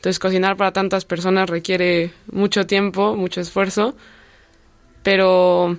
Entonces 0.03 0.19
cocinar 0.19 0.57
para 0.57 0.73
tantas 0.73 1.05
personas 1.05 1.49
requiere 1.49 2.11
mucho 2.29 2.67
tiempo, 2.67 3.15
mucho 3.15 3.39
esfuerzo, 3.39 3.95
pero 5.01 5.77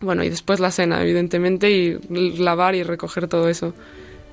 bueno, 0.00 0.24
y 0.24 0.30
después 0.30 0.60
la 0.60 0.70
cena, 0.70 1.02
evidentemente, 1.02 1.70
y 1.70 1.98
lavar 2.38 2.74
y 2.74 2.84
recoger 2.84 3.28
todo 3.28 3.50
eso. 3.50 3.74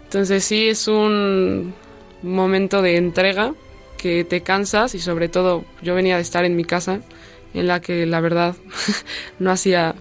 Entonces 0.05 0.45
sí 0.45 0.69
es 0.69 0.87
un 0.87 1.73
momento 2.21 2.81
de 2.81 2.95
entrega 2.95 3.53
que 3.97 4.23
te 4.23 4.39
cansas 4.43 4.95
y 4.95 4.99
sobre 4.99 5.27
todo 5.27 5.65
yo 5.81 5.93
venía 5.93 6.15
de 6.15 6.21
estar 6.21 6.45
en 6.45 6.55
mi 6.55 6.63
casa 6.63 7.01
en 7.53 7.67
la 7.67 7.81
que 7.81 8.05
la 8.05 8.21
verdad 8.21 8.55
no 9.39 9.51
hacía 9.51 9.93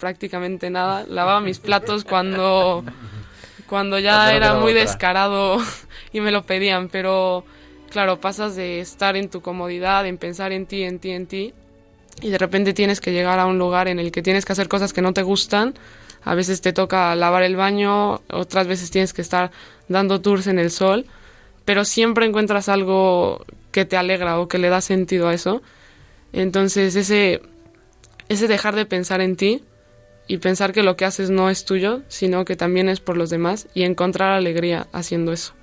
prácticamente 0.00 0.70
nada, 0.70 1.06
lavaba 1.08 1.40
mis 1.40 1.60
platos 1.60 2.02
cuando 2.02 2.82
cuando 3.68 4.00
ya 4.00 4.34
era 4.34 4.54
muy 4.54 4.72
descarado 4.72 5.58
y 6.12 6.20
me 6.20 6.32
lo 6.32 6.42
pedían, 6.42 6.88
pero 6.88 7.44
claro, 7.90 8.20
pasas 8.20 8.56
de 8.56 8.80
estar 8.80 9.16
en 9.16 9.28
tu 9.28 9.40
comodidad, 9.40 10.06
en 10.06 10.18
pensar 10.18 10.52
en 10.52 10.66
ti, 10.66 10.82
en 10.82 10.98
ti, 10.98 11.10
en 11.10 11.26
ti, 11.26 11.54
y 12.20 12.30
de 12.30 12.38
repente 12.38 12.72
tienes 12.74 13.00
que 13.00 13.12
llegar 13.12 13.38
a 13.38 13.46
un 13.46 13.58
lugar 13.58 13.88
en 13.88 13.98
el 13.98 14.10
que 14.10 14.22
tienes 14.22 14.44
que 14.44 14.52
hacer 14.52 14.68
cosas 14.68 14.92
que 14.92 15.02
no 15.02 15.12
te 15.12 15.22
gustan. 15.22 15.74
A 16.24 16.34
veces 16.34 16.60
te 16.60 16.72
toca 16.72 17.14
lavar 17.14 17.42
el 17.42 17.56
baño, 17.56 18.20
otras 18.30 18.66
veces 18.66 18.90
tienes 18.90 19.12
que 19.12 19.22
estar 19.22 19.50
dando 19.88 20.20
tours 20.20 20.46
en 20.48 20.58
el 20.58 20.70
sol, 20.70 21.06
pero 21.64 21.84
siempre 21.84 22.26
encuentras 22.26 22.68
algo 22.68 23.44
que 23.70 23.84
te 23.84 23.96
alegra 23.96 24.40
o 24.40 24.48
que 24.48 24.58
le 24.58 24.68
da 24.68 24.80
sentido 24.80 25.28
a 25.28 25.34
eso. 25.34 25.62
Entonces 26.32 26.96
ese, 26.96 27.40
ese 28.28 28.48
dejar 28.48 28.74
de 28.74 28.84
pensar 28.84 29.20
en 29.20 29.36
ti 29.36 29.62
y 30.26 30.38
pensar 30.38 30.72
que 30.72 30.82
lo 30.82 30.96
que 30.96 31.04
haces 31.04 31.30
no 31.30 31.50
es 31.50 31.64
tuyo, 31.64 32.02
sino 32.08 32.44
que 32.44 32.56
también 32.56 32.88
es 32.88 33.00
por 33.00 33.16
los 33.16 33.30
demás 33.30 33.68
y 33.74 33.84
encontrar 33.84 34.32
alegría 34.32 34.88
haciendo 34.92 35.32
eso. 35.32 35.54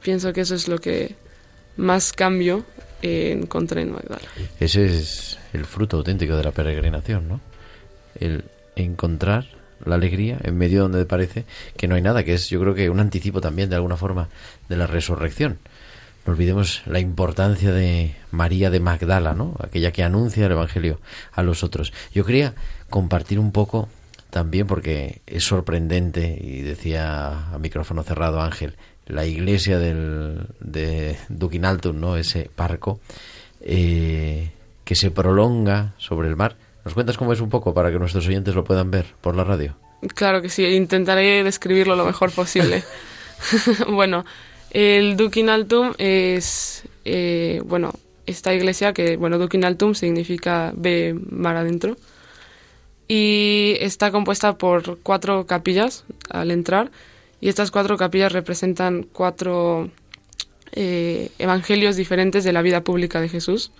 Pienso 0.00 0.32
que 0.32 0.42
eso 0.42 0.54
es 0.54 0.68
lo 0.68 0.78
que 0.78 1.16
más 1.80 2.12
cambio 2.12 2.64
encontré 3.02 3.82
en 3.82 3.92
Magdala. 3.92 4.20
Ese 4.58 4.84
es 4.84 5.38
el 5.52 5.64
fruto 5.64 5.96
auténtico 5.96 6.36
de 6.36 6.44
la 6.44 6.52
peregrinación, 6.52 7.28
¿no? 7.28 7.40
El 8.18 8.44
encontrar 8.76 9.46
la 9.84 9.94
alegría 9.94 10.38
en 10.42 10.58
medio 10.58 10.82
donde 10.82 11.04
parece 11.06 11.44
que 11.76 11.88
no 11.88 11.94
hay 11.94 12.02
nada, 12.02 12.24
que 12.24 12.34
es 12.34 12.50
yo 12.50 12.60
creo 12.60 12.74
que 12.74 12.90
un 12.90 13.00
anticipo 13.00 13.40
también 13.40 13.70
de 13.70 13.76
alguna 13.76 13.96
forma 13.96 14.28
de 14.68 14.76
la 14.76 14.86
resurrección. 14.86 15.58
No 16.26 16.34
olvidemos 16.34 16.82
la 16.84 17.00
importancia 17.00 17.72
de 17.72 18.14
María 18.30 18.68
de 18.68 18.80
Magdala, 18.80 19.32
¿no? 19.32 19.56
Aquella 19.58 19.90
que 19.90 20.02
anuncia 20.02 20.44
el 20.44 20.52
Evangelio 20.52 21.00
a 21.32 21.42
los 21.42 21.64
otros. 21.64 21.94
Yo 22.12 22.26
quería 22.26 22.54
compartir 22.90 23.38
un 23.38 23.52
poco 23.52 23.88
también 24.28 24.66
porque 24.66 25.22
es 25.26 25.44
sorprendente 25.44 26.38
y 26.40 26.60
decía 26.60 27.52
a 27.54 27.58
micrófono 27.58 28.02
cerrado 28.02 28.42
Ángel, 28.42 28.76
la 29.10 29.26
iglesia 29.26 29.78
del, 29.78 30.46
de 30.60 31.16
Duquinaltum, 31.28 31.98
¿no? 31.98 32.16
ese 32.16 32.50
barco, 32.56 33.00
eh, 33.60 34.50
que 34.84 34.94
se 34.94 35.10
prolonga 35.10 35.94
sobre 35.98 36.28
el 36.28 36.36
mar. 36.36 36.56
¿Nos 36.84 36.94
cuentas 36.94 37.16
cómo 37.16 37.32
es 37.32 37.40
un 37.40 37.50
poco 37.50 37.74
para 37.74 37.90
que 37.90 37.98
nuestros 37.98 38.26
oyentes 38.26 38.54
lo 38.54 38.64
puedan 38.64 38.90
ver 38.90 39.06
por 39.20 39.36
la 39.36 39.44
radio? 39.44 39.76
Claro 40.14 40.40
que 40.40 40.48
sí, 40.48 40.64
intentaré 40.64 41.44
describirlo 41.44 41.94
lo 41.96 42.06
mejor 42.06 42.30
posible. 42.30 42.82
bueno, 43.88 44.24
el 44.70 45.16
Duquinaltum 45.16 45.92
es, 45.98 46.84
eh, 47.04 47.60
bueno, 47.64 47.92
esta 48.26 48.54
iglesia 48.54 48.92
que, 48.92 49.16
bueno, 49.16 49.38
Duquinaltum 49.38 49.94
significa 49.94 50.72
ve 50.74 51.14
mar 51.30 51.56
adentro. 51.56 51.96
y 53.08 53.76
está 53.80 54.12
compuesta 54.12 54.56
por 54.56 54.98
cuatro 55.02 55.44
capillas 55.46 56.04
al 56.30 56.52
entrar 56.52 56.90
y 57.40 57.48
estas 57.48 57.70
cuatro 57.70 57.96
capillas 57.96 58.32
representan 58.32 59.06
cuatro 59.12 59.90
eh, 60.72 61.30
evangelios 61.38 61.96
diferentes 61.96 62.44
de 62.44 62.52
la 62.52 62.62
vida 62.62 62.82
pública 62.82 63.20
de 63.20 63.28
Jesús, 63.28 63.72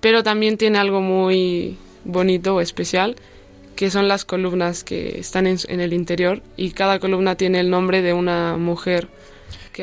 pero 0.00 0.22
también 0.22 0.56
tiene 0.58 0.78
algo 0.78 1.00
muy 1.00 1.76
bonito 2.04 2.56
o 2.56 2.60
especial, 2.60 3.16
que 3.76 3.90
son 3.90 4.08
las 4.08 4.24
columnas 4.24 4.82
que 4.82 5.18
están 5.20 5.46
en, 5.46 5.58
en 5.68 5.80
el 5.80 5.92
interior 5.92 6.42
y 6.56 6.70
cada 6.70 6.98
columna 6.98 7.36
tiene 7.36 7.60
el 7.60 7.70
nombre 7.70 8.02
de 8.02 8.12
una 8.12 8.56
mujer 8.56 9.08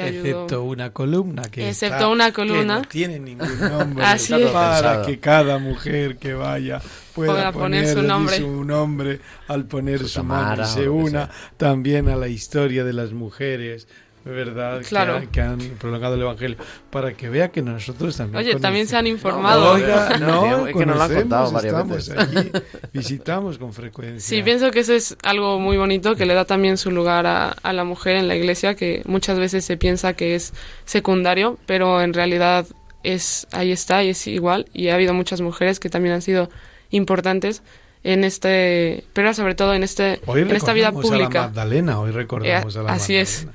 que 0.01 0.07
ayudó. 0.07 0.25
Excepto 0.25 0.63
una 0.63 0.89
columna 0.91 1.43
que 1.43 1.69
Excepto 1.69 1.95
está- 1.95 2.07
una 2.09 2.25
que 2.27 2.33
columna. 2.33 2.79
no 2.79 2.81
tiene 2.83 3.19
ningún 3.19 3.59
nombre 3.59 4.05
Así 4.05 4.33
es. 4.33 4.49
para 4.51 5.01
que 5.03 5.19
cada 5.19 5.57
mujer 5.59 6.17
que 6.17 6.33
vaya 6.33 6.81
pueda 7.13 7.51
poner 7.51 7.87
su 7.87 8.01
nombre. 8.01 8.37
su 8.37 8.63
nombre 8.65 9.19
al 9.47 9.65
poner 9.65 9.99
Su 9.99 10.07
su, 10.09 10.23
mano 10.23 10.65
se 10.65 10.81
que 10.81 10.89
una 10.89 11.29
también 11.57 12.09
a 12.09 12.15
la 12.15 12.27
historia 12.27 12.83
de 12.83 12.93
las 12.93 13.13
mujeres 13.13 13.87
¿verdad? 14.25 14.79
Que 14.79 14.85
Claro. 14.85 15.15
han- 15.17 15.27
Que, 15.27 15.41
han, 15.41 15.59
prolongado 15.79 16.15
el 16.15 16.21
Evangelio, 16.21 16.57
para 16.89 17.13
que 17.13 17.29
vea 17.29 17.49
que 17.51 17.61
nosotros 17.61 18.17
también... 18.17 18.43
Oye, 18.43 18.55
también 18.59 18.87
se 18.87 18.97
han 18.97 19.05
informado. 19.07 19.73
Oiga, 19.73 20.17
No, 20.19 20.67
es 20.67 20.75
que 20.75 20.85
nos 20.85 20.97
lo 20.97 21.03
han 21.03 21.13
contado 21.13 21.51
varias 21.51 21.73
estamos 21.73 22.09
allí, 22.09 22.51
visitamos 22.91 23.57
con 23.57 23.71
frecuencia. 23.73 24.19
Sí, 24.19 24.41
pienso 24.43 24.71
que 24.71 24.79
eso 24.79 24.93
es 24.93 25.15
algo 25.23 25.59
muy 25.59 25.77
bonito 25.77 26.15
que 26.15 26.25
le 26.25 26.33
da 26.33 26.45
también 26.45 26.77
su 26.77 26.91
lugar 26.91 27.25
a, 27.27 27.49
a 27.51 27.73
la 27.73 27.83
mujer 27.83 28.15
en 28.15 28.27
la 28.27 28.35
iglesia, 28.35 28.75
que 28.75 29.01
muchas 29.05 29.37
veces 29.39 29.63
se 29.63 29.77
piensa 29.77 30.13
que 30.13 30.35
es 30.35 30.53
secundario, 30.85 31.57
pero 31.65 32.01
en 32.01 32.13
realidad 32.13 32.65
es 33.03 33.47
ahí 33.51 33.71
está 33.71 34.03
y 34.03 34.09
es 34.09 34.25
igual. 34.27 34.65
Y 34.73 34.87
ha 34.89 34.95
habido 34.95 35.13
muchas 35.13 35.41
mujeres 35.41 35.79
que 35.79 35.89
también 35.89 36.15
han 36.15 36.21
sido 36.23 36.49
importantes 36.89 37.61
en 38.03 38.23
este, 38.23 39.03
pero 39.13 39.33
sobre 39.33 39.55
todo 39.55 39.73
en 39.73 39.83
este, 39.83 40.19
Hoy 40.25 40.41
en 40.41 40.51
esta 40.51 40.73
vida 40.73 40.87
recordamos 40.89 41.11
a 41.11 41.17
la 41.17 41.23
pública. 41.25 41.41
Magdalena, 41.47 41.99
hoy 41.99 42.11
recordamos 42.11 42.75
Eh, 42.75 42.79
a 42.79 42.83
la 42.83 42.93
así 42.93 43.15
es. 43.15 43.47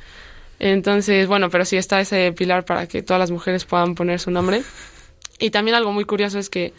Entonces, 0.61 1.27
bueno, 1.27 1.49
pero 1.49 1.65
sí 1.65 1.79
está 1.79 2.01
ese 2.01 2.33
pilar 2.33 2.67
para 2.67 2.87
que 2.87 3.03
todas 3.03 3.19
las 3.19 3.31
mujeres 3.31 3.65
puedan 3.65 3.95
poner 3.95 4.21
su 4.21 4.31
nombre. 4.31 4.63
Y 5.39 5.51
también 5.51 5.75
algo 5.75 5.91
muy 5.91 6.05
curioso 6.05 6.39
es 6.39 6.51
que 6.51 6.75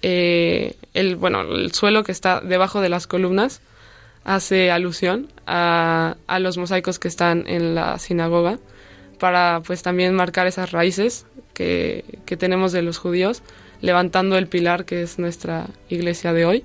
eh, 0.00 0.74
el, 0.94 1.16
bueno, 1.16 1.42
el 1.42 1.72
suelo 1.72 2.04
que 2.04 2.12
está 2.12 2.40
debajo 2.40 2.80
de 2.80 2.88
las 2.88 3.06
columnas 3.06 3.60
hace 4.24 4.70
alusión 4.70 5.28
a, 5.46 6.16
los 6.40 6.56
mosaicos 6.56 6.98
que 6.98 7.08
están 7.08 7.44
en 7.46 7.74
la 7.74 7.98
sinagoga 7.98 8.58
para 9.18 9.62
pues 9.66 9.82
también 9.82 10.14
marcar 10.14 10.46
esas 10.46 10.72
raíces 10.72 11.26
que, 11.52 12.04
que 12.24 12.36
tenemos 12.36 12.72
de 12.72 12.82
los 12.82 12.98
judíos, 12.98 13.42
levantando 13.82 14.38
el 14.38 14.46
pilar 14.46 14.86
que 14.86 15.02
es 15.02 15.18
nuestra 15.18 15.66
iglesia 15.90 16.32
de 16.32 16.46
hoy. 16.46 16.64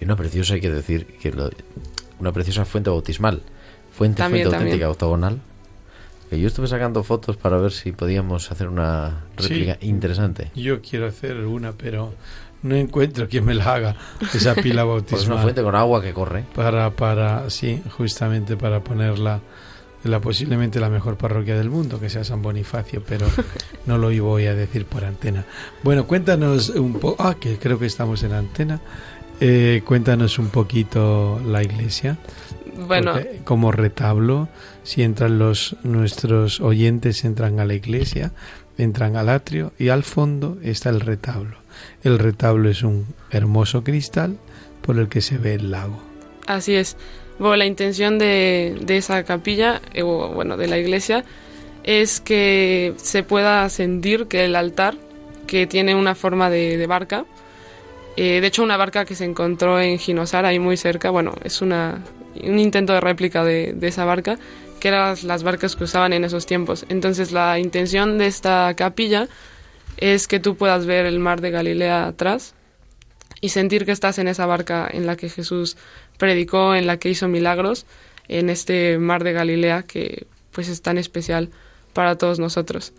Y 0.00 0.04
una 0.04 0.16
preciosa, 0.16 0.54
hay 0.54 0.60
que 0.60 0.70
decir, 0.70 1.06
que 1.06 1.32
una 2.18 2.32
preciosa 2.32 2.66
fuente 2.66 2.90
bautismal. 2.90 3.42
Fuente, 3.96 4.18
También, 4.18 4.44
fuente 4.44 4.56
también. 4.56 4.74
auténtica, 4.74 4.90
octogonal. 4.90 5.40
Que 6.30 6.40
yo 6.40 6.48
estuve 6.48 6.66
sacando 6.66 7.02
fotos 7.04 7.36
para 7.36 7.56
ver 7.56 7.70
si 7.72 7.92
podíamos 7.92 8.50
hacer 8.50 8.68
una 8.68 9.24
réplica 9.36 9.78
Sí. 9.80 9.88
interesante. 9.88 10.50
Yo 10.56 10.80
quiero 10.82 11.06
hacer 11.06 11.36
una, 11.46 11.72
pero 11.72 12.14
no 12.62 12.74
encuentro 12.74 13.28
quien 13.28 13.44
me 13.44 13.54
la 13.54 13.74
haga, 13.74 13.96
esa 14.34 14.54
pila 14.56 14.84
Pues 14.84 14.84
una 14.84 14.84
bautismal. 14.84 15.42
fuente 15.42 15.62
con 15.62 15.74
agua 15.76 16.02
que 16.02 16.12
corre. 16.12 16.44
para, 16.54 16.90
para, 16.90 17.48
sí, 17.48 17.80
justamente 17.96 18.56
para 18.56 18.80
ponerla 18.80 19.40
en 20.04 20.10
la 20.10 20.20
posiblemente 20.20 20.78
la 20.80 20.88
mejor 20.90 21.16
parroquia 21.16 21.56
del 21.56 21.70
mundo, 21.70 21.98
que 22.00 22.10
sea 22.10 22.22
San 22.24 22.42
Bonifacio, 22.42 23.02
pero 23.06 23.26
no 23.86 23.96
lo 23.96 24.08
voy 24.24 24.46
a 24.46 24.54
decir 24.54 24.84
por 24.84 25.04
antena. 25.04 25.44
Bueno, 25.84 26.06
cuéntanos 26.08 26.70
un 26.70 26.94
poco, 26.98 27.22
ah, 27.22 27.36
que 27.38 27.56
creo 27.58 27.78
que 27.78 27.86
estamos 27.86 28.22
en 28.24 28.32
antena. 28.32 28.80
Eh, 29.40 29.82
cuéntanos 29.84 30.38
un 30.38 30.48
poquito 30.48 31.40
la 31.46 31.62
iglesia, 31.62 32.16
Bueno, 32.76 33.12
porque 33.12 33.40
como 33.44 33.70
retablo, 33.70 34.48
si 34.82 35.02
entran 35.02 35.38
los 35.38 35.76
nuestros 35.82 36.60
oyentes 36.60 37.24
entran 37.24 37.60
a 37.60 37.66
la 37.66 37.74
iglesia, 37.74 38.32
entran 38.78 39.16
al 39.16 39.28
atrio 39.28 39.72
y 39.78 39.88
al 39.88 40.04
fondo 40.04 40.56
está 40.62 40.88
el 40.88 41.00
retablo. 41.00 41.58
El 42.02 42.18
retablo 42.18 42.70
es 42.70 42.82
un 42.82 43.06
hermoso 43.30 43.84
cristal 43.84 44.38
por 44.80 44.98
el 44.98 45.08
que 45.08 45.20
se 45.20 45.36
ve 45.36 45.54
el 45.54 45.70
lago. 45.70 46.00
Así 46.46 46.74
es. 46.74 46.96
Bueno, 47.38 47.56
la 47.56 47.66
intención 47.66 48.18
de, 48.18 48.78
de 48.80 48.96
esa 48.96 49.22
capilla, 49.24 49.82
eh, 49.92 50.02
o 50.02 50.32
bueno, 50.32 50.56
de 50.56 50.68
la 50.68 50.78
iglesia, 50.78 51.24
es 51.84 52.20
que 52.20 52.94
se 52.96 53.22
pueda 53.22 53.68
sentir 53.68 54.26
que 54.26 54.46
el 54.46 54.56
altar, 54.56 54.94
que 55.46 55.66
tiene 55.66 55.94
una 55.94 56.14
forma 56.14 56.48
de, 56.48 56.78
de 56.78 56.86
barca, 56.86 57.26
eh, 58.16 58.40
de 58.40 58.46
hecho 58.46 58.62
una 58.62 58.76
barca 58.76 59.04
que 59.04 59.14
se 59.14 59.24
encontró 59.24 59.80
en 59.80 59.98
Ginosar, 59.98 60.44
ahí 60.44 60.58
muy 60.58 60.76
cerca, 60.76 61.10
bueno, 61.10 61.34
es 61.44 61.60
una, 61.60 62.02
un 62.42 62.58
intento 62.58 62.92
de 62.92 63.00
réplica 63.00 63.44
de, 63.44 63.76
esa 63.82 64.04
barca, 64.04 64.38
que 64.80 64.88
eran 64.88 65.10
las, 65.10 65.24
las 65.24 65.42
barcas 65.42 65.76
que 65.76 65.84
usaban 65.84 66.12
en 66.12 66.24
esos 66.24 66.46
tiempos. 66.46 66.86
Entonces 66.88 67.32
la 67.32 67.58
intención 67.58 68.18
de 68.18 68.26
esta 68.26 68.74
capilla 68.74 69.28
es 69.96 70.28
que 70.28 70.40
tú 70.40 70.56
puedas 70.56 70.86
ver 70.86 71.06
el 71.06 71.18
mar 71.18 71.40
de 71.40 71.50
Galilea 71.50 72.06
atrás 72.06 72.54
y 73.40 73.50
sentir 73.50 73.84
que 73.84 73.92
estás 73.92 74.18
en 74.18 74.28
esa 74.28 74.46
barca 74.46 74.88
en 74.90 75.06
la 75.06 75.16
que 75.16 75.28
Jesús 75.28 75.76
predicó, 76.18 76.74
en 76.74 76.86
la 76.86 76.98
que 76.98 77.10
hizo 77.10 77.28
milagros, 77.28 77.86
en 78.28 78.50
este 78.50 78.98
mar 78.98 79.24
de 79.24 79.32
Galilea 79.32 79.82
que 79.82 80.26
pues 80.52 80.68
es 80.68 80.82
tan 80.82 80.98
especial 80.98 81.50
para 81.92 82.16
todos 82.16 82.38
nosotros. 82.38 82.92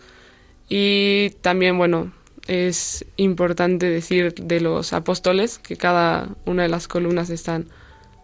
Y 0.70 1.32
también, 1.42 1.78
bueno, 1.78 2.12
es 2.48 3.06
importante 3.18 3.90
decir 3.90 4.34
de 4.36 4.62
los 4.62 4.94
apóstoles, 4.94 5.60
que 5.60 5.76
cada 5.78 6.30
una 6.46 6.64
de 6.64 6.70
las 6.70 6.88
columnas 6.88 7.30
están 7.30 7.68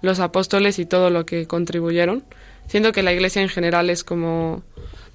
los 0.02 0.20
apóstoles 0.20 0.80
y 0.80 0.86
todo 0.86 1.10
lo 1.10 1.26
que 1.26 1.48
contribuyeron. 1.48 2.24
Siento 2.68 2.92
que 2.92 3.04
la 3.04 3.14
iglesia 3.14 3.42
en 3.42 3.50
general 3.50 3.90
es 3.90 4.04
como, 4.04 4.64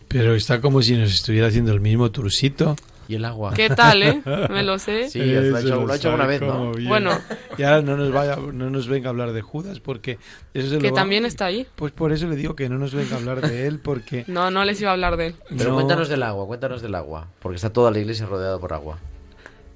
Pero 0.09 0.35
está 0.35 0.61
como 0.61 0.83
si 0.83 0.97
nos 0.97 1.13
estuviera 1.13 1.49
haciendo 1.49 1.73
el 1.73 1.81
mismo 1.81 2.11
trucito. 2.11 2.77
Y 3.09 3.15
el 3.15 3.25
agua. 3.25 3.55
¿qué 3.55 3.71
tal, 3.71 4.03
eh? 4.03 4.23
Me 4.51 4.63
lo 4.63 4.79
sé. 4.79 5.09
Sí, 5.09 5.19
lo 5.19 5.57
ha 5.57 5.61
hecho, 5.61 5.87
lo 5.87 5.93
ha 5.93 5.97
hecho 5.97 6.03
sabe 6.11 6.15
una 6.15 6.27
vez, 6.27 6.41
¿no? 6.43 6.73
Bueno. 6.87 7.19
Y 7.57 7.63
ahora 7.63 7.81
no 7.81 7.97
nos, 7.97 8.13
vaya, 8.13 8.37
no 8.37 8.69
nos 8.69 8.87
venga 8.87 9.09
a 9.09 9.11
hablar 9.11 9.33
de 9.33 9.41
Judas 9.41 9.81
porque 9.81 10.19
eso 10.53 10.69
se 10.69 10.77
Que 10.79 10.89
lo 10.89 10.95
va- 10.95 11.01
también 11.01 11.25
está 11.25 11.47
ahí. 11.47 11.67
Pues 11.75 11.91
por 11.93 12.13
eso 12.13 12.27
le 12.29 12.37
digo 12.37 12.55
que 12.55 12.69
no 12.69 12.77
nos 12.79 12.95
venga 12.95 13.17
a 13.17 13.19
hablar 13.19 13.41
de 13.41 13.67
él 13.67 13.81
porque... 13.81 14.25
No, 14.29 14.51
no 14.51 14.63
les 14.67 14.79
iba 14.83 14.91
a 14.91 14.93
hablar 14.93 15.17
de 15.17 15.29
él. 15.29 15.35
Pero 15.57 15.71
no- 15.71 15.75
cuéntanos 15.77 16.09
del 16.11 16.23
agua, 16.23 16.47
cuéntanos 16.47 16.83
del 16.83 16.95
agua. 16.95 17.29
Porque 17.41 17.57
está 17.57 17.71
toda 17.73 17.91
la 17.91 17.99
iglesia 17.99 18.27
rodeada 18.27 18.59
por 18.59 18.75
agua. 18.75 18.99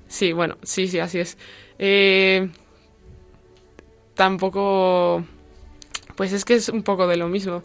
Sí, 0.09 0.33
bueno, 0.33 0.59
sí, 0.63 0.87
sí, 0.89 0.99
así 0.99 1.19
es. 1.19 1.39
Eh, 1.79 2.51
tampoco, 4.15 5.25
pues 6.17 6.33
es 6.33 6.45
que 6.45 6.55
es 6.55 6.69
un 6.69 6.83
poco 6.83 7.07
de 7.07 7.17
lo 7.17 7.29
mismo. 7.29 7.63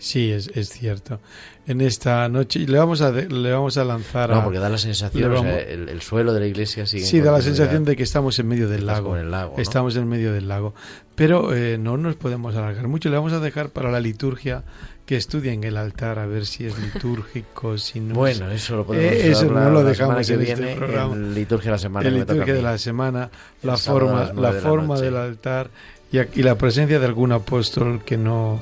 Sí, 0.00 0.32
es, 0.32 0.48
es 0.54 0.70
cierto. 0.70 1.20
En 1.66 1.80
esta 1.80 2.28
noche 2.28 2.58
y 2.58 2.66
le 2.66 2.78
vamos 2.78 3.00
a, 3.02 3.12
le 3.12 3.52
vamos 3.52 3.76
a 3.78 3.84
lanzar 3.84 4.32
a... 4.32 4.36
No, 4.36 4.44
porque 4.44 4.58
da 4.58 4.68
la 4.68 4.78
sensación, 4.78 5.30
le 5.30 5.38
o 5.38 5.42
sea, 5.42 5.50
vamos- 5.52 5.64
el, 5.68 5.88
el 5.90 6.00
suelo 6.02 6.32
de 6.34 6.40
la 6.40 6.46
iglesia 6.46 6.86
sigue. 6.86 7.04
Sí, 7.04 7.20
da 7.20 7.30
la 7.30 7.42
sensación 7.42 7.84
de 7.84 7.94
que 7.94 8.02
estamos 8.02 8.38
en 8.38 8.48
medio 8.48 8.68
del 8.68 8.86
lago. 8.86 9.14
en 9.16 9.26
el 9.26 9.30
lago, 9.30 9.54
¿no? 9.56 9.62
Estamos 9.62 9.94
en 9.96 10.08
medio 10.08 10.32
del 10.32 10.48
lago. 10.48 10.74
Pero 11.14 11.54
eh, 11.54 11.76
no 11.78 11.96
nos 11.98 12.16
podemos 12.16 12.56
alargar 12.56 12.88
mucho. 12.88 13.08
Le 13.10 13.16
vamos 13.16 13.32
a 13.34 13.40
dejar 13.40 13.68
para 13.68 13.90
la 13.92 14.00
liturgia 14.00 14.64
que 15.06 15.16
estudien 15.16 15.62
el 15.64 15.76
altar 15.76 16.18
a 16.18 16.26
ver 16.26 16.46
si 16.46 16.64
es 16.66 16.78
litúrgico, 16.78 17.76
si 17.78 18.00
no 18.00 18.14
Bueno, 18.14 18.50
eso 18.50 18.76
lo 18.76 18.86
podemos 18.86 19.12
Eh, 19.12 19.30
eso 19.30 19.46
hablar 19.46 19.64
no 19.64 19.70
lo 19.70 19.84
dejamos 19.84 20.26
que 20.26 20.34
en 20.34 20.40
este 20.40 20.54
viene, 20.54 20.76
programa. 20.76 21.14
En 21.14 21.34
liturgia 21.34 21.66
de 21.70 21.72
la 21.72 21.78
semana. 21.78 22.08
en 22.08 22.14
liturgia 22.14 22.54
de 22.54 22.62
la 22.62 22.78
semana, 22.78 23.30
la 23.62 23.76
forma, 23.76 24.24
la 24.24 24.32
nueve 24.32 24.48
de 24.48 24.54
la 24.54 24.68
forma 24.68 24.98
del 25.00 25.16
altar 25.16 25.70
y, 26.10 26.18
aquí 26.18 26.42
la 26.42 26.56
presencia 26.56 26.98
de 26.98 27.06
algún 27.06 27.32
apóstol 27.32 28.02
que 28.04 28.16
no 28.16 28.60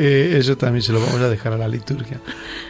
que 0.00 0.38
eso 0.38 0.56
también 0.56 0.82
se 0.82 0.92
lo 0.92 1.00
vamos 1.00 1.20
a 1.20 1.28
dejar 1.28 1.52
a 1.52 1.58
la 1.58 1.68
liturgia. 1.68 2.20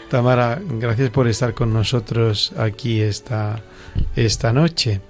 Tamara, 0.09 0.61
gracias 0.79 1.11
por 1.11 1.29
estar 1.29 1.55
con 1.55 1.73
nosotros 1.73 2.53
aquí 2.57 3.01
esta, 3.01 3.63
esta 4.17 4.53
noche. 4.53 5.01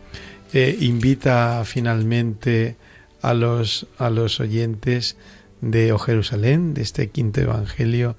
Eh, 0.52 0.76
invita 0.80 1.62
finalmente 1.64 2.76
a 3.22 3.32
los, 3.32 3.86
a 3.96 4.10
los 4.10 4.38
oyentes 4.38 5.16
de 5.62 5.92
O 5.92 5.98
Jerusalén, 5.98 6.74
de 6.74 6.82
este 6.82 7.08
quinto 7.08 7.40
evangelio, 7.40 8.16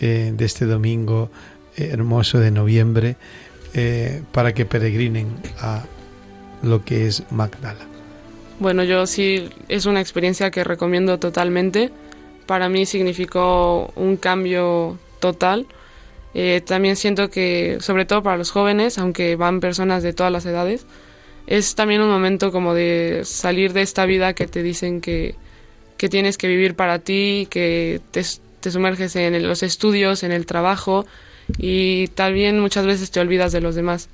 eh, 0.00 0.32
de 0.34 0.44
este 0.46 0.64
domingo 0.64 1.30
eh, 1.76 1.90
hermoso 1.92 2.38
de 2.38 2.50
noviembre, 2.50 3.16
eh, 3.74 4.22
para 4.32 4.54
que 4.54 4.64
peregrinen 4.64 5.28
a 5.58 5.84
lo 6.62 6.84
que 6.84 7.06
es 7.06 7.24
Magdala. 7.30 7.84
Bueno, 8.60 8.82
yo 8.84 9.06
sí, 9.06 9.50
es 9.68 9.84
una 9.84 10.00
experiencia 10.00 10.50
que 10.50 10.64
recomiendo 10.64 11.18
totalmente. 11.18 11.90
Para 12.46 12.68
mí 12.68 12.86
significó 12.86 13.92
un 13.96 14.16
cambio 14.16 14.98
total. 15.20 15.66
Eh, 16.34 16.62
también 16.64 16.96
siento 16.96 17.30
que, 17.30 17.78
sobre 17.80 18.04
todo 18.04 18.22
para 18.22 18.36
los 18.36 18.50
jóvenes, 18.50 18.98
aunque 18.98 19.36
van 19.36 19.60
personas 19.60 20.02
de 20.02 20.12
todas 20.12 20.32
las 20.32 20.46
edades, 20.46 20.86
es 21.46 21.74
también 21.74 22.00
un 22.00 22.10
momento 22.10 22.52
como 22.52 22.74
de 22.74 23.22
salir 23.24 23.72
de 23.72 23.82
esta 23.82 24.06
vida 24.06 24.32
que 24.34 24.46
te 24.46 24.62
dicen 24.62 25.00
que, 25.00 25.34
que 25.96 26.08
tienes 26.08 26.38
que 26.38 26.48
vivir 26.48 26.74
para 26.74 26.98
ti, 26.98 27.46
que 27.50 28.00
te, 28.10 28.22
te 28.60 28.70
sumerges 28.70 29.16
en 29.16 29.46
los 29.46 29.62
estudios, 29.62 30.22
en 30.22 30.32
el 30.32 30.46
trabajo 30.46 31.04
y 31.58 32.08
también 32.08 32.60
muchas 32.60 32.86
veces 32.86 33.10
te 33.10 33.20
olvidas 33.20 33.52
de 33.52 33.60
los 33.60 33.74
demás. 33.74 34.08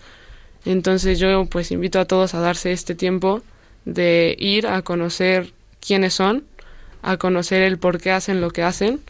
Entonces 0.64 1.18
yo 1.18 1.46
pues 1.46 1.70
invito 1.70 2.00
a 2.00 2.06
todos 2.06 2.34
a 2.34 2.40
darse 2.40 2.72
este 2.72 2.94
tiempo 2.94 3.42
de 3.84 4.36
ir 4.38 4.66
a 4.66 4.82
conocer 4.82 5.52
quiénes 5.80 6.14
son, 6.14 6.44
a 7.02 7.16
conocer 7.16 7.62
el 7.62 7.78
por 7.78 8.00
qué 8.00 8.10
hacen 8.10 8.40
lo 8.40 8.50
que 8.50 8.62
hacen, 8.62 9.00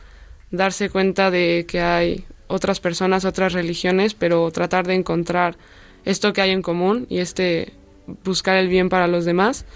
darse 0.51 0.91
cuenta 0.91 1.31
de 1.31 1.67
que 1.69 1.81
hay 1.81 2.25
otras 2.47 2.81
personas, 2.81 3.25
otras 3.25 3.53
religiones, 3.53 4.15
pero 4.15 4.51
tratar 4.51 4.87
de 4.87 4.95
encontrar 4.95 5.57
esto 6.05 6.33
que 6.33 6.41
hay 6.41 6.51
en 6.51 6.63
común 6.63 7.07
y 7.09 7.19
este 7.19 7.73
buscar 8.25 8.57
el 8.57 8.69
bien 8.69 8.89
para 8.89 9.07
los 9.07 9.25
demás 9.25 9.67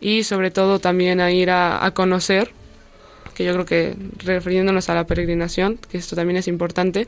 y 0.00 0.24
sobre 0.24 0.50
todo 0.50 0.78
también 0.78 1.20
a 1.20 1.30
ir 1.30 1.50
a, 1.50 1.90
conocer, 1.94 2.50
que 3.34 3.44
yo 3.44 3.52
creo 3.52 3.66
que 3.66 3.96
refiriéndonos 4.18 4.88
a 4.88 4.94
la 4.94 5.06
peregrinación, 5.06 5.78
que 5.90 5.98
esto 5.98 6.16
también 6.16 6.36
es 6.36 6.48
importante, 6.48 7.06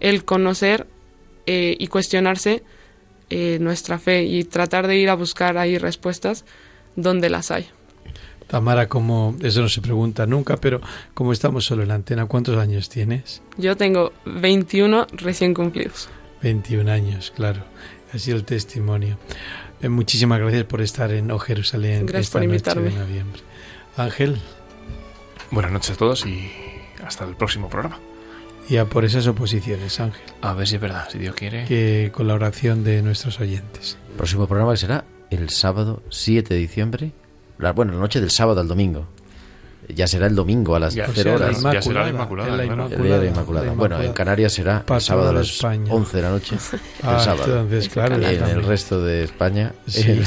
el 0.00 0.24
conocer 0.24 0.86
eh, 1.46 1.76
y 1.78 1.86
cuestionarse 1.88 2.62
eh, 3.30 3.58
nuestra 3.60 3.98
fe 3.98 4.24
y 4.24 4.44
tratar 4.44 4.86
de 4.86 4.96
ir 4.96 5.08
a 5.08 5.14
buscar 5.14 5.56
ahí 5.56 5.78
respuestas 5.78 6.44
donde 6.96 7.30
las 7.30 7.50
hay. 7.50 7.68
Tamara, 8.52 8.86
como 8.86 9.34
eso 9.40 9.62
no 9.62 9.70
se 9.70 9.80
pregunta 9.80 10.26
nunca, 10.26 10.58
pero 10.58 10.82
como 11.14 11.32
estamos 11.32 11.64
solo 11.64 11.84
en 11.84 11.88
la 11.88 11.94
antena, 11.94 12.26
¿cuántos 12.26 12.58
años 12.58 12.90
tienes? 12.90 13.40
Yo 13.56 13.78
tengo 13.78 14.12
21 14.26 15.06
recién 15.12 15.54
cumplidos. 15.54 16.10
21 16.42 16.92
años, 16.92 17.32
claro. 17.34 17.64
Ha 18.12 18.18
sido 18.18 18.36
el 18.36 18.44
testimonio. 18.44 19.16
Eh, 19.80 19.88
muchísimas 19.88 20.38
gracias 20.38 20.64
por 20.64 20.82
estar 20.82 21.10
en 21.12 21.30
O 21.30 21.38
Jerusalén 21.38 22.04
gracias 22.04 22.26
esta 22.26 22.40
por 22.40 22.44
invitarme. 22.44 22.82
noche 22.90 22.94
de 22.98 23.00
noviembre. 23.06 23.40
Ángel. 23.96 24.36
Buenas 25.50 25.72
noches 25.72 25.92
a 25.92 25.96
todos 25.96 26.26
y 26.26 26.50
hasta 27.06 27.24
el 27.24 27.34
próximo 27.36 27.70
programa. 27.70 28.00
Y 28.68 28.76
a 28.76 28.84
por 28.84 29.06
esas 29.06 29.26
oposiciones, 29.28 29.98
Ángel. 29.98 30.20
A 30.42 30.52
ver 30.52 30.68
si 30.68 30.74
es 30.74 30.80
verdad, 30.82 31.08
si 31.10 31.16
Dios 31.16 31.34
quiere. 31.34 31.64
Que 31.64 32.10
con 32.12 32.26
la 32.28 32.34
oración 32.34 32.84
de 32.84 33.00
nuestros 33.00 33.40
oyentes. 33.40 33.96
El 34.10 34.16
próximo 34.16 34.46
programa 34.46 34.76
será 34.76 35.06
el 35.30 35.48
sábado 35.48 36.02
7 36.10 36.52
de 36.52 36.60
diciembre, 36.60 37.12
la, 37.58 37.72
bueno, 37.72 37.92
la 37.92 37.98
noche 37.98 38.20
del 38.20 38.30
sábado 38.30 38.60
al 38.60 38.68
domingo. 38.68 39.06
Ya 39.88 40.06
será 40.06 40.26
el 40.26 40.34
domingo 40.34 40.76
a 40.76 40.80
las 40.80 40.94
0 40.94 41.34
horas. 41.34 41.60
Ya 41.60 41.82
será 41.82 42.04
la 42.04 42.10
Inmaculada. 42.10 42.62
el 42.62 43.02
día 43.02 43.18
de 43.18 43.28
Inmaculada. 43.28 43.72
Bueno, 43.72 44.00
en 44.00 44.12
Canarias 44.12 44.52
será 44.52 44.84
el 44.88 45.00
sábado 45.00 45.30
a 45.30 45.32
las 45.32 45.62
11 45.62 46.16
de 46.16 46.22
la 46.22 46.30
noche. 46.30 46.56
Ah, 47.02 47.16
el 47.16 47.20
sábado. 47.20 47.60
Entonces, 47.60 47.88
claro, 47.88 48.14
en 48.16 48.44
el 48.44 48.62
resto 48.62 49.02
de 49.02 49.24
España, 49.24 49.72
el, 49.92 50.24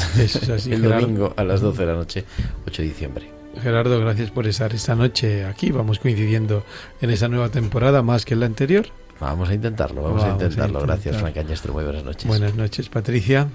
el 0.70 0.82
domingo 0.82 1.32
a 1.36 1.42
las 1.42 1.62
12 1.62 1.80
de 1.80 1.86
la 1.86 1.94
noche, 1.94 2.24
8 2.66 2.82
de 2.82 2.88
diciembre. 2.88 3.30
Gerardo, 3.62 3.98
gracias 4.00 4.30
por 4.30 4.46
estar 4.46 4.74
esta 4.74 4.94
noche 4.94 5.46
aquí. 5.46 5.70
Vamos 5.70 5.98
coincidiendo 5.98 6.64
en 7.00 7.10
esa 7.10 7.28
nueva 7.28 7.48
temporada 7.48 8.02
más 8.02 8.24
que 8.26 8.34
en 8.34 8.40
la 8.40 8.46
anterior. 8.46 8.86
Vamos 9.20 9.48
a 9.48 9.54
intentarlo, 9.54 10.02
vamos, 10.02 10.22
a, 10.24 10.30
intentarlo. 10.30 10.80
Gracias, 10.80 11.16
Frank 11.16 11.38
Añestro. 11.38 11.72
Muy 11.72 11.84
buenas 11.84 12.04
noches. 12.04 12.26
Buenas 12.26 12.54
noches, 12.54 12.90
Patricia. 12.90 13.48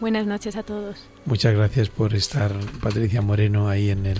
Buenas 0.00 0.26
noches 0.26 0.54
a 0.54 0.62
todos. 0.62 1.08
Muchas 1.24 1.54
gracias 1.54 1.88
por 1.88 2.14
estar, 2.14 2.52
Patricia 2.80 3.20
Moreno, 3.20 3.68
ahí 3.68 3.90
en 3.90 4.06
el, 4.06 4.18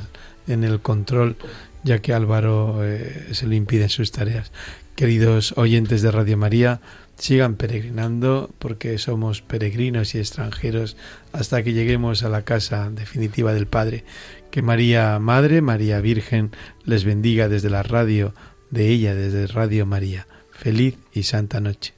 en 0.48 0.64
el 0.64 0.80
control, 0.80 1.36
ya 1.84 2.00
que 2.00 2.12
Álvaro 2.12 2.84
eh, 2.84 3.28
se 3.32 3.46
le 3.46 3.54
impide 3.54 3.88
sus 3.88 4.10
tareas. 4.10 4.50
Queridos 4.96 5.54
oyentes 5.56 6.02
de 6.02 6.10
Radio 6.10 6.36
María, 6.36 6.80
sigan 7.16 7.54
peregrinando 7.54 8.50
porque 8.58 8.98
somos 8.98 9.40
peregrinos 9.40 10.16
y 10.16 10.18
extranjeros 10.18 10.96
hasta 11.32 11.62
que 11.62 11.72
lleguemos 11.72 12.24
a 12.24 12.28
la 12.28 12.42
casa 12.42 12.90
definitiva 12.90 13.54
del 13.54 13.66
Padre. 13.66 14.04
Que 14.50 14.62
María 14.62 15.16
Madre, 15.20 15.62
María 15.62 16.00
Virgen, 16.00 16.50
les 16.84 17.04
bendiga 17.04 17.48
desde 17.48 17.70
la 17.70 17.84
radio 17.84 18.34
de 18.70 18.88
ella, 18.88 19.14
desde 19.14 19.46
Radio 19.46 19.86
María. 19.86 20.26
Feliz 20.50 20.96
y 21.12 21.22
santa 21.22 21.60
noche. 21.60 21.97